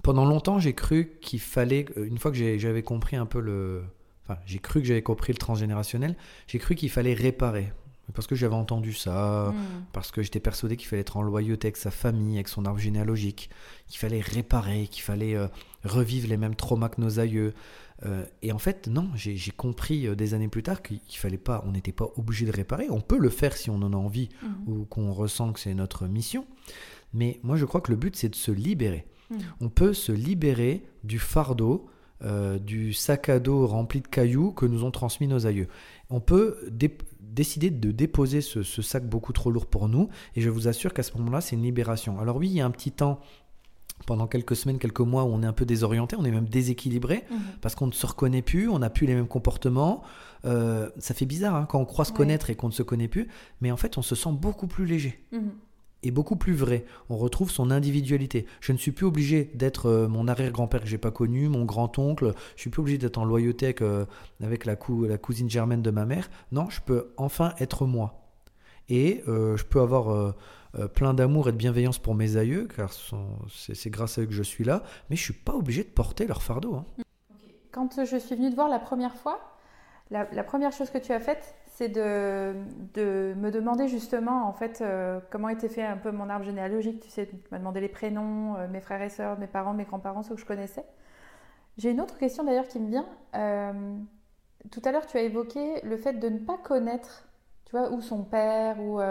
Pendant 0.03 0.25
longtemps, 0.25 0.59
j'ai 0.59 0.73
cru 0.73 1.13
qu'il 1.21 1.39
fallait, 1.39 1.85
une 1.95 2.17
fois 2.17 2.31
que 2.31 2.57
j'avais 2.57 2.83
compris 2.83 3.15
un 3.15 3.25
peu 3.25 3.39
le, 3.39 3.83
enfin, 4.25 4.39
j'ai 4.45 4.59
cru 4.59 4.81
que 4.81 4.87
j'avais 4.87 5.01
compris 5.01 5.33
le 5.33 5.37
transgénérationnel, 5.37 6.15
j'ai 6.47 6.59
cru 6.59 6.75
qu'il 6.75 6.89
fallait 6.89 7.13
réparer 7.13 7.71
parce 8.13 8.27
que 8.27 8.35
j'avais 8.35 8.55
entendu 8.55 8.93
ça, 8.93 9.51
hmm. 9.51 9.85
parce 9.93 10.11
que 10.11 10.21
j'étais 10.21 10.39
persuadé 10.39 10.77
qu'il 10.77 10.87
fallait 10.87 11.01
être 11.01 11.17
en 11.17 11.21
loyauté 11.21 11.67
avec 11.67 11.77
sa 11.77 11.91
famille, 11.91 12.35
avec 12.35 12.47
son 12.47 12.65
arbre 12.65 12.79
généalogique, 12.79 13.49
qu'il 13.87 13.99
fallait 13.99 14.21
réparer, 14.21 14.87
qu'il 14.87 15.03
fallait 15.03 15.35
euh, 15.35 15.47
revivre 15.83 16.27
les 16.27 16.37
mêmes 16.37 16.55
traumas 16.55 16.89
que 16.89 17.01
nos 17.01 17.19
aïeux. 17.19 17.53
Euh, 18.05 18.25
et 18.41 18.51
en 18.51 18.57
fait, 18.57 18.87
non, 18.87 19.09
j'ai 19.15 19.37
compris 19.51 20.07
euh, 20.07 20.15
des 20.15 20.33
années 20.33 20.47
plus 20.47 20.63
tard 20.63 20.81
qu'il 20.81 20.99
fallait 21.09 21.37
pas, 21.37 21.63
on 21.65 21.71
n'était 21.71 21.91
pas 21.91 22.09
obligé 22.17 22.45
de 22.45 22.51
réparer. 22.51 22.89
On 22.89 23.01
peut 23.01 23.19
le 23.19 23.29
faire 23.29 23.55
si 23.55 23.69
on 23.69 23.75
en 23.75 23.93
a 23.93 23.97
envie 23.97 24.29
hmm. 24.41 24.71
ou 24.71 24.85
qu'on 24.85 25.13
ressent 25.13 25.53
que 25.53 25.59
c'est 25.59 25.73
notre 25.73 26.07
mission. 26.07 26.45
Mais 27.13 27.39
moi, 27.43 27.57
je 27.57 27.65
crois 27.65 27.81
que 27.81 27.91
le 27.91 27.97
but, 27.97 28.15
c'est 28.15 28.29
de 28.29 28.35
se 28.35 28.51
libérer. 28.51 29.05
On 29.59 29.69
peut 29.69 29.93
se 29.93 30.11
libérer 30.11 30.83
du 31.03 31.19
fardeau, 31.19 31.87
du 32.61 32.93
sac 32.93 33.29
à 33.29 33.39
dos 33.39 33.65
rempli 33.65 34.01
de 34.01 34.07
cailloux 34.07 34.51
que 34.51 34.65
nous 34.65 34.83
ont 34.83 34.91
transmis 34.91 35.27
nos 35.27 35.47
aïeux. 35.47 35.67
On 36.09 36.19
peut 36.19 36.57
décider 37.31 37.69
de 37.69 37.91
déposer 37.91 38.41
ce, 38.41 38.63
sac 38.63 39.07
beaucoup 39.07 39.33
trop 39.33 39.51
lourd 39.51 39.65
pour 39.65 39.87
nous. 39.87 40.09
Et 40.35 40.41
je 40.41 40.49
vous 40.49 40.67
assure 40.67 40.93
qu'à 40.93 41.03
ce 41.03 41.17
moment-là, 41.17 41.41
c'est 41.41 41.55
une 41.55 41.63
libération. 41.63 42.19
Alors 42.19 42.37
oui, 42.37 42.49
il 42.49 42.53
y 42.53 42.61
a 42.61 42.65
un 42.65 42.71
petit 42.71 42.91
temps 42.91 43.19
pendant 44.05 44.27
quelques 44.27 44.55
semaines, 44.55 44.79
quelques 44.79 45.01
mois 45.01 45.23
où 45.25 45.27
on 45.27 45.43
est 45.43 45.45
un 45.45 45.53
peu 45.53 45.65
désorienté, 45.65 46.15
on 46.17 46.25
est 46.25 46.31
même 46.31 46.49
déséquilibré 46.49 47.23
mhm. 47.29 47.39
parce 47.61 47.75
qu'on 47.75 47.87
ne 47.87 47.91
se 47.91 48.05
reconnaît 48.05 48.41
plus, 48.41 48.67
on 48.67 48.79
n'a 48.79 48.89
plus 48.89 49.05
les 49.05 49.13
mêmes 49.13 49.27
comportements. 49.27 50.01
Euh, 50.45 50.89
ça 50.97 51.13
fait 51.13 51.27
bizarre 51.27 51.55
hein, 51.55 51.67
quand 51.69 51.79
on 51.79 51.85
croit 51.85 52.05
se 52.05 52.11
connaître 52.11 52.49
et 52.49 52.55
qu'on 52.55 52.67
ne 52.67 52.73
se 52.73 52.81
connaît 52.81 53.07
plus, 53.07 53.27
mais 53.61 53.71
en 53.71 53.77
fait 53.77 53.99
on 53.99 54.01
se 54.01 54.15
sent 54.15 54.31
beaucoup 54.31 54.67
plus 54.67 54.85
léger. 54.85 55.23
Mhm 55.31 55.51
est 56.03 56.11
beaucoup 56.11 56.35
plus 56.35 56.53
vrai. 56.53 56.85
On 57.09 57.17
retrouve 57.17 57.51
son 57.51 57.71
individualité. 57.71 58.45
Je 58.59 58.71
ne 58.71 58.77
suis 58.77 58.91
plus 58.91 59.05
obligé 59.05 59.51
d'être 59.55 59.87
euh, 59.87 60.07
mon 60.07 60.27
arrière-grand-père 60.27 60.81
que 60.81 60.87
j'ai 60.87 60.97
pas 60.97 61.11
connu, 61.11 61.47
mon 61.47 61.65
grand-oncle. 61.65 62.33
Je 62.55 62.61
suis 62.61 62.69
plus 62.69 62.81
obligé 62.81 62.97
d'être 62.97 63.17
en 63.17 63.25
loyauté 63.25 63.65
avec, 63.67 63.81
euh, 63.81 64.05
la, 64.39 64.49
la, 64.49 65.17
cousine 65.17 65.49
germaine 65.49 65.81
de 65.81 65.91
ma 65.91 66.05
mère. 66.05 66.29
Non, 66.51 66.69
je 66.69 66.81
peux 66.81 67.13
enfin 67.17 67.53
être 67.59 67.85
moi. 67.85 68.27
Et 68.89 69.23
euh, 69.27 69.55
je 69.57 69.63
peux 69.63 69.79
avoir 69.79 70.33
plein 70.93 71.13
d'amour 71.13 71.49
et 71.49 71.51
de 71.51 71.57
bienveillance 71.57 71.99
pour 71.99 72.15
mes 72.15 72.37
aïeux, 72.37 72.67
car 72.75 72.91
c'est 73.49 73.89
grâce 73.89 74.17
à 74.17 74.21
eux 74.21 74.25
que 74.25 74.33
je 74.33 74.43
suis 74.43 74.63
là. 74.63 74.83
Mais 75.09 75.15
je 75.15 75.21
suis 75.21 75.33
pas 75.33 75.53
obligé 75.53 75.83
de 75.83 75.89
porter 75.89 76.25
leur 76.25 76.41
fardeau. 76.41 76.75
Hein. 76.75 76.85
Quand 77.71 78.03
je 78.03 78.17
suis 78.17 78.35
venue 78.35 78.49
te 78.49 78.55
voir 78.55 78.69
la 78.69 78.79
première 78.79 79.15
fois, 79.15 79.39
la 80.09 80.43
première 80.43 80.71
chose 80.71 80.89
que 80.89 80.97
tu 80.97 81.13
as 81.13 81.19
faite, 81.19 81.55
c'est 81.71 81.89
de, 81.89 82.53
de, 82.93 83.33
me 83.37 83.49
demander 83.49 83.87
justement 83.87 84.47
en 84.47 84.53
fait 84.53 84.81
euh, 84.81 85.19
comment 85.31 85.49
était 85.49 85.69
fait 85.69 85.83
un 85.83 85.97
peu 85.97 86.11
mon 86.11 86.29
arbre 86.29 86.45
généalogique. 86.45 86.99
Tu 87.01 87.09
sais, 87.09 87.27
tu 87.27 87.35
m'as 87.51 87.59
demandé 87.59 87.79
les 87.79 87.89
prénoms, 87.89 88.55
euh, 88.57 88.67
mes 88.67 88.81
frères 88.81 89.01
et 89.01 89.09
sœurs, 89.09 89.39
mes 89.39 89.47
parents, 89.47 89.73
mes 89.73 89.85
grands-parents, 89.85 90.21
ceux 90.21 90.35
que 90.35 90.41
je 90.41 90.45
connaissais. 90.45 90.85
J'ai 91.77 91.91
une 91.91 92.01
autre 92.01 92.17
question 92.17 92.43
d'ailleurs 92.43 92.67
qui 92.67 92.79
me 92.79 92.89
vient. 92.89 93.07
Euh, 93.35 93.97
tout 94.69 94.81
à 94.83 94.91
l'heure, 94.91 95.07
tu 95.07 95.17
as 95.17 95.21
évoqué 95.21 95.81
le 95.83 95.97
fait 95.97 96.13
de 96.13 96.27
ne 96.29 96.39
pas 96.39 96.57
connaître, 96.57 97.27
tu 97.65 97.71
vois, 97.71 97.89
où 97.91 98.01
son 98.01 98.23
père, 98.23 98.79
ou 98.79 99.01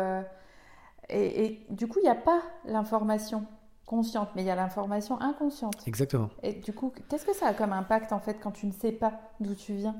et, 1.09 1.44
et, 1.44 1.66
du 1.70 1.88
coup, 1.88 1.99
il 1.99 2.05
n'y 2.05 2.09
a 2.09 2.14
pas 2.14 2.40
l'information 2.66 3.46
consciente, 3.85 4.29
mais 4.37 4.42
il 4.42 4.46
y 4.46 4.51
a 4.51 4.55
l'information 4.55 5.20
inconsciente. 5.20 5.83
Exactement. 5.88 6.29
Et 6.44 6.53
du 6.53 6.73
coup, 6.73 6.92
qu'est-ce 7.09 7.27
que 7.27 7.35
ça 7.35 7.49
a 7.49 7.55
comme 7.55 7.73
impact 7.73 8.12
en 8.12 8.20
fait 8.20 8.35
quand 8.40 8.53
tu 8.53 8.66
ne 8.66 8.73
sais 8.73 8.92
pas 8.92 9.14
d'où 9.40 9.55
tu 9.55 9.73
viens? 9.73 9.96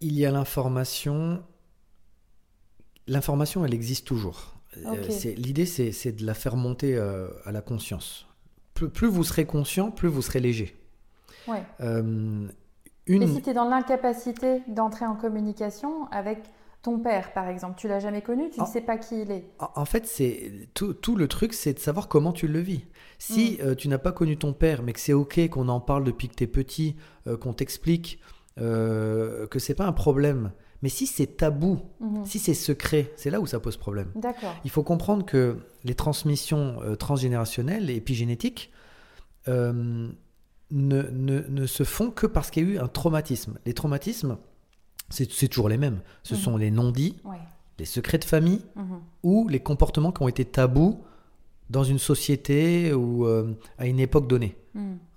Il 0.00 0.16
y 0.16 0.24
a 0.24 0.30
l'information 0.30 1.42
L'information, 3.06 3.64
elle 3.64 3.74
existe 3.74 4.06
toujours. 4.06 4.54
Euh, 4.78 4.96
l'idée, 5.36 5.66
c'est 5.66 6.12
de 6.12 6.24
la 6.24 6.34
faire 6.34 6.56
monter 6.56 6.96
euh, 6.96 7.28
à 7.44 7.52
la 7.52 7.60
conscience. 7.60 8.26
Plus, 8.74 9.06
vous 9.06 9.24
serez 9.24 9.44
conscient, 9.44 9.90
plus 9.90 10.08
vous 10.08 10.22
serez 10.22 10.40
léger. 10.40 10.76
Ouais. 11.46 11.62
Euh, 11.80 12.48
une... 13.06 13.28
si 13.28 13.42
tu 13.42 13.50
es 13.50 13.54
dans 13.54 13.68
l'incapacité 13.68 14.62
d'entrer 14.68 15.04
en 15.04 15.14
communication 15.14 16.06
avec 16.10 16.38
ton 16.82 16.98
père, 16.98 17.32
par 17.32 17.48
exemple, 17.48 17.74
tu 17.76 17.86
l'as 17.86 18.00
jamais 18.00 18.22
connu, 18.22 18.50
tu 18.50 18.60
ne 18.60 18.66
sais 18.66 18.80
pas 18.80 18.96
qui 18.96 19.22
il 19.22 19.30
est. 19.30 19.44
En 19.58 19.84
fait, 19.84 20.06
c'est 20.06 20.68
tout, 20.74 20.94
tout, 20.94 21.14
le 21.14 21.28
truc, 21.28 21.52
c'est 21.52 21.74
de 21.74 21.78
savoir 21.78 22.08
comment 22.08 22.32
tu 22.32 22.48
le 22.48 22.58
vis. 22.58 22.84
Si 23.18 23.60
mm. 23.62 23.76
tu 23.76 23.88
n'as 23.88 23.98
pas 23.98 24.10
connu 24.12 24.36
ton 24.36 24.52
père, 24.52 24.82
mais 24.82 24.92
que 24.92 25.00
c'est 25.00 25.12
ok 25.12 25.48
qu'on 25.48 25.68
en 25.68 25.80
parle 25.80 26.02
depuis 26.02 26.28
que 26.28 26.34
tu 26.34 26.44
es 26.44 26.48
petit, 26.48 26.96
qu'on 27.40 27.52
t'explique 27.52 28.20
que 28.56 29.58
c'est 29.58 29.74
pas 29.74 29.86
un 29.86 29.92
problème, 29.92 30.52
mais 30.82 30.88
si 30.88 31.06
c'est 31.06 31.36
tabou, 31.36 31.80
mhm. 32.00 32.24
si 32.24 32.38
c'est 32.38 32.54
secret, 32.54 33.12
c'est 33.16 33.30
là 33.30 33.40
où 33.40 33.46
ça 33.46 33.60
pose 33.60 33.76
problème. 33.76 34.08
Il 34.64 34.70
faut 34.70 34.82
comprendre 34.82 35.24
que 35.24 35.58
les 35.84 35.94
transmissions 35.94 36.80
euh, 36.82 36.96
transgénérationnelles 36.96 37.88
et 37.90 37.94
épigénétiques 37.96 38.70
euh, 39.48 40.08
ne, 40.70 41.02
ne, 41.02 41.66
se 41.66 41.84
font 41.84 42.10
que 42.10 42.26
parce 42.26 42.50
qu'il 42.50 42.64
y 42.66 42.70
a 42.70 42.74
eu 42.74 42.78
un 42.78 42.88
traumatisme. 42.88 43.58
Les 43.66 43.74
traumatismes, 43.74 44.38
c'est 45.10 45.26
toujours 45.48 45.68
les 45.68 45.78
mêmes. 45.78 46.00
Ce 46.22 46.34
mhm. 46.34 46.40
sont 46.40 46.56
les 46.56 46.70
non-dits, 46.70 47.16
les 47.78 47.84
secrets 47.84 48.18
de 48.18 48.24
famille 48.24 48.62
Mhm. 48.76 49.00
ou 49.22 49.48
les 49.48 49.60
comportements 49.60 50.12
qui 50.12 50.22
ont 50.22 50.28
été 50.28 50.44
tabous 50.44 51.02
dans 51.70 51.84
une 51.84 51.98
société 51.98 52.92
ou 52.92 53.26
euh, 53.26 53.54
à 53.78 53.86
une 53.86 54.00
époque 54.00 54.26
donnée. 54.28 54.56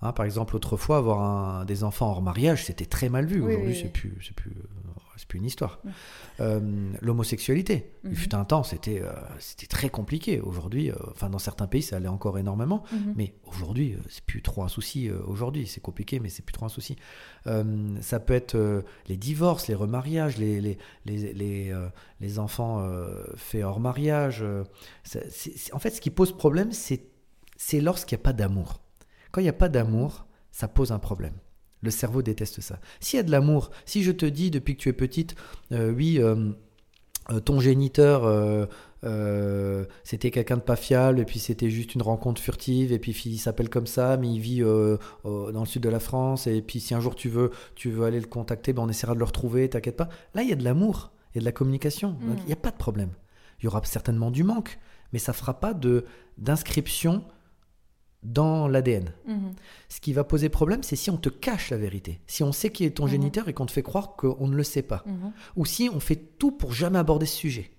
Hein, 0.01 0.11
par 0.11 0.25
exemple, 0.25 0.55
autrefois, 0.55 0.97
avoir 0.97 1.21
un- 1.21 1.65
des 1.65 1.83
enfants 1.85 2.09
hors 2.11 2.21
mariage, 2.21 2.65
c'était 2.65 2.85
très 2.85 3.07
mal 3.07 3.25
vu. 3.25 3.37
Oui, 3.41 3.47
Aujourd'hui, 3.53 3.67
oui, 3.67 3.73
oui. 3.73 3.79
c'est 3.81 4.33
plus, 4.33 4.51
euh, 4.51 4.84
c'est 5.17 5.27
plus 5.27 5.39
une 5.39 5.45
histoire. 5.45 5.81
Euh, 6.39 6.91
L'homosexualité, 7.01 7.91
Mhm. 8.03 8.11
il 8.11 8.17
fut 8.17 8.35
un 8.35 8.45
temps, 8.45 8.63
c'était, 8.63 9.01
euh, 9.01 9.11
c'était 9.39 9.67
très 9.67 9.89
compliqué. 9.89 10.41
Aujourd'hui, 10.41 10.91
euh, 10.91 10.95
enfin, 11.11 11.29
dans 11.29 11.39
certains 11.39 11.67
pays, 11.67 11.81
ça 11.81 11.95
allait 11.97 12.07
encore 12.07 12.37
énormément. 12.37 12.83
Mhm. 12.91 13.13
Mais 13.15 13.33
aujourd'hui, 13.45 13.97
c'est 14.09 14.23
plus 14.25 14.41
trop 14.41 14.63
un 14.63 14.67
souci. 14.67 15.09
Aujourd'hui, 15.11 15.67
c'est 15.67 15.81
compliqué, 15.81 16.19
mais 16.19 16.29
c'est 16.29 16.43
plus 16.43 16.53
trop 16.53 16.65
un 16.65 16.69
souci. 16.69 16.95
Ça 18.01 18.19
peut 18.19 18.33
être 18.33 18.83
les 19.07 19.17
divorces, 19.17 19.67
les 19.67 19.75
remariages, 19.75 20.37
les, 20.37 20.59
les, 20.61 20.77
les, 21.05 21.33
les, 21.33 21.73
les 22.19 22.39
enfants 22.39 22.87
faits 23.35 23.63
hors 23.63 23.79
mariage. 23.79 24.43
en 24.43 25.79
fait, 25.79 25.89
ce 25.91 26.01
qui 26.01 26.09
pose 26.09 26.35
problème, 26.35 26.71
c'est 26.71 27.01
lorsqu'il 27.81 28.17
n'y 28.17 28.21
a 28.21 28.23
pas 28.23 28.33
d'amour. 28.33 28.81
Quand 29.31 29.41
il 29.41 29.45
n'y 29.45 29.49
a 29.49 29.53
pas 29.53 29.69
d'amour, 29.69 30.25
ça 30.51 30.67
pose 30.67 30.91
un 30.91 30.99
problème. 30.99 31.33
Le 31.85 31.91
cerveau 31.91 32.21
déteste 32.21 32.61
ça. 32.61 32.79
S'il 32.99 33.17
y 33.17 33.19
a 33.19 33.23
de 33.23 33.31
l'amour, 33.31 33.69
si 33.85 34.03
je 34.03 34.11
te 34.11 34.25
dis 34.25 34.49
depuis 34.51 34.75
que 34.75 34.81
tu 34.81 34.89
es 34.89 34.93
petite, 34.93 35.35
euh, 35.71 35.93
oui, 35.93 36.17
euh, 36.19 36.51
euh, 37.31 37.39
ton 37.39 37.59
géniteur, 37.59 38.23
euh, 39.03 39.85
c'était 40.03 40.31
quelqu'un 40.31 40.57
de 40.57 40.61
pas 40.61 40.75
fiable, 40.75 41.19
et 41.19 41.25
puis 41.25 41.37
c'était 41.39 41.69
juste 41.69 41.93
une 41.93 42.01
rencontre 42.01 42.41
furtive, 42.41 42.91
et 42.91 42.97
puis 42.99 43.15
il 43.25 43.37
s'appelle 43.37 43.69
comme 43.69 43.85
ça, 43.87 44.17
mais 44.17 44.33
il 44.33 44.39
vit 44.39 44.61
dans 44.61 45.59
le 45.59 45.65
sud 45.65 45.83
de 45.83 45.89
la 45.89 45.99
France, 45.99 46.47
et 46.47 46.61
puis 46.61 46.79
si 46.79 46.93
un 46.95 46.99
jour 46.99 47.15
tu 47.15 47.29
veux, 47.29 47.51
tu 47.75 47.91
veux 47.91 48.05
aller 48.05 48.19
le 48.19 48.27
contacter, 48.27 48.73
ben 48.73 48.81
on 48.83 48.89
essaiera 48.89 49.13
de 49.13 49.19
le 49.19 49.25
retrouver, 49.25 49.69
t'inquiète 49.69 49.95
pas. 49.97 50.09
Là, 50.33 50.41
il 50.41 50.49
y 50.49 50.53
a 50.53 50.55
de 50.55 50.63
l'amour, 50.63 51.11
il 51.33 51.37
y 51.37 51.39
a 51.39 51.41
de 51.41 51.45
la 51.45 51.51
communication, 51.51 52.11
Mm. 52.19 52.35
il 52.39 52.45
n'y 52.47 52.53
a 52.53 52.57
pas 52.57 52.71
de 52.71 52.77
problème. 52.77 53.11
Il 53.59 53.65
y 53.65 53.67
aura 53.67 53.81
certainement 53.83 54.31
du 54.31 54.43
manque, 54.43 54.79
mais 55.13 55.19
ça 55.19 55.33
fera 55.33 55.59
pas 55.59 55.73
de 55.73 56.05
d'inscription 56.37 57.23
dans 58.25 58.67
l'ADN. 58.67 59.11
Mhm. 59.27 59.53
Ce 59.89 59.99
qui 60.01 60.13
va 60.13 60.23
poser 60.23 60.49
problème, 60.49 60.83
c'est 60.83 60.95
si 60.95 61.09
on 61.09 61.17
te 61.17 61.29
cache 61.29 61.69
la 61.69 61.77
vérité. 61.77 62.19
Si 62.27 62.43
on 62.43 62.51
sait 62.51 62.69
qui 62.71 62.83
est 62.85 62.91
ton 62.91 63.05
Mhm. 63.05 63.11
géniteur 63.11 63.47
et 63.49 63.53
qu'on 63.53 63.65
te 63.65 63.71
fait 63.71 63.83
croire 63.83 64.15
qu'on 64.15 64.47
ne 64.47 64.55
le 64.55 64.63
sait 64.63 64.81
pas. 64.81 65.03
Mhm. 65.05 65.31
Ou 65.55 65.65
si 65.65 65.89
on 65.93 65.99
fait 65.99 66.15
tout 66.37 66.51
pour 66.51 66.73
jamais 66.73 66.99
aborder 66.99 67.25
ce 67.25 67.35
sujet. 67.37 67.71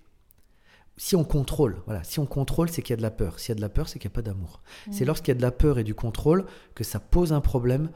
Si 0.99 1.15
on 1.15 1.23
contrôle, 1.23 1.77
voilà, 1.85 2.03
si 2.03 2.19
on 2.19 2.25
contrôle, 2.25 2.69
c'est 2.69 2.81
qu'il 2.81 2.93
y 2.93 2.95
a 2.95 2.97
de 2.97 3.01
la 3.03 3.11
peur. 3.11 3.39
S'il 3.39 3.49
y 3.49 3.51
a 3.51 3.55
de 3.55 3.61
la 3.61 3.69
peur, 3.69 3.87
c'est 3.87 3.99
qu'il 3.99 4.09
n'y 4.09 4.13
a 4.13 4.15
pas 4.15 4.23
d'amour. 4.23 4.61
C'est 4.89 5.05
lorsqu'il 5.05 5.29
y 5.29 5.35
a 5.35 5.37
de 5.37 5.41
la 5.43 5.51
peur 5.51 5.77
et 5.77 5.83
du 5.83 5.93
contrôle 5.93 6.45
que 6.73 6.83
ça 6.83 6.99
pose 6.99 7.33
un 7.33 7.41
problème 7.41 7.89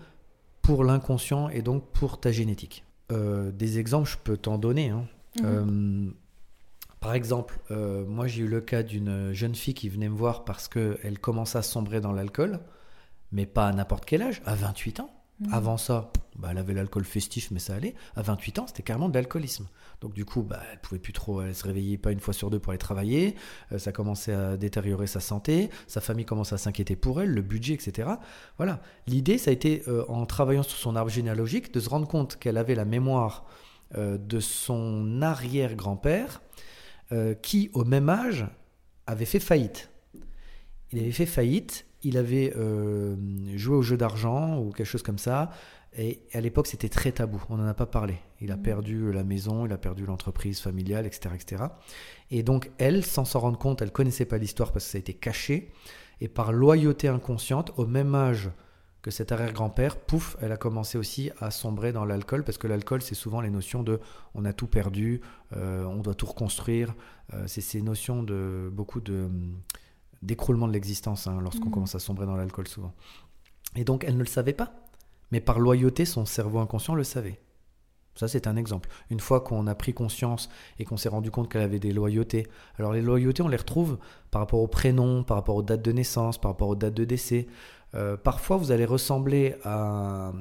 pour 0.61 0.83
l'inconscient 0.83 1.49
et 1.49 1.63
donc 1.63 1.83
pour 1.93 2.19
ta 2.19 2.31
génétique. 2.31 2.83
Euh, 3.11 3.51
des 3.51 3.79
exemples, 3.79 4.07
je 4.09 4.17
peux 4.23 4.37
t'en 4.37 4.57
donner. 4.59 4.89
hein. 4.89 5.05
Euh, 5.43 6.09
par 7.01 7.15
exemple, 7.15 7.59
euh, 7.71 8.05
moi 8.05 8.27
j'ai 8.27 8.43
eu 8.43 8.47
le 8.47 8.61
cas 8.61 8.83
d'une 8.83 9.33
jeune 9.33 9.55
fille 9.55 9.73
qui 9.73 9.89
venait 9.89 10.07
me 10.07 10.15
voir 10.15 10.45
parce 10.45 10.67
qu'elle 10.67 11.19
commençait 11.19 11.57
à 11.57 11.63
sombrer 11.63 11.99
dans 11.99 12.13
l'alcool, 12.13 12.59
mais 13.31 13.47
pas 13.47 13.67
à 13.67 13.73
n'importe 13.73 14.05
quel 14.05 14.21
âge, 14.21 14.41
à 14.45 14.53
28 14.53 14.99
ans. 14.99 15.09
Mhm. 15.39 15.51
Avant 15.51 15.77
ça, 15.77 16.11
bah, 16.35 16.49
elle 16.51 16.59
avait 16.59 16.75
l'alcool 16.75 17.03
festif, 17.03 17.49
mais 17.49 17.57
ça 17.57 17.73
allait. 17.73 17.95
À 18.15 18.21
28 18.21 18.59
ans, 18.59 18.67
c'était 18.67 18.83
carrément 18.83 19.09
de 19.09 19.15
l'alcoolisme. 19.15 19.67
Donc 19.99 20.13
du 20.13 20.25
coup, 20.25 20.43
bah, 20.43 20.59
elle 20.71 20.79
pouvait 20.79 20.99
plus 20.99 21.11
trop, 21.11 21.41
elle 21.41 21.55
se 21.55 21.63
réveillait 21.63 21.97
pas 21.97 22.11
une 22.11 22.19
fois 22.19 22.35
sur 22.35 22.51
deux 22.51 22.59
pour 22.59 22.69
aller 22.69 22.77
travailler. 22.77 23.33
Euh, 23.71 23.79
ça 23.79 23.91
commençait 23.91 24.33
à 24.33 24.55
détériorer 24.55 25.07
sa 25.07 25.19
santé. 25.19 25.71
Sa 25.87 26.01
famille 26.01 26.25
commençait 26.25 26.53
à 26.53 26.59
s'inquiéter 26.59 26.95
pour 26.95 27.19
elle, 27.19 27.31
le 27.31 27.41
budget, 27.41 27.73
etc. 27.73 28.09
Voilà. 28.57 28.79
L'idée, 29.07 29.39
ça 29.39 29.49
a 29.49 29.53
été, 29.53 29.81
euh, 29.87 30.05
en 30.07 30.27
travaillant 30.27 30.63
sur 30.63 30.77
son 30.77 30.95
arbre 30.95 31.09
généalogique, 31.09 31.73
de 31.73 31.79
se 31.79 31.89
rendre 31.89 32.07
compte 32.07 32.37
qu'elle 32.37 32.57
avait 32.57 32.75
la 32.75 32.85
mémoire 32.85 33.45
de 33.93 34.39
son 34.39 35.21
arrière-grand-père, 35.21 36.41
euh, 37.11 37.33
qui, 37.33 37.69
au 37.73 37.83
même 37.83 38.09
âge, 38.09 38.45
avait 39.07 39.25
fait 39.25 39.39
faillite. 39.39 39.89
Il 40.91 40.99
avait 40.99 41.11
fait 41.11 41.25
faillite, 41.25 41.85
il 42.03 42.17
avait 42.17 42.53
euh, 42.57 43.15
joué 43.55 43.75
au 43.75 43.81
jeu 43.81 43.97
d'argent 43.97 44.57
ou 44.59 44.71
quelque 44.71 44.85
chose 44.87 45.03
comme 45.03 45.17
ça, 45.17 45.51
et 45.97 46.21
à 46.33 46.41
l'époque 46.41 46.67
c'était 46.67 46.89
très 46.89 47.11
tabou, 47.11 47.41
on 47.49 47.57
n'en 47.57 47.67
a 47.67 47.73
pas 47.73 47.85
parlé. 47.85 48.15
Il 48.39 48.51
a 48.51 48.55
Mhm. 48.57 48.61
perdu 48.63 49.11
la 49.11 49.23
maison, 49.23 49.65
il 49.65 49.71
a 49.73 49.77
perdu 49.77 50.05
l'entreprise 50.05 50.59
familiale, 50.59 51.05
etc., 51.05 51.35
etc. 51.35 51.63
Et 52.29 52.43
donc 52.43 52.71
elle, 52.77 53.03
sans 53.05 53.25
s'en 53.25 53.39
rendre 53.39 53.57
compte, 53.59 53.81
elle 53.81 53.91
connaissait 53.91 54.25
pas 54.25 54.37
l'histoire 54.37 54.71
parce 54.71 54.85
que 54.85 54.91
ça 54.91 54.97
a 54.97 54.99
été 54.99 55.13
caché, 55.13 55.71
et 56.21 56.27
par 56.27 56.51
loyauté 56.53 57.07
inconsciente, 57.07 57.71
au 57.77 57.85
même 57.85 58.15
âge 58.15 58.49
que 59.01 59.09
cet 59.11 59.31
arrière-grand-père, 59.31 59.97
pouf, 59.97 60.37
elle 60.41 60.51
a 60.51 60.57
commencé 60.57 60.97
aussi 60.97 61.31
à 61.39 61.49
sombrer 61.49 61.91
dans 61.91 62.05
l'alcool, 62.05 62.43
parce 62.43 62.57
que 62.57 62.67
l'alcool, 62.67 63.01
c'est 63.01 63.15
souvent 63.15 63.41
les 63.41 63.49
notions 63.49 63.81
de 63.83 63.99
on 64.35 64.45
a 64.45 64.53
tout 64.53 64.67
perdu, 64.67 65.21
euh, 65.55 65.83
on 65.85 65.97
doit 66.01 66.13
tout 66.13 66.27
reconstruire. 66.27 66.93
Euh, 67.33 67.45
c'est 67.47 67.61
ces 67.61 67.81
notions 67.81 68.21
de 68.23 68.69
beaucoup 68.71 69.01
de 69.01 69.23
hum, 69.25 69.57
d'écroulement 70.21 70.67
de 70.67 70.73
l'existence 70.73 71.25
hein, 71.25 71.39
lorsqu'on 71.41 71.65
Mhm. 71.65 71.71
commence 71.71 71.95
à 71.95 71.99
sombrer 71.99 72.27
dans 72.27 72.35
l'alcool 72.35 72.67
souvent. 72.67 72.93
Et 73.75 73.83
donc, 73.83 74.03
elle 74.03 74.13
ne 74.15 74.19
le 74.19 74.25
savait 74.27 74.53
pas. 74.53 74.71
Mais 75.31 75.39
par 75.39 75.59
loyauté, 75.59 76.05
son 76.05 76.25
cerveau 76.25 76.59
inconscient 76.59 76.93
le 76.93 77.03
savait. 77.03 77.39
Ça, 78.15 78.27
c'est 78.27 78.45
un 78.45 78.57
exemple. 78.57 78.89
Une 79.09 79.21
fois 79.21 79.39
qu'on 79.39 79.65
a 79.67 79.73
pris 79.73 79.93
conscience 79.93 80.49
et 80.77 80.83
qu'on 80.85 80.97
s'est 80.97 81.09
rendu 81.09 81.31
compte 81.31 81.49
qu'elle 81.49 81.61
avait 81.61 81.79
des 81.79 81.93
loyautés. 81.93 82.45
Alors, 82.77 82.91
les 82.91 83.01
loyautés, 83.01 83.41
on 83.41 83.47
les 83.47 83.57
retrouve 83.57 83.97
par 84.29 84.41
rapport 84.41 84.59
au 84.59 84.67
prénom, 84.67 85.23
par 85.23 85.37
rapport 85.37 85.55
aux 85.55 85.63
dates 85.63 85.81
de 85.81 85.93
naissance, 85.93 86.37
par 86.37 86.51
rapport 86.51 86.67
aux 86.67 86.75
dates 86.75 86.93
de 86.93 87.05
décès. 87.05 87.47
Euh, 87.95 88.17
parfois, 88.17 88.57
vous 88.57 88.71
allez 88.71 88.85
ressembler 88.85 89.55
à, 89.63 90.31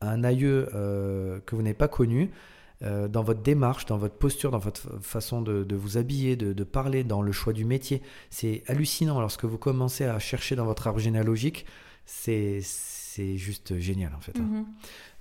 à 0.00 0.10
un 0.10 0.24
aïeux 0.24 0.68
euh, 0.74 1.38
que 1.46 1.54
vous 1.56 1.62
n'avez 1.62 1.74
pas 1.74 1.88
connu 1.88 2.30
euh, 2.82 3.08
dans 3.08 3.22
votre 3.22 3.40
démarche, 3.42 3.86
dans 3.86 3.96
votre 3.96 4.16
posture, 4.16 4.50
dans 4.50 4.58
votre 4.58 4.80
fa- 4.80 4.90
façon 5.00 5.40
de, 5.40 5.64
de 5.64 5.76
vous 5.76 5.96
habiller, 5.98 6.36
de, 6.36 6.52
de 6.52 6.64
parler, 6.64 7.04
dans 7.04 7.22
le 7.22 7.32
choix 7.32 7.52
du 7.52 7.64
métier. 7.64 8.02
C'est 8.30 8.62
hallucinant 8.66 9.20
lorsque 9.20 9.44
vous 9.44 9.56
commencez 9.58 10.04
à 10.04 10.18
chercher 10.18 10.56
dans 10.56 10.66
votre 10.66 10.86
arbre 10.86 10.98
généalogique. 11.00 11.64
C'est 12.04 12.60
juste 13.36 13.78
génial 13.78 14.12
en 14.14 14.20
fait. 14.20 14.38
hein. 14.38 14.42
Mhm. 14.42 14.66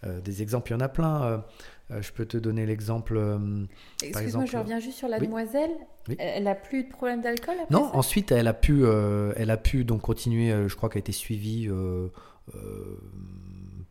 Euh, 0.05 0.21
des 0.21 0.41
exemples, 0.41 0.71
il 0.71 0.73
y 0.73 0.77
en 0.77 0.81
a 0.81 0.89
plein. 0.89 1.43
Euh, 1.91 2.01
je 2.01 2.11
peux 2.11 2.25
te 2.25 2.37
donner 2.37 2.65
l'exemple. 2.65 3.15
euh, 3.17 3.65
Excuse-moi, 4.01 4.45
je 4.45 4.57
reviens 4.57 4.79
juste 4.79 4.97
sur 4.97 5.07
la 5.07 5.19
oui. 5.19 5.27
demoiselle. 5.27 5.69
Oui. 6.07 6.15
Elle 6.19 6.47
a 6.47 6.55
plus 6.55 6.83
de 6.85 6.89
problème 6.89 7.21
d'alcool 7.21 7.55
après 7.61 7.73
Non, 7.73 7.91
ça? 7.91 7.95
ensuite 7.97 8.31
elle 8.31 8.47
a 8.47 8.53
pu, 8.53 8.83
euh, 8.83 9.33
elle 9.37 9.49
a 9.51 9.57
pu 9.57 9.85
donc 9.85 10.01
continuer. 10.01 10.51
je 10.67 10.75
crois 10.75 10.89
qu'elle 10.89 10.99
a 10.99 11.05
été 11.05 11.11
suivie 11.11 11.69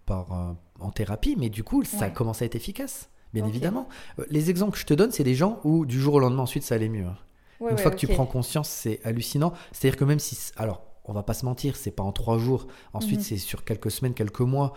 par 0.07 0.57
en 0.81 0.91
thérapie, 0.91 1.37
mais 1.39 1.49
du 1.49 1.63
coup 1.65 1.85
ça 1.85 2.07
a 2.07 2.11
commencé 2.11 2.45
à 2.45 2.47
être 2.47 2.55
efficace, 2.57 3.09
bien 3.33 3.47
évidemment. 3.47 3.89
Les 4.31 4.51
exemples 4.51 4.73
que 4.73 4.79
je 4.79 4.87
te 4.87 4.95
donne, 4.95 5.13
c'est 5.13 5.25
des 5.25 5.35
gens 5.35 5.61
où 5.65 5.87
du 5.87 6.01
jour 6.01 6.15
au 6.15 6.19
lendemain 6.21 6.43
ensuite 6.43 6.63
ça 6.63 6.75
allait 6.75 6.89
mieux. 6.89 7.07
hein. 7.07 7.17
Ouais, 7.61 7.71
Une 7.71 7.77
ouais, 7.77 7.83
fois 7.83 7.91
que 7.93 7.97
tu 7.97 8.09
prends 8.09 8.27
conscience, 8.27 8.69
c'est 8.69 9.01
hallucinant. 9.05 9.53
C'est-à-dire 9.73 9.97
que 9.97 10.05
même 10.05 10.19
si, 10.19 10.37
alors, 10.57 10.83
on 11.05 11.13
va 11.13 11.23
pas 11.23 11.35
se 11.35 11.45
mentir, 11.45 11.77
c'est 11.77 11.93
pas 11.93 12.03
en 12.03 12.11
trois 12.11 12.37
jours. 12.37 12.67
Ensuite, 12.93 13.19
Mhm. 13.21 13.25
c'est 13.25 13.37
sur 13.37 13.65
quelques 13.65 13.93
semaines, 13.93 14.13
quelques 14.13 14.41
mois. 14.41 14.73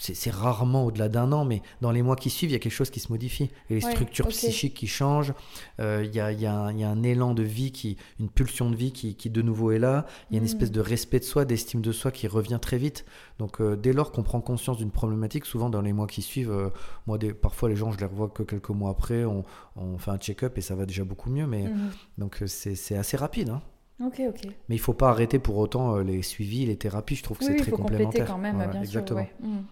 C'est 0.00 0.30
rarement 0.30 0.84
au-delà 0.84 1.08
d'un 1.08 1.32
an, 1.32 1.44
mais 1.44 1.60
dans 1.80 1.90
les 1.90 2.02
mois 2.02 2.14
qui 2.14 2.30
suivent, 2.30 2.50
il 2.50 2.52
y 2.52 2.56
a 2.56 2.60
quelque 2.60 2.70
chose 2.70 2.88
qui 2.90 3.00
se 3.00 3.10
modifie. 3.10 3.50
Et 3.68 3.74
les 3.74 3.84
Ouais, 3.84 3.90
structures 3.90 4.28
psychiques 4.28 4.74
qui 4.74 4.86
changent. 4.86 5.34
Euh, 5.80 6.04
Il 6.06 6.14
y, 6.14 6.20
a, 6.20 6.30
il 6.30 6.40
y 6.40 6.46
a 6.46 6.54
un- 6.54 6.72
il 6.72 6.78
y 6.78 6.84
a 6.84 6.88
un 6.88 7.02
élan 7.02 7.34
de 7.34 7.42
vie, 7.42 7.72
qui, 7.72 7.96
une 8.20 8.28
pulsion 8.28 8.70
de 8.70 8.76
vie 8.76 8.92
qui, 8.92 9.16
qui 9.16 9.28
de 9.28 9.42
nouveau 9.42 9.72
est 9.72 9.80
là. 9.80 10.06
Il 10.30 10.34
y 10.34 10.36
a 10.36 10.38
une 10.38 10.44
Mhm. 10.44 10.50
espèce 10.50 10.70
de 10.70 10.80
respect 10.80 11.18
de 11.18 11.24
soi, 11.24 11.44
d'estime 11.44 11.80
de 11.80 11.90
soi 11.90 12.12
qui 12.12 12.28
revient 12.28 12.60
très 12.62 12.78
vite. 12.78 13.04
Donc, 13.40 13.60
euh, 13.60 13.74
dès 13.74 13.92
lors 13.92 14.12
qu'on 14.12 14.22
prend 14.22 14.40
conscience 14.40 14.76
d'une 14.78 14.92
problématique, 14.92 15.44
souvent 15.44 15.68
dans 15.68 15.80
les 15.82 15.92
mois 15.92 16.06
qui 16.06 16.22
suivent, 16.22 16.52
euh, 16.52 16.70
moi, 17.08 17.18
des, 17.18 17.34
parfois 17.34 17.68
les 17.68 17.74
gens, 17.76 17.90
je 17.90 17.98
les 17.98 18.06
revois 18.06 18.28
que 18.28 18.44
quelques 18.44 18.70
mois 18.70 18.90
après. 18.90 19.24
On, 19.24 19.42
on 19.74 19.98
fait 19.98 20.12
un 20.12 20.18
check-up 20.18 20.56
et 20.58 20.60
ça 20.60 20.76
va 20.76 20.86
déjà 20.86 21.02
beaucoup 21.02 21.28
mieux. 21.28 21.48
Mais 21.48 21.64
Mhm. 21.64 21.90
donc, 22.18 22.40
c'est 22.46 22.94
assez 22.96 23.16
rapide. 23.16 23.48
hein. 23.50 23.62
Ok, 24.00 24.22
ok. 24.28 24.42
Mais 24.68 24.76
il 24.76 24.78
faut 24.78 24.92
pas 24.94 25.08
arrêter 25.10 25.40
pour 25.40 25.56
autant 25.56 25.96
les 25.98 26.22
suivis, 26.22 26.66
les 26.66 26.76
thérapies. 26.76 27.16
Je 27.16 27.24
trouve 27.24 27.38
que 27.38 27.42
Oui, 27.42 27.48
c'est 27.50 27.56
il 27.56 27.62
très 27.62 27.70
faut 27.72 27.78
compléter 27.78 28.04
complémentaire. 28.04 28.26
quand 28.28 28.38
même, 28.38 28.58
bien 28.70 28.80
exactement. 28.80 29.24
sûr. 29.26 29.32
ouais. 29.42 29.48
Mhm. 29.48 29.64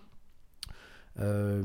Euh, 1.21 1.63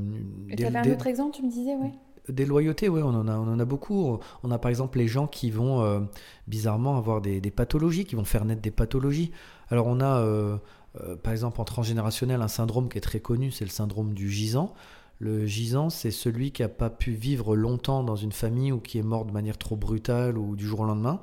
Et 0.49 0.56
des, 0.56 0.64
tu 0.64 0.66
avais 0.66 0.80
un 0.80 0.82
des- 0.84 0.91
autre 0.93 1.08
exemple, 1.08 1.36
tu 1.36 1.43
me 1.43 1.49
disais, 1.49 1.76
ouais 1.76 1.91
des 2.30 2.45
loyautés, 2.45 2.88
oui, 2.88 3.02
on 3.04 3.10
en 3.10 3.28
a, 3.28 3.36
on 3.36 3.52
en 3.52 3.60
a 3.60 3.66
beaucoup. 3.66 4.20
On 4.43 4.52
a 4.52 4.60
par 4.60 4.70
exemple 4.70 4.99
les 4.99 5.08
gens 5.08 5.26
qui 5.28 5.49
vont 5.49 5.82
euh, 5.82 5.99
bizarrement 6.47 6.95
avoir 6.95 7.20
des, 7.20 7.41
des 7.41 7.49
pathologies, 7.52 8.06
qui 8.06 8.16
vont 8.16 8.24
faire 8.24 8.45
naître 8.45 8.62
des 8.62 8.72
pathologies. 8.72 9.32
Alors 9.70 9.88
on 9.88 9.99
a 9.99 10.20
euh, 10.20 10.58
euh, 11.02 11.16
par 11.16 11.34
exemple 11.34 11.60
en 11.60 11.64
transgénérationnel 11.66 12.41
un 12.41 12.47
syndrome 12.47 12.89
qui 12.89 12.99
est 12.99 13.02
très 13.02 13.20
connu, 13.20 13.49
c'est 13.52 13.66
le 13.66 13.72
syndrome 13.72 14.14
du 14.14 14.30
gisant. 14.30 14.74
Le 15.18 15.45
gisant, 15.47 15.89
c'est 15.89 16.12
celui 16.12 16.52
qui 16.52 16.62
n'a 16.62 16.70
pas 16.70 16.89
pu 16.91 17.12
vivre 17.12 17.56
longtemps 17.56 18.04
dans 18.04 18.16
une 18.16 18.32
famille 18.32 18.72
ou 18.72 18.80
qui 18.80 18.99
est 18.99 19.04
mort 19.04 19.26
de 19.26 19.32
manière 19.32 19.58
trop 19.58 19.76
brutale 19.76 20.38
ou 20.38 20.56
du 20.56 20.66
jour 20.66 20.82
au 20.82 20.86
lendemain. 20.86 21.22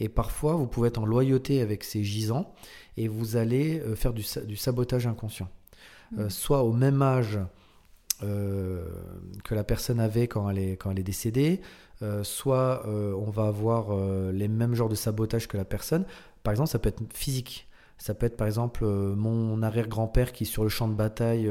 Et 0.00 0.08
parfois, 0.08 0.54
vous 0.54 0.68
pouvez 0.68 0.88
être 0.88 0.98
en 0.98 1.06
loyauté 1.06 1.60
avec 1.60 1.82
ces 1.84 2.04
gisants 2.04 2.54
et 2.96 3.08
vous 3.08 3.36
allez 3.36 3.82
faire 3.96 4.12
du, 4.12 4.22
sa- 4.22 4.42
du 4.42 4.56
sabotage 4.56 5.06
inconscient. 5.08 5.48
Euh, 6.18 6.24
Mhm. 6.24 6.30
soit 6.30 6.62
au 6.62 6.72
même 6.72 7.02
âge 7.02 7.38
euh, 8.22 8.86
que 9.44 9.54
la 9.54 9.64
personne 9.64 10.00
avait 10.00 10.26
quand 10.26 10.48
elle 10.48 10.58
est, 10.58 10.72
quand 10.76 10.90
elle 10.90 10.98
est 10.98 11.04
décédée, 11.04 11.60
euh, 12.02 12.24
soit 12.24 12.86
euh, 12.86 13.14
on 13.14 13.30
va 13.30 13.46
avoir 13.46 13.94
les 14.32 14.48
mêmes 14.48 14.74
genres 14.74 14.88
de 14.88 14.94
sabotage 14.94 15.48
que 15.48 15.56
la 15.56 15.64
personne. 15.64 16.04
Par 16.42 16.52
exemple, 16.52 16.70
ça 16.70 16.78
peut 16.78 16.88
être 16.88 17.02
physique. 17.12 17.68
Ça 17.98 18.14
peut 18.14 18.26
être 18.26 18.36
par 18.36 18.46
exemple 18.46 18.84
mon 18.84 19.62
arrière-grand-père 19.62 20.32
qui 20.32 20.44
sur 20.44 20.62
le 20.62 20.68
champ 20.68 20.86
de 20.86 20.94
bataille 20.94 21.50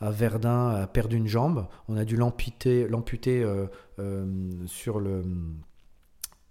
à 0.00 0.10
Verdun 0.10 0.70
a 0.70 0.86
perdu 0.86 1.16
une 1.16 1.26
jambe. 1.26 1.66
On 1.88 1.98
a 1.98 2.06
dû 2.06 2.16
l'amputer, 2.16 2.88
l'amputer 2.88 3.46
sur 4.66 5.00
le 5.00 5.22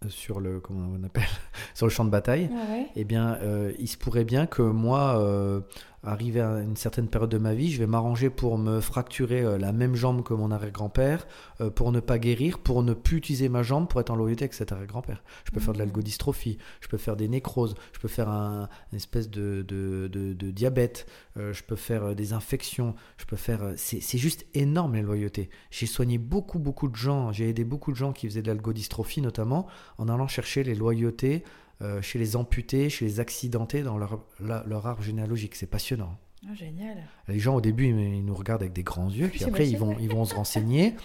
sur 0.09 0.39
le 0.39 0.59
comment 0.59 0.87
on 0.95 1.03
appelle 1.03 1.23
sur 1.73 1.87
le 1.87 1.91
champ 1.91 2.05
de 2.05 2.11
bataille, 2.11 2.49
Ah 2.53 2.71
ouais. 2.71 2.85
eh 2.95 3.03
bien, 3.03 3.39
il 3.79 3.87
se 3.87 3.97
pourrait 3.97 4.25
bien 4.25 4.45
que 4.45 4.61
moi, 4.61 5.63
arrivé 6.03 6.41
à 6.41 6.59
une 6.59 6.75
certaine 6.75 7.07
période 7.07 7.29
de 7.29 7.37
ma 7.37 7.53
vie, 7.53 7.71
je 7.71 7.77
vais 7.79 7.87
m'arranger 7.87 8.29
pour 8.29 8.57
me 8.57 8.79
fracturer 8.81 9.41
euh, 9.41 9.57
la 9.57 9.71
même 9.71 9.95
jambe 9.95 10.23
que 10.23 10.33
mon 10.33 10.49
arrière-grand-père, 10.51 11.27
euh, 11.61 11.69
pour 11.69 11.91
ne 11.91 11.99
pas 11.99 12.17
guérir, 12.17 12.59
pour 12.59 12.81
ne 12.83 12.93
plus 12.93 13.17
utiliser 13.17 13.49
ma 13.49 13.61
jambe 13.63 13.87
pour 13.87 13.99
être 14.01 14.09
en 14.09 14.15
loyauté 14.15 14.43
avec 14.45 14.53
cet 14.53 14.71
arrière-grand-père. 14.71 15.23
Je 15.45 15.51
peux 15.51 15.59
faire 15.59 15.73
de 15.73 15.79
Mhm. 15.79 15.85
l'algodystrophie, 15.85 16.57
je 16.81 16.87
peux 16.87 16.97
faire 16.97 17.15
des 17.15 17.27
nécroses, 17.27 17.75
je 17.93 17.99
peux 17.99 18.07
faire 18.07 18.29
un, 18.29 18.67
une 18.91 18.97
espèce 18.97 19.29
de, 19.29 19.63
de, 19.67 20.07
de- 20.11 20.33
de 20.33 20.51
diabète, 20.51 21.05
euh, 21.37 21.53
je 21.53 21.63
peux 21.63 21.75
faire 21.75 22.15
des 22.15 22.33
infections, 22.33 22.95
je 23.17 23.25
peux 23.25 23.35
faire. 23.35 23.73
C'est 23.75 24.01
c'est 24.01 24.17
juste 24.17 24.45
énorme 24.53 24.95
les 24.95 25.01
loyautés. 25.03 25.49
J'ai 25.69 25.85
soigné 25.85 26.17
beaucoup, 26.17 26.59
beaucoup 26.59 26.87
de 26.87 26.95
gens, 26.95 27.31
j'ai 27.31 27.49
aidé 27.49 27.63
beaucoup 27.63 27.91
de 27.91 27.97
gens 27.97 28.11
qui 28.13 28.27
faisaient 28.27 28.41
de 28.41 28.47
l'algodystrophie 28.47 29.21
notamment, 29.21 29.67
en 29.97 30.09
allant 30.09 30.27
chercher 30.27 30.63
les 30.63 30.75
loyautés 30.75 31.43
euh, 31.81 32.01
chez 32.01 32.19
les 32.19 32.35
amputés, 32.35 32.89
chez 32.89 33.05
les 33.05 33.19
accidentés 33.19 33.81
dans 33.83 33.97
leur, 33.97 34.23
la- 34.39 34.63
leur 34.67 34.85
arbre 34.87 35.01
généalogique. 35.03 35.55
C'est 35.55 35.67
passionnant. 35.69 36.17
Ah, 36.49 36.53
génial. 36.55 36.97
Les 37.27 37.39
gens 37.39 37.55
au 37.55 37.61
début, 37.61 37.87
ils, 37.89 38.25
nous 38.25 38.33
regardent 38.35 38.63
avec 38.63 38.73
des 38.73 38.83
grands 38.83 39.09
yeux, 39.09 39.27
puis 39.27 39.43
après, 39.43 39.69
ils 39.69 39.77
vont, 39.77 39.95
ils 39.99 40.09
vont 40.09 40.25
se 40.25 40.33
renseigner, 40.33 40.95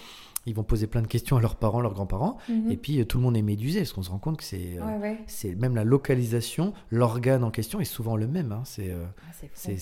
ils 0.47 0.55
vont 0.55 0.63
poser 0.63 0.87
plein 0.87 1.01
de 1.03 1.07
questions 1.07 1.37
à 1.37 1.41
leurs 1.41 1.57
parents, 1.57 1.79
leurs 1.81 1.93
grands-parents, 1.93 2.37
Mhm. 2.49 2.71
et 2.71 2.77
puis 2.77 2.99
euh, 2.99 3.05
tout 3.05 3.17
le 3.19 3.23
monde 3.23 3.37
est 3.37 3.41
médusé, 3.43 3.81
parce 3.81 3.93
qu'on 3.93 4.01
se 4.01 4.09
rend 4.09 4.17
compte 4.17 4.37
que 4.37 4.43
c'est... 4.43 4.79
euh, 4.79 4.83
Ouais, 4.85 4.97
ouais. 4.97 5.17
c'est 5.27 5.53
même 5.53 5.75
la 5.75 5.83
localisation, 5.83 6.73
l'organe 6.89 7.43
en 7.43 7.51
question 7.51 7.79
est 7.79 7.85
souvent 7.85 8.15
le 8.15 8.25
même. 8.27 8.51
hein. 8.51 8.61
C'est 8.65 8.91
Ah, 8.91 9.31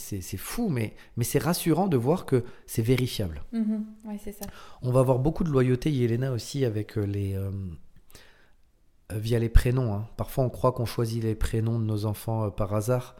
c'est 0.04 0.38
fou. 0.38 0.68
mais, 0.68 0.94
mais 1.16 1.24
c'est 1.24 1.40
rassurant 1.40 1.88
de 1.88 1.96
voir 1.96 2.26
que 2.26 2.44
c'est 2.66 2.82
vérifiable. 2.82 3.44
Mhm. 3.54 3.86
Ouais, 4.06 4.18
c'est 4.22 4.34
ça. 4.34 4.46
On 4.82 4.92
va 4.92 5.00
avoir 5.00 5.20
beaucoup 5.20 5.46
de 5.46 5.50
loyauté, 5.52 5.90
Yelena, 5.90 6.34
aussi 6.34 6.66
avec 6.66 6.98
les. 6.98 7.34
euh, 7.36 7.52
via 9.14 9.40
les 9.40 9.50
prénoms. 9.50 9.94
hein. 9.94 10.08
Parfois, 10.18 10.44
on 10.44 10.50
croit 10.50 10.72
qu'on 10.72 10.86
choisit 10.86 11.24
les 11.24 11.36
prénoms 11.36 11.80
de 11.80 11.86
nos 11.86 12.06
enfants 12.06 12.46
euh, 12.46 12.50
par 12.50 12.74
hasard, 12.74 13.16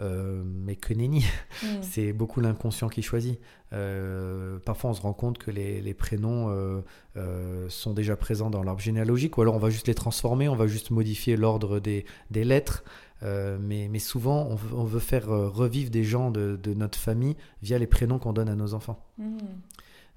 euh, 0.00 0.42
mais 0.44 0.76
que 0.76 0.92
nenni. 0.94 1.24
Mhm. 1.62 1.82
C'est 1.82 2.12
beaucoup 2.12 2.40
l'inconscient 2.40 2.88
qui 2.88 3.00
choisit. 3.02 3.40
Euh, 3.72 4.58
parfois, 4.64 4.90
on 4.90 4.94
se 4.94 5.00
rend 5.00 5.14
compte 5.14 5.38
que 5.38 5.50
les, 5.50 5.80
les 5.80 5.94
prénoms 5.94 6.50
euh, 6.50 6.80
euh, 7.16 7.66
sont 7.70 7.94
déjà 7.94 8.14
présents 8.16 8.50
dans 8.50 8.62
l'arbre 8.62 8.80
généalogique, 8.82 9.38
ou 9.38 9.42
alors 9.42 9.54
on 9.54 9.58
va 9.58 9.70
juste 9.70 9.88
les 9.88 9.94
transformer, 9.94 10.48
on 10.48 10.56
va 10.56 10.66
juste 10.66 10.90
modifier 10.90 11.36
l'ordre 11.36 11.80
des, 11.80 12.04
des 12.30 12.44
lettres. 12.44 12.84
Euh, 13.22 13.56
mais, 13.58 13.88
mais 13.90 13.98
souvent, 13.98 14.46
on 14.50 14.54
veut, 14.54 14.76
on 14.76 14.84
veut 14.84 15.00
faire 15.00 15.30
euh, 15.30 15.48
revivre 15.48 15.90
des 15.90 16.04
gens 16.04 16.30
de, 16.30 16.58
de 16.62 16.74
notre 16.74 16.98
famille 16.98 17.34
via 17.62 17.78
les 17.78 17.86
prénoms 17.86 18.18
qu'on 18.18 18.34
donne 18.34 18.50
à 18.50 18.54
nos 18.54 18.74
enfants. 18.74 19.02
Mhm. 19.18 19.38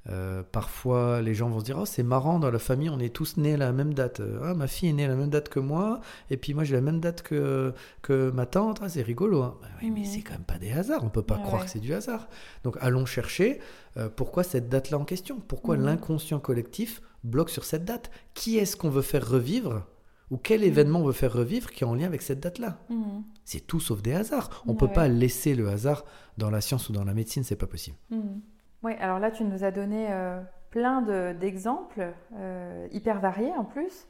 Euh, 0.10 0.42
parfois, 0.52 1.22
les 1.22 1.36
gens 1.36 1.50
vont 1.50 1.60
se 1.60 1.66
dire 1.66 1.78
Oh, 1.80 1.86
c'est 1.86 2.02
marrant, 2.04 2.40
dans 2.40 2.50
la 2.50 2.58
famille, 2.60 2.90
on 2.90 3.00
est 3.00 3.14
tous 3.14 3.38
nés 3.38 3.54
à 3.54 3.58
la 3.58 3.72
même 3.72 3.94
date. 3.94 4.20
Euh, 4.22 4.40
Ah, 4.44 4.54
ma 4.56 4.66
fille 4.68 4.90
est 4.90 4.94
née 4.94 5.06
à 5.06 5.08
la 5.08 5.16
même 5.16 5.30
date 5.30 5.50
que 5.50 5.60
moi, 5.60 6.02
et 6.32 6.38
puis 6.38 6.54
moi, 6.54 6.64
j'ai 6.64 6.76
la 6.76 6.82
même 6.82 7.00
date 7.00 7.22
que, 7.22 7.74
que 8.02 8.32
ma 8.32 8.46
tante. 8.48 8.80
Ah, 8.82 8.90
c'est 8.90 9.02
rigolo. 9.04 9.44
hein. 9.44 9.58
Bah 9.62 9.68
oui, 9.82 9.92
mais 9.92 10.06
c'est 10.06 10.22
quand 10.22 10.34
même 10.34 10.44
pas 10.44 10.58
des 10.58 10.72
hasards. 10.72 11.04
On 11.04 11.10
peut 11.10 11.22
pas 11.22 11.38
croire 11.38 11.62
ouais. 11.62 11.66
que 11.66 11.72
c'est 11.72 11.80
du 11.80 11.94
hasard. 11.94 12.28
Donc, 12.64 12.78
allons 12.82 13.06
chercher 13.06 13.60
euh, 13.98 14.10
pourquoi 14.10 14.44
cette 14.44 14.68
date-là 14.70 14.98
en 14.98 15.06
question? 15.06 15.40
Pourquoi 15.48 15.78
Mhm. 15.78 15.86
l'inconscient 15.86 16.40
collectif 16.40 17.02
bloque 17.24 17.50
sur 17.52 17.64
cette 17.66 17.86
date? 17.86 18.10
Qui 18.34 18.58
est-ce 18.58 18.76
qu'on 18.78 18.90
veut 18.90 19.02
faire 19.04 19.28
revivre? 19.28 19.86
Ou 20.32 20.38
quel 20.38 20.64
événement 20.64 21.00
on 21.02 21.06
veut 21.06 21.12
faire 21.12 21.34
revivre 21.34 21.72
qui 21.72 21.84
est 21.84 21.88
en 21.88 21.96
lien 21.96 22.06
avec 22.06 22.22
cette 22.22 22.40
date-là? 22.40 22.80
Mhm. 22.90 23.24
C'est 23.46 23.66
tout 23.66 23.80
sauf 23.80 24.02
des 24.02 24.14
hasards. 24.14 24.64
On 24.68 24.72
Ouais, 24.72 24.78
peut 24.78 24.86
ouais. 24.88 24.94
pas 24.94 25.08
laisser 25.08 25.54
le 25.56 25.70
hasard 25.70 26.04
dans 26.38 26.50
la 26.50 26.62
science 26.62 26.88
ou 26.90 26.94
dans 26.94 27.04
la 27.04 27.14
médecine, 27.16 27.44
c'est 27.44 27.56
pas 27.56 27.68
possible. 27.68 27.98
Mhm. 28.12 28.42
Ouais, 28.84 28.98
alors 29.00 29.20
là, 29.20 29.32
tu 29.32 29.44
nous 29.44 29.64
as 29.64 29.72
donné 29.72 30.08
euh, 30.10 30.40
plein 30.72 31.02
de- 31.02 31.34
d'exemples, 31.40 32.14
euh, 32.38 32.88
hyper 32.92 33.20
variés 33.20 33.52
en 33.58 33.66
plus. 33.66 34.08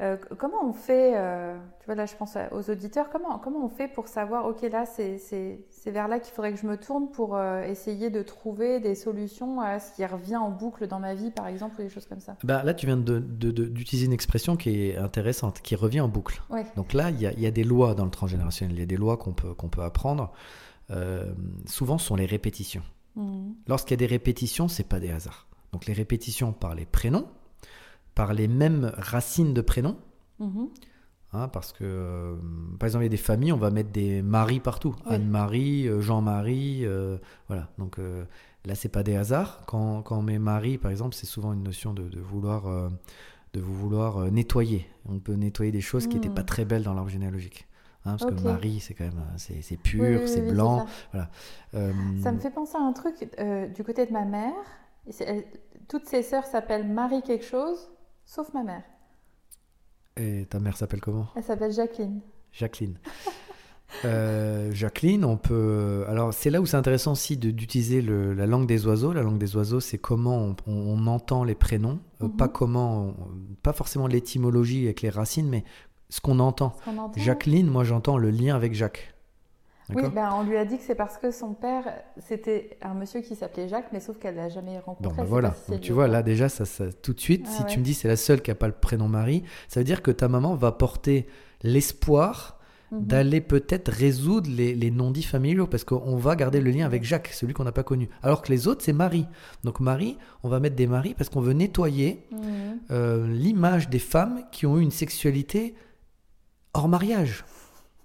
Euh, 0.00 0.16
comment 0.38 0.64
on 0.64 0.72
fait, 0.72 1.10
tu 1.80 1.86
vois, 1.86 1.96
là, 1.96 2.06
je 2.06 2.14
pense 2.14 2.38
aux 2.52 2.70
auditeurs, 2.70 3.10
comment, 3.10 3.36
comment 3.40 3.64
on 3.64 3.68
fait 3.68 3.88
pour 3.88 4.06
savoir, 4.06 4.46
ok, 4.46 4.62
là, 4.70 4.86
c'est 4.86 5.18
vers 5.86 6.06
là 6.06 6.20
qu'il 6.20 6.32
faudrait 6.32 6.52
que 6.52 6.60
je 6.60 6.68
me 6.68 6.76
tourne 6.76 7.10
pour 7.10 7.36
essayer 7.64 8.08
de 8.08 8.22
trouver 8.22 8.78
des 8.78 8.94
solutions 8.94 9.60
à 9.60 9.80
ce 9.80 9.92
qui 9.96 10.06
revient 10.06 10.36
en 10.36 10.50
boucle 10.50 10.86
dans 10.86 11.00
ma 11.00 11.14
vie, 11.14 11.32
par 11.32 11.48
exemple, 11.48 11.80
ou 11.80 11.82
des 11.82 11.88
choses 11.88 12.06
comme 12.06 12.20
ça? 12.20 12.36
Bah, 12.44 12.62
là, 12.62 12.74
tu 12.74 12.86
viens 12.86 12.96
de- 12.96 13.18
de- 13.18 13.50
de- 13.50 13.64
d'utiliser 13.66 14.06
une 14.06 14.12
expression 14.12 14.56
qui 14.56 14.88
est 14.90 14.96
intéressante, 14.96 15.60
qui 15.62 15.74
revient 15.74 16.00
en 16.00 16.08
boucle. 16.08 16.42
Ouais. 16.48 16.64
Donc 16.76 16.92
là, 16.92 17.10
il 17.10 17.20
y 17.20 17.26
a, 17.26 17.32
y 17.32 17.46
a 17.46 17.50
des 17.50 17.64
lois 17.64 17.96
dans 17.96 18.04
le 18.04 18.10
transgénérationnel, 18.12 18.76
il 18.76 18.80
y 18.80 18.84
a 18.84 18.86
des 18.86 18.96
lois 18.96 19.16
qu'on 19.16 19.32
peut, 19.32 19.52
qu'on 19.54 19.68
peut 19.68 19.82
apprendre. 19.82 20.30
Souvent, 21.66 21.98
ce 21.98 22.06
sont 22.06 22.14
les 22.16 22.26
répétitions. 22.26 22.82
Mhm. 23.18 23.54
Lorsqu'il 23.66 23.92
y 23.92 23.98
a 23.98 23.98
des 23.98 24.06
répétitions, 24.06 24.68
c'est 24.68 24.88
pas 24.88 25.00
des 25.00 25.10
hasards. 25.10 25.46
Donc 25.72 25.84
les 25.86 25.92
répétitions 25.92 26.52
par 26.54 26.74
les 26.74 26.86
prénoms, 26.86 27.26
par 28.14 28.32
les 28.32 28.48
mêmes 28.48 28.90
racines 28.96 29.52
de 29.52 29.60
prénoms, 29.60 29.98
Mhm. 30.38 30.68
hein, 31.34 31.48
parce 31.48 31.72
que, 31.72 31.84
euh, 31.84 32.36
par 32.78 32.86
exemple, 32.86 33.02
il 33.04 33.06
y 33.06 33.10
a 33.10 33.10
des 33.10 33.16
familles, 33.18 33.52
on 33.52 33.58
va 33.58 33.70
mettre 33.70 33.90
des 33.90 34.22
Marie 34.22 34.60
partout. 34.60 34.94
Oui. 35.06 35.14
Anne-Marie, 35.16 35.86
euh, 35.88 36.00
Jean-Marie, 36.00 36.86
euh, 36.86 37.18
voilà. 37.48 37.68
Donc 37.78 37.98
euh, 37.98 38.24
là, 38.64 38.74
c'est 38.74 38.88
pas 38.88 39.02
des 39.02 39.14
hasards. 39.16 39.62
Quand, 39.66 40.02
quand 40.02 40.18
on 40.18 40.22
met 40.22 40.38
Marie, 40.38 40.78
par 40.78 40.90
exemple, 40.90 41.14
c'est 41.14 41.26
souvent 41.26 41.52
une 41.52 41.62
notion 41.62 41.92
de, 41.92 42.08
de 42.08 42.20
vouloir, 42.20 42.90
de 43.52 43.60
vous 43.60 43.74
vouloir 43.74 44.30
nettoyer. 44.32 44.86
On 45.06 45.18
peut 45.18 45.34
nettoyer 45.34 45.70
des 45.72 45.80
choses 45.80 46.06
qui 46.06 46.14
n'étaient 46.14 46.28
Mm. 46.28 46.34
pas 46.34 46.42
très 46.44 46.64
belles 46.64 46.82
dans 46.82 46.94
l'arbre 46.94 47.10
généalogique. 47.10 47.66
Hein, 48.04 48.16
parce 48.18 48.26
que 48.26 48.40
Marie, 48.42 48.80
c'est 48.80 48.94
quand 48.94 49.04
même, 49.04 49.18
euh, 49.18 49.34
c'est 49.36 49.60
c'est 49.60 49.76
pur, 49.76 50.02
Oui, 50.02 50.16
oui, 50.16 50.28
c'est 50.28 50.40
oui, 50.42 50.50
blanc. 50.52 50.86
ça. 51.12 51.28
Euh, 51.74 51.92
Ça 52.22 52.32
me 52.32 52.38
fait 52.38 52.50
penser 52.50 52.76
à 52.76 52.80
un 52.80 52.92
truc 52.92 53.28
euh, 53.38 53.66
du 53.68 53.82
côté 53.84 54.06
de 54.06 54.12
ma 54.12 54.24
mère. 54.24 54.54
Elle- 55.20 55.44
toutes 55.88 56.06
ses 56.06 56.22
sœurs 56.22 56.44
s'appellent 56.46 56.86
Marie 56.88 57.22
quelque 57.22 57.44
chose, 57.44 57.88
sauf 58.24 58.52
ma 58.54 58.62
mère. 58.62 58.82
Et 60.16 60.46
ta 60.50 60.58
mère 60.58 60.76
s'appelle 60.76 61.00
comment? 61.00 61.26
Elle 61.36 61.44
s'appelle 61.44 61.72
Jacqueline. 61.72 62.20
Jacqueline. 62.52 62.98
Euh, 64.04 64.70
Jacqueline, 64.72 65.24
on 65.24 65.38
peut. 65.38 66.04
Alors, 66.08 66.34
c'est 66.34 66.50
là 66.50 66.60
où 66.60 66.66
c'est 66.66 66.76
intéressant 66.76 67.12
aussi 67.12 67.38
d'utiliser 67.38 68.02
la 68.02 68.44
langue 68.46 68.66
des 68.66 68.86
oiseaux. 68.86 69.14
La 69.14 69.22
langue 69.22 69.38
des 69.38 69.56
oiseaux, 69.56 69.80
c'est 69.80 69.96
comment 69.96 70.36
on, 70.36 70.56
on- 70.66 70.72
on 70.74 71.06
entend 71.06 71.42
les 71.42 71.54
prénoms, 71.54 71.98
euh, 72.20 72.26
Mhm. 72.26 72.36
pas 72.36 72.48
comment, 72.48 73.06
on- 73.18 73.54
pas 73.62 73.72
forcément 73.72 74.06
l'étymologie 74.06 74.84
avec 74.84 75.00
les 75.00 75.08
racines, 75.08 75.48
mais 75.48 75.64
ce 76.10 76.20
qu'on 76.20 76.38
entend. 76.38 76.72
Jacqueline, 77.16 77.66
moi 77.68 77.84
j'entends 77.84 78.16
le 78.18 78.30
lien 78.30 78.54
avec 78.56 78.74
Jacques. 78.74 79.14
Oui, 79.94 80.02
ben, 80.14 80.28
on 80.34 80.42
lui 80.42 80.58
a 80.58 80.66
dit 80.66 80.76
que 80.76 80.82
c'est 80.84 80.94
parce 80.94 81.16
que 81.16 81.30
son 81.30 81.54
père, 81.54 81.84
c'était 82.18 82.76
un 82.82 82.92
monsieur 82.92 83.22
qui 83.22 83.34
s'appelait 83.34 83.68
Jacques, 83.68 83.88
mais 83.90 84.00
sauf 84.00 84.18
qu'elle 84.18 84.36
l'a 84.36 84.50
jamais 84.50 84.78
rencontré. 84.78 85.08
Bon, 85.16 85.22
ben 85.22 85.24
voilà. 85.24 85.54
si 85.64 85.70
Donc, 85.70 85.80
tu 85.80 85.92
vois, 85.92 86.06
là 86.08 86.22
déjà, 86.22 86.50
ça, 86.50 86.66
ça- 86.66 86.92
tout 86.92 87.14
de 87.14 87.20
suite, 87.20 87.46
Ah 87.48 87.52
si 87.56 87.62
ouais. 87.62 87.68
tu 87.68 87.78
me 87.78 87.84
dis 87.84 87.94
c'est 87.94 88.06
la 88.08 88.16
seule 88.16 88.42
qui 88.42 88.50
n'a 88.50 88.54
pas 88.54 88.66
le 88.66 88.74
prénom 88.74 89.08
Marie, 89.08 89.44
ça 89.66 89.80
veut 89.80 89.84
dire 89.84 90.02
que 90.02 90.10
ta 90.10 90.28
maman 90.28 90.54
va 90.56 90.72
porter 90.72 91.26
l'espoir 91.62 92.58
Mhm. 92.90 93.00
d'aller 93.06 93.40
peut-être 93.42 93.88
résoudre 93.90 94.50
les, 94.50 94.74
les 94.74 94.90
non-dits 94.90 95.22
familiaux, 95.22 95.66
parce 95.66 95.84
qu'on 95.84 96.16
va 96.16 96.36
garder 96.36 96.60
le 96.60 96.70
lien 96.70 96.86
avec 96.86 97.04
Jacques, 97.04 97.28
celui 97.34 97.52
qu'on 97.52 97.64
n'a 97.64 97.72
pas 97.72 97.82
connu. 97.82 98.08
Alors 98.22 98.40
que 98.42 98.50
les 98.50 98.66
autres, 98.66 98.82
c'est 98.82 98.94
Marie. 98.94 99.26
Donc 99.64 99.80
Marie, 99.80 100.16
on 100.42 100.48
va 100.48 100.58
mettre 100.58 100.76
des 100.76 100.86
maris 100.86 101.12
parce 101.14 101.28
qu'on 101.30 101.40
veut 101.42 101.52
nettoyer 101.52 102.24
Mhm. 102.32 102.40
euh, 102.90 103.26
l'image 103.26 103.88
des 103.90 103.98
femmes 103.98 104.42
qui 104.52 104.64
ont 104.66 104.78
eu 104.78 104.82
une 104.82 104.90
sexualité 104.90 105.74
hors 106.74 106.88
mariage. 106.88 107.44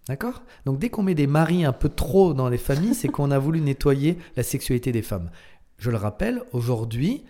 D'accord? 0.07 0.41
Donc 0.65 0.79
dès 0.79 0.89
qu'on 0.89 1.03
met 1.03 1.15
des 1.15 1.27
maris 1.27 1.63
un 1.63 1.71
peu 1.71 1.89
trop 1.89 2.33
dans 2.33 2.49
les 2.49 2.57
familles, 2.57 2.95
c'est 2.95 3.07
qu'on 3.07 3.31
a 3.31 3.39
voulu 3.39 3.61
nettoyer 3.61 4.17
la 4.35 4.43
sexualité 4.43 4.91
des 4.91 5.01
femmes. 5.01 5.29
Je 5.77 5.91
le 5.91 5.97
rappelle, 5.97 6.43
aujourd'hui, 6.51 7.23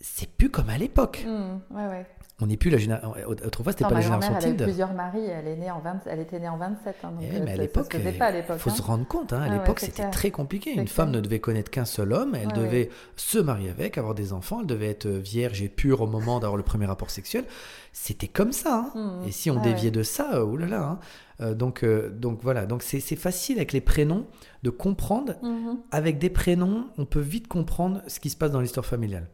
c'est 0.00 0.30
plus 0.30 0.50
comme 0.50 0.68
à 0.70 0.78
l'époque. 0.78 1.24
Mhm. 1.26 1.60
Ouais, 1.70 1.86
ouais. 1.86 2.06
On 2.42 2.46
n'est 2.46 2.56
plus 2.56 2.70
la 2.70 2.78
génération. 2.78 3.12
Autrefois, 3.28 3.72
c'était 3.72 3.84
pas 3.84 3.90
la 3.92 4.00
génération 4.00 4.32
elle 4.38 4.42
a 4.44 4.48
eu 4.48 4.52
Tinder. 4.52 4.64
plusieurs 4.64 4.94
maris, 4.94 5.26
elle, 5.26 5.46
est 5.46 5.56
née 5.56 5.70
en 5.70 5.80
20... 5.80 6.00
elle 6.06 6.20
était 6.20 6.40
née 6.40 6.48
en 6.48 6.56
27. 6.56 6.96
hein, 7.04 7.10
donc, 7.10 7.20
Eh, 7.20 7.36
euh, 7.36 7.42
mais 7.44 7.50
à 7.52 7.56
l'époque, 7.56 7.94
à 7.94 8.30
l'époque. 8.30 8.56
faut 8.56 8.70
hein. 8.70 8.74
se 8.74 8.80
rendre 8.80 9.06
compte, 9.06 9.34
hein, 9.34 9.42
à 9.42 9.44
Ah 9.44 9.48
ouais, 9.50 9.58
l'époque 9.58 9.80
c'était 9.80 10.08
très 10.08 10.30
compliqué. 10.30 10.72
Une 10.72 10.88
femme 10.88 11.10
ne 11.10 11.20
devait 11.20 11.38
connaître 11.38 11.70
qu'un 11.70 11.84
seul 11.84 12.14
homme, 12.14 12.34
elle 12.34 12.46
Ouais, 12.46 12.54
devait 12.54 12.88
se 13.16 13.38
marier 13.38 13.68
avec, 13.68 13.98
avoir 13.98 14.14
des 14.14 14.32
enfants, 14.32 14.60
elle 14.62 14.66
devait 14.66 14.88
être 14.88 15.06
vierge 15.06 15.60
et 15.60 15.68
pure 15.68 16.00
au 16.00 16.06
moment 16.06 16.40
d'avoir 16.40 16.56
le 16.56 16.62
premier 16.62 16.86
rapport 16.86 17.10
sexuel. 17.10 17.44
C'était 17.92 18.28
comme 18.28 18.52
ça. 18.52 18.90
hein. 18.94 19.18
Mhm. 19.20 19.28
Et 19.28 19.32
si 19.32 19.50
on 19.50 19.58
Ah 19.58 19.62
déviait 19.62 19.84
ouais. 19.84 19.90
de 19.90 20.02
ça, 20.02 20.30
euh, 20.36 20.42
oulala. 20.42 20.98
Euh, 21.42 21.54
donc, 21.54 21.82
euh, 21.84 22.08
donc 22.08 22.38
voilà, 22.42 22.64
donc 22.64 22.82
c'est 22.82 23.00
facile 23.16 23.56
avec 23.58 23.72
les 23.74 23.80
prénoms 23.82 24.26
de 24.62 24.70
comprendre. 24.70 25.34
Mhm. 25.42 25.78
Avec 25.90 26.18
des 26.18 26.30
prénoms, 26.30 26.86
on 26.96 27.04
peut 27.04 27.20
vite 27.20 27.48
comprendre 27.48 28.00
ce 28.06 28.18
qui 28.18 28.30
se 28.30 28.36
passe 28.38 28.50
dans 28.50 28.60
l'histoire 28.62 28.86
familiale. 28.86 29.26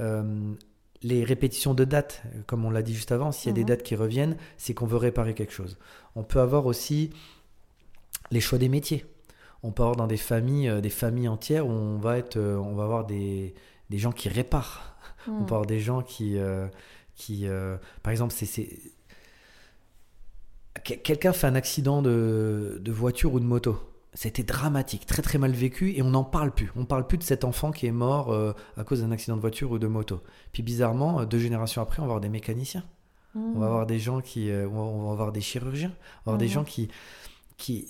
Euh, 0.00 0.54
les 1.02 1.24
répétitions 1.24 1.74
de 1.74 1.84
dates, 1.84 2.22
euh, 2.26 2.42
comme 2.46 2.64
on 2.64 2.70
l'a 2.70 2.82
dit 2.82 2.94
juste 2.94 3.10
avant, 3.12 3.32
s'il 3.32 3.48
y 3.48 3.50
a 3.50 3.54
des 3.54 3.62
Mhm. 3.62 3.66
dates 3.68 3.82
qui 3.82 3.96
reviennent, 3.96 4.36
c'est 4.56 4.72
qu'on 4.74 4.86
veut 4.86 4.96
réparer 4.96 5.34
quelque 5.34 5.52
chose. 5.52 5.76
On 6.14 6.22
peut 6.22 6.40
avoir 6.40 6.66
aussi 6.66 7.10
les 8.30 8.40
choix 8.40 8.58
des 8.58 8.68
métiers. 8.68 9.04
On 9.64 9.72
peut 9.72 9.82
avoir 9.82 9.96
dans 9.96 10.06
des 10.06 10.16
familles, 10.16 10.68
euh, 10.68 10.80
des 10.80 10.90
familles 10.90 11.28
entières 11.28 11.66
où 11.66 11.70
on 11.70 11.98
va 11.98 12.18
être, 12.18 12.38
on 12.38 12.74
va 12.74 12.84
avoir 12.84 13.04
des, 13.06 13.54
des 13.90 13.98
gens 13.98 14.12
qui 14.12 14.28
réparent. 14.28 14.96
On 15.26 15.40
Mhm. 15.40 15.46
peut 15.46 15.54
avoir 15.54 15.66
des 15.66 15.80
gens 15.80 16.02
qui, 16.02 16.38
euh, 16.38 16.66
qui 17.16 17.46
euh, 17.48 17.76
par 18.02 18.10
exemple, 18.12 18.32
c'est, 18.36 18.46
c'est- 18.46 18.78
Que- 20.84 20.94
quelqu'un 20.94 21.32
fait 21.32 21.46
un 21.46 21.54
accident 21.54 22.02
de, 22.02 22.78
de 22.80 22.92
voiture 22.92 23.34
ou 23.34 23.40
de 23.40 23.44
moto. 23.44 23.78
C'était 24.14 24.42
dramatique, 24.42 25.06
très 25.06 25.22
très 25.22 25.38
mal 25.38 25.52
vécu, 25.52 25.92
et 25.96 26.02
on 26.02 26.10
n'en 26.10 26.24
parle 26.24 26.52
plus. 26.52 26.70
On 26.76 26.84
parle 26.84 27.06
plus 27.06 27.16
de 27.18 27.22
cet 27.22 27.44
enfant 27.44 27.70
qui 27.70 27.86
est 27.86 27.92
mort 27.92 28.30
euh, 28.32 28.52
à 28.76 28.84
cause 28.84 29.00
d'un 29.00 29.10
accident 29.10 29.36
de 29.36 29.40
voiture 29.40 29.70
ou 29.70 29.78
de 29.78 29.86
moto. 29.86 30.20
Puis 30.52 30.62
bizarrement, 30.62 31.20
euh, 31.20 31.24
deux 31.24 31.38
générations 31.38 31.80
après, 31.80 32.00
on 32.00 32.02
va 32.02 32.10
avoir 32.12 32.20
des 32.20 32.28
mécaniciens. 32.28 32.84
On 33.34 33.58
va 33.60 33.64
avoir 33.66 33.86
des 33.86 33.98
gens 33.98 34.20
qui, 34.20 34.50
euh, 34.50 34.68
on 34.68 35.06
va 35.06 35.12
avoir 35.12 35.32
des 35.32 35.40
chirurgiens, 35.40 35.88
on 35.88 36.30
va 36.30 36.32
avoir 36.32 36.38
des 36.38 36.44
Mhm. 36.48 36.50
gens 36.52 36.64
qui, 36.64 36.88
qui, 37.56 37.86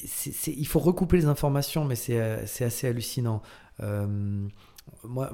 il 0.47 0.67
faut 0.69 0.79
recouper 0.79 1.17
les 1.17 1.27
informations, 1.27 1.85
mais 1.85 1.97
c'est, 1.97 2.47
c'est 2.47 2.65
assez 2.65 2.87
hallucinant. 2.87 3.43
Euh, 3.81 4.47
moi, 5.03 5.33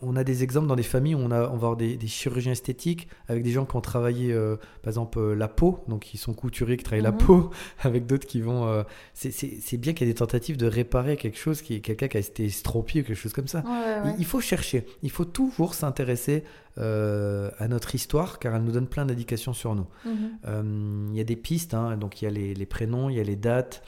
on 0.00 0.16
a 0.16 0.24
des 0.24 0.42
exemples 0.42 0.66
dans 0.66 0.76
des 0.76 0.82
familles 0.82 1.14
où 1.14 1.18
on, 1.18 1.30
a, 1.30 1.42
on 1.48 1.50
va 1.50 1.68
avoir 1.68 1.76
des, 1.76 1.96
des 1.96 2.06
chirurgiens 2.06 2.52
esthétiques 2.52 3.08
avec 3.28 3.42
des 3.42 3.50
gens 3.50 3.66
qui 3.66 3.76
ont 3.76 3.80
travaillé, 3.80 4.32
euh, 4.32 4.56
par 4.82 4.88
exemple, 4.90 5.18
euh, 5.18 5.34
la 5.34 5.48
peau, 5.48 5.84
donc 5.88 6.00
qui 6.04 6.16
sont 6.16 6.32
couturiers, 6.34 6.76
qui 6.76 6.84
travaillent 6.84 7.02
la 7.02 7.12
Mhm. 7.12 7.18
peau, 7.18 7.50
avec 7.80 8.06
d'autres 8.06 8.26
qui 8.26 8.40
vont. 8.40 8.66
euh, 8.66 8.82
c'est, 9.12 9.76
bien 9.76 9.92
qu'il 9.92 10.06
y 10.06 10.10
ait 10.10 10.12
des 10.12 10.18
tentatives 10.18 10.56
de 10.56 10.66
réparer 10.66 11.16
quelque 11.16 11.38
chose, 11.38 11.60
qui, 11.62 11.80
quelqu'un 11.82 12.08
qui 12.08 12.16
a 12.16 12.20
été 12.20 12.44
estropié 12.46 13.02
ou 13.02 13.04
quelque 13.04 13.16
chose 13.16 13.32
comme 13.34 13.48
ça. 13.48 13.60
Ouais, 13.60 13.70
ouais, 13.70 14.00
ouais. 14.04 14.14
Il- 14.16 14.20
Il 14.20 14.24
faut 14.24 14.40
chercher, 14.40 14.86
il 15.02 15.10
faut 15.10 15.24
toujours 15.26 15.74
s'intéresser 15.74 16.44
à 16.76 17.68
notre 17.68 17.94
histoire 17.94 18.38
car 18.40 18.54
elle 18.56 18.62
nous 18.64 18.72
donne 18.72 18.88
plein 18.88 19.06
d'indications 19.06 19.52
sur 19.52 19.74
nous. 19.74 19.86
Mhm. 20.04 21.10
Il 21.12 21.16
y 21.16 21.20
a 21.20 21.24
des 21.24 21.36
pistes, 21.36 21.74
hein, 21.74 21.96
donc 21.96 22.20
il 22.20 22.24
y 22.24 22.28
a 22.28 22.30
les, 22.30 22.54
les 22.54 22.66
prénoms, 22.66 23.10
il 23.10 23.16
y 23.16 23.20
a 23.20 23.22
les 23.22 23.36
dates, 23.36 23.82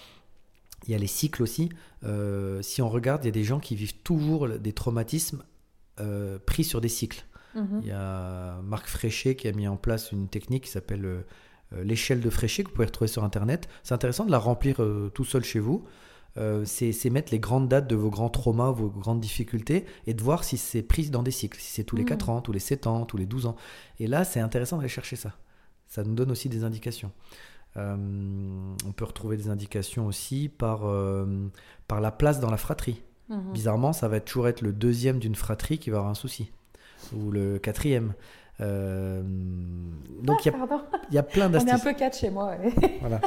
il 0.86 0.92
y 0.92 0.94
a 0.94 0.99
les 0.99 1.07
cycles 1.09 1.42
aussi. 1.42 1.68
Euh, 2.05 2.62
si 2.62 2.82
on 2.82 2.88
regarde, 2.88 3.24
il 3.24 3.26
y 3.26 3.30
a 3.30 3.32
des 3.32 3.42
gens 3.44 3.59
qui 3.59 3.74
vivent 3.74 3.97
toujours 4.05 4.49
des 4.49 4.72
traumatismes 4.72 5.42
euh, 6.01 6.38
pris 6.44 6.64
sur 6.64 6.80
des 6.80 6.88
cycles. 6.88 7.24
Mhm. 7.57 7.80
Il 7.82 7.88
y 7.88 7.92
a 7.92 8.61
Marc 8.62 8.86
Fréchet 8.86 9.34
qui 9.34 9.49
a 9.49 9.53
mis 9.53 9.66
en 9.66 9.76
place 9.76 10.12
une 10.12 10.28
technique 10.28 10.64
qui 10.64 10.70
s'appelle 10.70 11.05
euh, 11.05 11.26
euh, 11.72 11.82
l'échelle 11.82 12.20
de 12.20 12.30
Fréchet 12.30 12.62
que 12.62 12.68
vous 12.68 12.74
pouvez 12.74 12.86
retrouver 12.86 13.09
sur 13.09 13.24
Internet. 13.24 13.68
C'est 13.82 13.94
intéressant 13.94 14.24
de 14.24 14.30
la 14.30 14.38
remplir 14.38 14.82
euh, 14.82 15.11
tout 15.14 15.24
seul 15.24 15.42
chez 15.42 15.59
vous. 15.59 15.84
C'est 16.66 17.09
mettre 17.09 17.32
les 17.32 17.38
grandes 17.38 17.66
dates 17.66 17.88
de 17.88 17.97
vos 17.97 18.11
grands 18.11 18.28
traumas, 18.28 18.70
vos 18.70 18.90
grandes 18.90 19.20
difficultés, 19.20 19.86
et 20.07 20.12
de 20.12 20.22
voir 20.22 20.44
si 20.44 20.59
c'est 20.59 20.82
pris 20.82 21.09
dans 21.09 21.22
des 21.22 21.30
cycles, 21.30 21.59
si 21.59 21.72
c'est 21.72 21.84
tous 21.84 21.97
les 21.97 22.03
Mhm. 22.03 22.09
4 22.11 22.28
ans, 22.28 22.40
tous 22.42 22.53
les 22.53 22.59
7 22.59 22.86
ans, 22.86 23.07
tous 23.07 23.16
les 23.16 23.24
12 23.24 23.47
ans. 23.47 23.57
Et 24.01 24.07
là, 24.07 24.22
c'est 24.22 24.40
intéressant 24.40 24.76
d'aller 24.76 24.90
chercher 24.90 25.16
ça. 25.16 25.32
Ça 25.88 26.05
nous 26.05 26.14
donne 26.14 26.30
aussi 26.30 26.51
des 26.51 26.62
indications. 26.62 27.11
On 27.74 28.92
peut 28.94 29.07
retrouver 29.07 29.38
des 29.38 29.49
indications 29.49 30.07
aussi 30.07 30.51
par, 30.51 30.80
par 31.88 32.03
la 32.03 32.11
place 32.11 32.38
dans 32.38 32.51
la 32.51 32.59
fratrie. 32.59 33.03
Mhm. 33.29 33.53
Bizarrement, 33.53 33.93
ça 33.93 34.09
va 34.09 34.20
toujours 34.20 34.49
être 34.49 34.61
le 34.62 34.72
deuxième 34.72 35.18
d'une 35.18 35.35
fratrie 35.35 35.79
qui 35.79 35.91
va 35.91 35.99
avoir 35.99 36.11
un 36.11 36.14
souci. 36.14 36.51
Ou 37.14 37.31
le 37.31 37.59
quatrième. 37.59 38.14
Euh, 38.61 39.22
donc 40.22 40.45
il 40.47 40.53
y, 40.53 40.55
a- 40.55 40.59
Pardon. 40.59 40.81
il 41.11 41.14
y 41.14 41.18
a 41.18 41.22
plein 41.22 41.49
On 41.51 41.53
est 41.53 41.57
un 41.57 41.64
d'astuces. 41.64 41.83
peu 41.85 41.93
quatre 41.93 42.16
chez 42.16 42.31
moi. 42.31 42.57
ouais. 42.59 42.72
Voilà. 43.01 43.20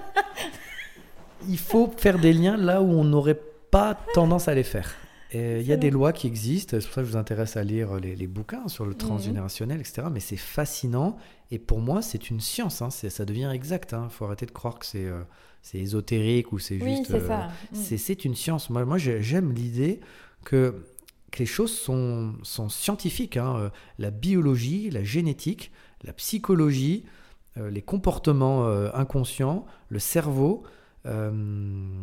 Il 1.48 1.58
faut 1.60 1.92
faire 1.98 2.18
des 2.20 2.34
liens 2.34 2.58
là 2.58 2.82
où 2.82 2.90
on 2.92 3.04
n'aurait 3.04 3.40
pas 3.72 3.96
tendance 4.14 4.48
à 4.48 4.56
les 4.56 4.64
faire. 4.64 4.92
Et 5.32 5.60
il 5.60 5.68
y 5.68 5.74
a 5.74 5.78
des 5.78 5.92
lois 5.92 6.12
qui 6.12 6.26
existent, 6.26 6.78
c'est 6.80 6.86
pour 6.88 6.96
ça 6.96 7.02
que 7.02 7.08
je 7.08 7.12
vous 7.12 7.18
intéresse 7.18 7.56
à 7.56 7.64
lire 7.64 8.00
les, 8.00 8.16
les 8.16 8.26
bouquins 8.28 8.68
sur 8.68 8.86
le 8.86 8.92
Mhm. 8.92 8.98
transgénérationnel, 8.98 9.80
etc. 9.80 10.08
Mais 10.12 10.20
c'est 10.20 10.38
fascinant. 10.38 11.18
Et 11.52 11.60
pour 11.60 11.80
moi, 11.80 12.02
c'est 12.02 12.30
une 12.32 12.40
science. 12.40 12.82
hein. 12.82 12.90
Ça 12.90 13.26
devient 13.26 13.52
exact. 13.54 13.94
Il 14.04 14.10
faut 14.10 14.26
arrêter 14.26 14.46
de 14.48 14.52
croire 14.52 14.80
que 14.80 14.86
c'est 14.88 15.06
euh, 15.06 15.22
ésotérique 15.76 16.52
ou 16.52 16.58
c'est 16.60 16.82
Oui, 16.82 16.98
juste. 16.98 17.12
c'est 17.12 17.32
euh. 17.32 18.08
Mm. 18.16 18.28
une 18.28 18.36
science. 18.36 18.70
Moi, 18.72 18.86
moi 18.86 18.98
j'ai- 18.98 19.22
j'aime 19.22 19.52
l'idée 19.52 20.00
que, 20.46 20.74
que 21.32 21.40
les 21.40 21.46
choses 21.46 21.74
sont, 21.78 22.34
sont 22.42 22.70
scientifiques. 22.70 23.38
hein. 23.38 23.56
Euh, 23.58 23.70
La 24.00 24.10
biologie, 24.10 24.90
la 24.90 25.04
génétique, 25.04 25.72
la 26.04 26.14
psychologie, 26.14 27.06
euh, 27.58 27.70
les 27.70 27.82
comportements 27.84 28.66
euh, 28.66 28.90
inconscients, 28.96 29.66
le 29.90 30.00
cerveau, 30.00 30.64
euh, 31.06 31.94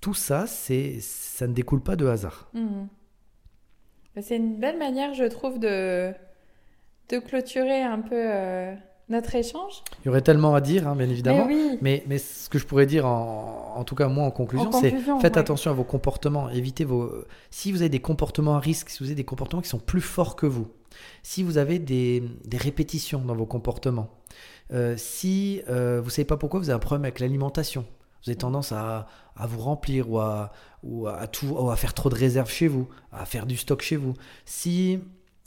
tout 0.00 0.14
ça, 0.14 0.46
c'est 0.46 0.98
ça 1.00 1.46
ne 1.46 1.52
découle 1.52 1.80
pas 1.80 1.96
de 1.96 2.06
hasard. 2.06 2.48
Mhm. 2.54 2.88
Mais 4.14 4.22
C'est 4.22 4.36
une 4.36 4.58
belle 4.58 4.78
manière, 4.78 5.14
je 5.14 5.24
trouve, 5.24 5.58
de, 5.58 6.12
de 7.10 7.18
clôturer 7.18 7.82
un 7.82 8.00
peu 8.00 8.14
euh, 8.14 8.74
notre 9.08 9.34
échange. 9.34 9.82
Il 10.02 10.06
y 10.06 10.08
aurait 10.08 10.22
tellement 10.22 10.54
à 10.54 10.60
dire, 10.60 10.88
hein, 10.88 10.96
bien 10.96 11.08
évidemment. 11.08 11.46
Mais 11.46 11.54
oui, 11.54 11.78
Mais, 11.82 12.02
mais 12.06 12.18
ce 12.18 12.48
que 12.48 12.58
je 12.58 12.66
pourrais 12.66 12.86
dire, 12.86 13.06
en, 13.06 13.74
en 13.76 13.84
tout 13.84 13.94
cas 13.94 14.08
moi 14.08 14.24
en 14.24 14.30
conclusion, 14.30 14.72
c'est 14.72 14.90
faites 14.90 15.34
ouais. 15.34 15.38
attention 15.38 15.70
à 15.70 15.74
vos 15.74 15.84
comportements, 15.84 16.48
évitez 16.48 16.84
vos... 16.84 17.12
Si 17.50 17.72
vous 17.72 17.82
avez 17.82 17.90
des 17.90 18.00
comportements 18.00 18.56
à 18.56 18.60
risque, 18.60 18.88
si 18.88 19.00
vous 19.00 19.06
avez 19.06 19.14
des 19.14 19.24
comportements 19.24 19.60
qui 19.60 19.68
sont 19.68 19.78
plus 19.78 20.00
forts 20.00 20.34
que 20.34 20.46
vous, 20.46 20.68
si 21.22 21.42
vous 21.42 21.58
avez 21.58 21.78
des, 21.78 22.22
des 22.46 22.56
répétitions 22.56 23.20
dans 23.20 23.34
vos 23.34 23.46
comportements, 23.46 24.08
euh, 24.72 24.94
si 24.96 25.60
euh, 25.68 26.00
vous 26.02 26.10
savez 26.10 26.24
pas 26.24 26.38
pourquoi 26.38 26.58
vous 26.58 26.70
avez 26.70 26.76
un 26.76 26.80
problème 26.80 27.04
avec 27.04 27.20
l'alimentation, 27.20 27.84
vous 28.26 28.30
avez 28.30 28.38
tendance 28.38 28.72
à, 28.72 29.06
vous 29.36 29.60
remplir 29.60 30.10
ou, 30.10 30.18
à, 30.18 30.50
faire 31.76 31.94
trop 31.94 32.10
de 32.10 32.16
réserves 32.16 32.50
chez 32.50 32.66
vous, 32.66 32.88
à 33.12 33.24
faire 33.24 33.46
du 33.46 33.56
stock 33.56 33.82
chez 33.82 33.94
vous, 33.94 34.14
si 34.44 34.98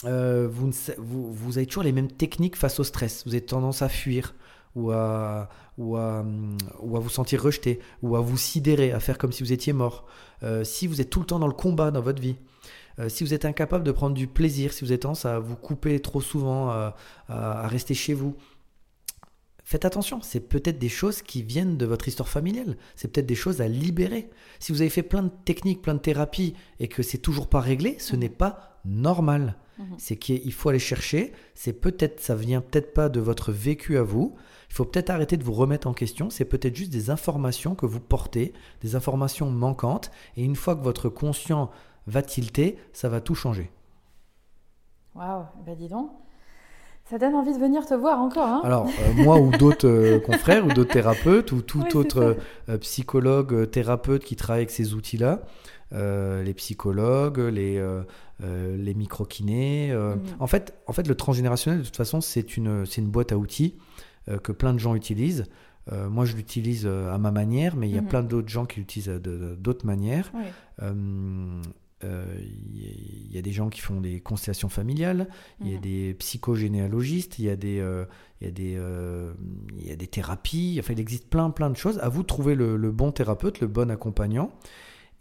euh, 0.05 0.47
vous, 0.49 0.67
ne 0.67 0.73
vous, 0.97 1.57
avez 1.57 1.65
toujours 1.65 1.83
les 1.83 1.91
mêmes 1.91 2.09
techniques 2.09 2.55
face 2.55 2.79
au 2.79 2.85
stress, 2.85 3.23
vous 3.25 3.33
avez 3.33 3.45
tendance 3.45 3.81
à 3.81 3.89
fuir 3.89 4.33
ou 4.75 4.91
à, 4.91 5.49
ou 5.77 5.97
à, 5.97 6.23
ou 6.79 6.95
à 6.95 6.99
vous 7.01 7.09
sentir 7.09 7.43
rejeté, 7.43 7.81
ou 8.01 8.15
à 8.15 8.21
vous 8.21 8.37
sidérer, 8.37 8.93
à 8.93 9.01
faire 9.01 9.17
comme 9.17 9.33
si 9.33 9.43
vous 9.43 9.51
étiez 9.51 9.73
mort, 9.73 10.05
euh, 10.43 10.63
si 10.63 10.87
vous 10.87 11.01
êtes 11.01 11.09
tout 11.09 11.19
le 11.19 11.25
temps 11.25 11.39
dans 11.39 11.47
le 11.47 11.53
combat 11.53 11.91
dans 11.91 12.01
votre 12.01 12.21
vie, 12.21 12.37
euh, 12.99 13.09
si 13.09 13.25
vous 13.25 13.33
êtes 13.33 13.43
incapable 13.43 13.83
de 13.83 13.91
prendre 13.91 14.15
du 14.15 14.27
plaisir, 14.27 14.71
si 14.71 14.85
vous 14.85 14.93
êtes 14.93 15.01
tendance 15.01 15.25
à 15.25 15.39
vous 15.39 15.57
couper 15.57 15.99
trop 15.99 16.21
souvent, 16.21 16.69
à 17.27 17.67
rester 17.67 17.93
chez 17.93 18.13
vous, 18.13 18.37
faites 19.69 19.85
attention, 19.85 20.19
c'est 20.23 20.39
peut-être 20.39 20.79
des 20.79 20.89
choses 20.89 21.21
qui 21.21 21.43
viennent 21.43 21.77
de 21.77 21.85
votre 21.85 22.07
histoire 22.07 22.27
familiale, 22.27 22.75
c'est 22.95 23.07
peut-être 23.07 23.27
des 23.27 23.35
choses 23.35 23.61
à 23.61 23.67
libérer. 23.67 24.31
Si 24.57 24.71
vous 24.71 24.81
avez 24.81 24.89
fait 24.89 25.03
plein 25.03 25.21
de 25.21 25.31
techniques, 25.45 25.83
plein 25.83 25.93
de 25.93 25.99
thérapies, 25.99 26.55
et 26.79 26.87
que 26.87 27.03
c'est 27.03 27.19
toujours 27.19 27.47
pas 27.47 27.59
réglé, 27.59 27.95
ce 27.99 28.15
n'est 28.15 28.29
pas 28.29 28.79
normal. 28.83 29.57
Mhm. 29.77 29.85
C'est 29.99 30.15
qu'il 30.15 30.51
faut 30.53 30.69
aller 30.69 30.79
chercher, 30.79 31.33
c'est 31.53 31.73
peut-être, 31.73 32.19
ça 32.19 32.33
vient 32.33 32.61
peut-être 32.61 32.95
pas 32.95 33.09
de 33.09 33.19
votre 33.19 33.51
vécu 33.51 33.99
à 33.99 34.01
vous, 34.01 34.35
il 34.71 34.73
faut 34.73 34.85
peut-être 34.85 35.11
arrêter 35.11 35.37
de 35.37 35.43
vous 35.43 35.53
remettre 35.53 35.87
en 35.87 35.93
question. 35.93 36.31
C'est 36.31 36.45
peut-être 36.45 36.75
juste 36.75 36.91
des 36.91 37.11
informations 37.11 37.75
que 37.75 37.85
vous 37.85 37.99
portez, 37.99 38.53
des 38.81 38.95
informations 38.95 39.51
manquantes. 39.51 40.09
Et 40.35 40.43
une 40.43 40.55
fois 40.55 40.75
que 40.75 40.83
votre 40.83 41.09
conscient 41.09 41.69
va 42.07 42.23
tilter, 42.23 42.77
ça 42.91 43.07
va 43.07 43.21
tout 43.21 43.35
changer. 43.35 43.69
waouh, 45.13 45.45
bah 45.63 45.75
dis 45.75 45.89
donc. 45.89 46.11
Ça 47.09 47.17
donne 47.17 47.33
envie 47.33 47.53
de 47.53 47.57
venir 47.59 47.87
te 47.87 47.95
voir 47.95 48.19
encore, 48.19 48.47
hein 48.47 48.61
Alors, 48.63 48.85
euh, 48.87 49.23
moi 49.23 49.39
ou 49.39 49.49
d'autres 49.49 49.87
euh, 49.87 50.19
confrères 50.19 50.63
ou 50.65 50.69
d'autres 50.69 50.91
thérapeutes 50.93 51.51
ou 51.51 51.61
tout 51.63 51.83
autre 51.97 52.37
euh, 52.69 52.77
psychologue, 52.77 53.69
thérapeute 53.71 54.23
qui 54.23 54.35
travaille 54.35 54.61
avec 54.61 54.69
ces 54.69 54.93
outils-là, 54.93 55.41
les 55.91 56.53
psychologues, 56.53 57.39
les, 57.39 57.83
les 58.41 58.93
micro-kinés. 58.93 59.91
Mhm. 59.91 60.19
en, 60.39 60.45
fait, 60.45 60.75
en 60.85 60.93
fait, 60.93 61.07
le 61.07 61.15
transgénérationnel, 61.15 61.79
de 61.79 61.85
toute 61.85 61.97
façon, 61.97 62.21
c'est 62.21 62.57
une, 62.57 62.85
une 62.97 63.07
boîte 63.07 63.31
à 63.31 63.37
outils 63.37 63.75
que 64.43 64.51
plein 64.51 64.73
de 64.73 64.77
gens 64.77 64.93
utilisent. 64.93 65.45
Moi, 65.91 66.25
je 66.25 66.35
l'utilise 66.35 66.85
à 66.85 67.17
ma 67.17 67.31
manière, 67.31 67.75
mais 67.75 67.89
il 67.89 67.95
y 67.95 67.97
a 67.97 68.01
Mhm. 68.01 68.07
plein 68.07 68.21
d'autres 68.21 68.49
gens 68.49 68.67
qui 68.67 68.81
l'utilisent 68.81 69.09
d'autres 69.57 69.87
manières. 69.87 70.31
Oui. 70.35 70.43
Euh, 72.03 72.23
euh, 72.23 72.25
Il 72.73 72.81
y 72.81 72.87
a- 72.87 72.91
il 73.29 73.35
y 73.35 73.37
a 73.37 73.41
des 73.41 73.51
gens 73.51 73.69
qui 73.69 73.81
font 73.81 73.99
des 74.01 74.19
constellations 74.21 74.69
familiales, 74.69 75.27
il 75.61 75.67
y 75.67 75.73
a 75.73 75.75
Mhm. 75.75 75.81
des 75.81 76.13
psychogénéalogistes, 76.15 77.39
il 77.39 77.45
y 77.45 77.49
a 77.49 77.55
des, 77.55 77.79
euh, 77.79 78.05
il 78.41 78.45
y 78.47 78.49
a 78.49 78.51
des, 78.51 78.75
euh, 78.77 79.33
il 79.77 79.87
y 79.87 79.91
a 79.91 79.95
des 79.95 80.07
thérapies. 80.07 80.77
Enfin, 80.79 80.93
il 80.93 80.99
existe 80.99 81.27
plein, 81.29 81.49
plein 81.49 81.69
de 81.69 81.77
choses. 81.77 81.99
À 81.99 82.09
vous 82.09 82.21
de 82.21 82.27
trouver 82.27 82.55
le, 82.55 82.77
le 82.77 82.91
bon 82.91 83.11
thérapeute, 83.11 83.59
le 83.59 83.67
bon 83.67 83.91
accompagnant. 83.91 84.51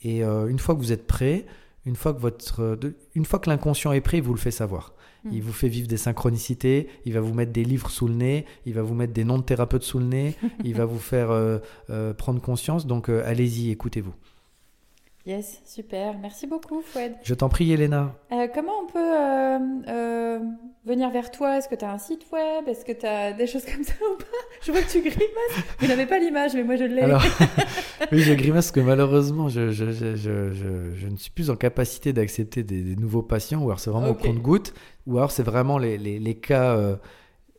Et 0.02 0.24
euh, 0.24 0.46
une 0.48 0.58
fois 0.58 0.74
que 0.74 0.80
vous 0.80 0.92
êtes 0.92 1.06
prêt, 1.06 1.46
une 1.84 1.96
fois 1.96 2.14
que 2.14 2.20
votre, 2.20 2.76
de- 2.76 2.94
une 3.14 3.24
fois 3.24 3.38
que 3.40 3.50
l'inconscient 3.50 3.92
est 3.92 4.00
prêt, 4.00 4.18
il 4.18 4.22
vous 4.22 4.34
le 4.34 4.38
fait 4.40 4.50
savoir. 4.52 4.94
Mhm. 5.24 5.32
Il 5.32 5.42
vous 5.42 5.52
fait 5.52 5.68
vivre 5.68 5.88
des 5.88 5.96
synchronicités, 5.96 6.88
il 7.04 7.12
va 7.12 7.20
vous 7.20 7.34
mettre 7.34 7.52
des 7.52 7.64
livres 7.64 7.90
sous 7.90 8.06
le 8.08 8.14
nez, 8.14 8.46
il 8.66 8.74
va 8.74 8.82
vous 8.82 8.94
mettre 8.94 9.12
des 9.12 9.24
noms 9.24 9.38
de 9.38 9.42
thérapeutes 9.42 9.82
sous 9.82 9.98
le 9.98 10.04
nez, 10.06 10.34
il 10.64 10.74
va 10.74 10.84
vous 10.84 10.98
faire 11.00 11.30
euh, 11.32 11.58
euh, 11.90 12.14
prendre 12.14 12.40
conscience. 12.40 12.86
Donc 12.86 13.08
euh, 13.08 13.22
allez-y, 13.26 13.70
écoutez-vous. 13.70 14.14
Yes, 15.28 15.60
super. 15.66 16.14
Merci 16.22 16.46
beaucoup, 16.46 16.80
Foued. 16.80 17.12
Je 17.22 17.34
t'en 17.34 17.50
prie, 17.50 17.70
Elena. 17.70 18.14
Euh, 18.32 18.48
comment 18.54 18.72
on 18.82 18.86
peut 18.86 18.98
euh, 18.98 19.58
euh, 19.86 20.38
venir 20.86 21.10
vers 21.10 21.30
toi? 21.30 21.58
Est-ce 21.58 21.68
que 21.68 21.74
tu 21.74 21.84
as 21.84 21.92
un 21.92 21.98
site 21.98 22.22
web? 22.32 22.66
Est-ce 22.66 22.82
que 22.82 22.92
tu 22.92 23.04
as 23.04 23.34
des 23.34 23.46
choses 23.46 23.66
comme 23.66 23.84
ça 23.84 23.92
ou 24.10 24.16
pas? 24.16 24.24
Je 24.62 24.72
vois 24.72 24.80
que 24.80 24.90
tu 24.90 25.00
grimaces. 25.00 25.64
Vous 25.80 25.86
n'avez 25.86 26.06
pas 26.06 26.18
l'image, 26.18 26.54
mais 26.54 26.62
moi 26.64 26.76
je 26.76 26.84
l'ai. 26.84 27.02
Alors, 27.02 27.22
oui, 28.12 28.20
je 28.20 28.32
grimace 28.32 28.66
parce 28.68 28.72
que 28.72 28.80
malheureusement, 28.80 29.50
je, 29.50 29.70
je, 29.70 29.92
je, 29.92 30.16
je, 30.16 30.52
je- 30.54 30.94
je 30.96 31.06
ne 31.08 31.16
suis 31.16 31.30
plus 31.30 31.50
en 31.50 31.56
capacité 31.56 32.14
d'accepter 32.14 32.62
des, 32.62 32.80
des 32.82 32.96
nouveaux 32.96 33.20
patients, 33.22 33.60
ou 33.60 33.64
alors 33.66 33.80
c'est 33.80 33.90
vraiment 33.90 34.08
au 34.08 34.14
compte-goutte, 34.14 34.72
ou 35.06 35.18
alors 35.18 35.30
c'est 35.30 35.42
vraiment 35.42 35.76
les, 35.76 35.98
les, 35.98 36.18
les 36.18 36.34
cas. 36.36 36.74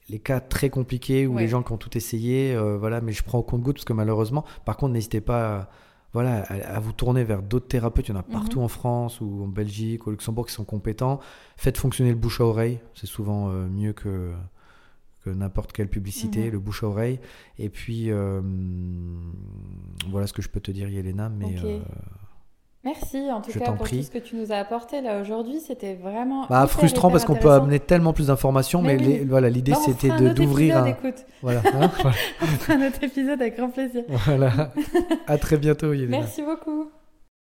les 0.10 0.18
cas 0.18 0.40
très 0.40 0.72
compliqués 0.72 1.28
où 1.28 1.36
Ouais. 1.36 1.44
les 1.44 1.48
gens 1.48 1.62
qui 1.62 1.72
ont 1.72 1.78
tout 1.78 1.96
essayé, 1.96 2.56
euh, 2.56 2.80
voilà, 2.80 3.00
mais 3.00 3.12
je 3.12 3.22
prends 3.22 3.38
au 3.38 3.44
compte-goutte 3.44 3.76
parce 3.76 3.86
que 3.86 3.94
malheureusement, 3.94 4.44
par 4.66 4.76
contre, 4.76 4.94
n'hésitez 4.94 5.22
pas 5.22 5.56
à, 5.56 5.70
voilà, 6.14 6.44
à, 6.44 6.76
à 6.76 6.80
vous 6.80 6.92
tourner 6.94 7.24
vers 7.24 7.42
d'autres 7.44 7.68
thérapeutes. 7.68 8.08
Il 8.08 8.12
y 8.12 8.16
en 8.16 8.20
a 8.20 8.26
Mhm. 8.28 8.32
partout 8.34 8.62
en 8.62 8.68
France 8.68 9.22
ou 9.22 9.44
en 9.44 9.48
Belgique, 9.48 10.08
au 10.08 10.12
Luxembourg 10.12 10.46
qui 10.48 10.54
sont 10.54 10.66
compétents. 10.66 11.20
Faites 11.58 11.78
fonctionner 11.78 12.10
le 12.12 12.16
bouche 12.18 12.42
à 12.42 12.46
oreille, 12.46 12.80
c'est 12.96 13.08
souvent 13.08 13.50
euh, 13.50 13.68
mieux 13.68 13.94
que, 13.94 14.32
que 15.24 15.30
n'importe 15.30 15.72
quelle 15.74 15.90
publicité, 15.90 16.46
Mhm. 16.46 16.52
le 16.52 16.60
bouche 16.60 16.84
à 16.84 16.88
oreille. 16.88 17.20
Et 17.58 17.70
puis, 17.70 18.10
euh, 18.12 18.42
voilà 20.10 20.28
ce 20.28 20.34
que 20.34 20.42
je 20.42 20.50
peux 20.50 20.60
te 20.62 20.72
dire, 20.72 20.90
Yelena. 20.90 21.30
Mais 21.30 21.56
Ok. 21.60 21.66
Merci 22.86 23.30
en 23.30 23.42
tout 23.42 23.52
Je 23.52 23.60
cas 23.60 23.66
pour 23.66 23.76
prie. 23.86 23.98
tout 23.98 24.04
ce 24.04 24.12
que 24.12 24.18
tu 24.20 24.36
nous 24.38 24.52
as 24.54 24.56
apporté 24.56 25.02
là 25.02 25.20
aujourd'hui. 25.20 25.60
C'était 25.60 25.96
vraiment. 25.96 26.46
Bah, 26.50 26.66
frustrant 26.68 27.12
parce 27.12 27.26
qu'on 27.26 27.36
peut 27.36 27.52
amener 27.52 27.80
tellement 27.80 28.14
plus 28.14 28.28
d'informations, 28.28 28.82
mais, 28.82 28.96
Mais 28.96 29.04
oui. 29.06 29.14
les- 29.20 29.26
voilà, 29.26 29.50
l'idée 29.50 29.74
Bah, 29.74 29.80
c'était 29.84 30.12
un 30.12 30.22
de 30.22 30.30
d'ouvrir 30.30 30.78
un. 30.78 30.86
Écoute, 30.86 31.26
Voilà, 31.42 31.60
hein, 31.66 31.92
voilà. 32.02 32.16
on 32.42 32.46
fera 32.46 32.74
un 32.76 32.88
autre 32.88 33.04
épisode 33.04 33.42
avec 33.42 33.58
grand 33.58 33.70
plaisir. 33.70 34.04
voilà. 34.08 34.72
À 35.28 35.38
très 35.38 35.58
bientôt, 35.58 35.92
Yelena. 35.94 36.20
Merci 36.20 36.42
beaucoup. 36.42 36.90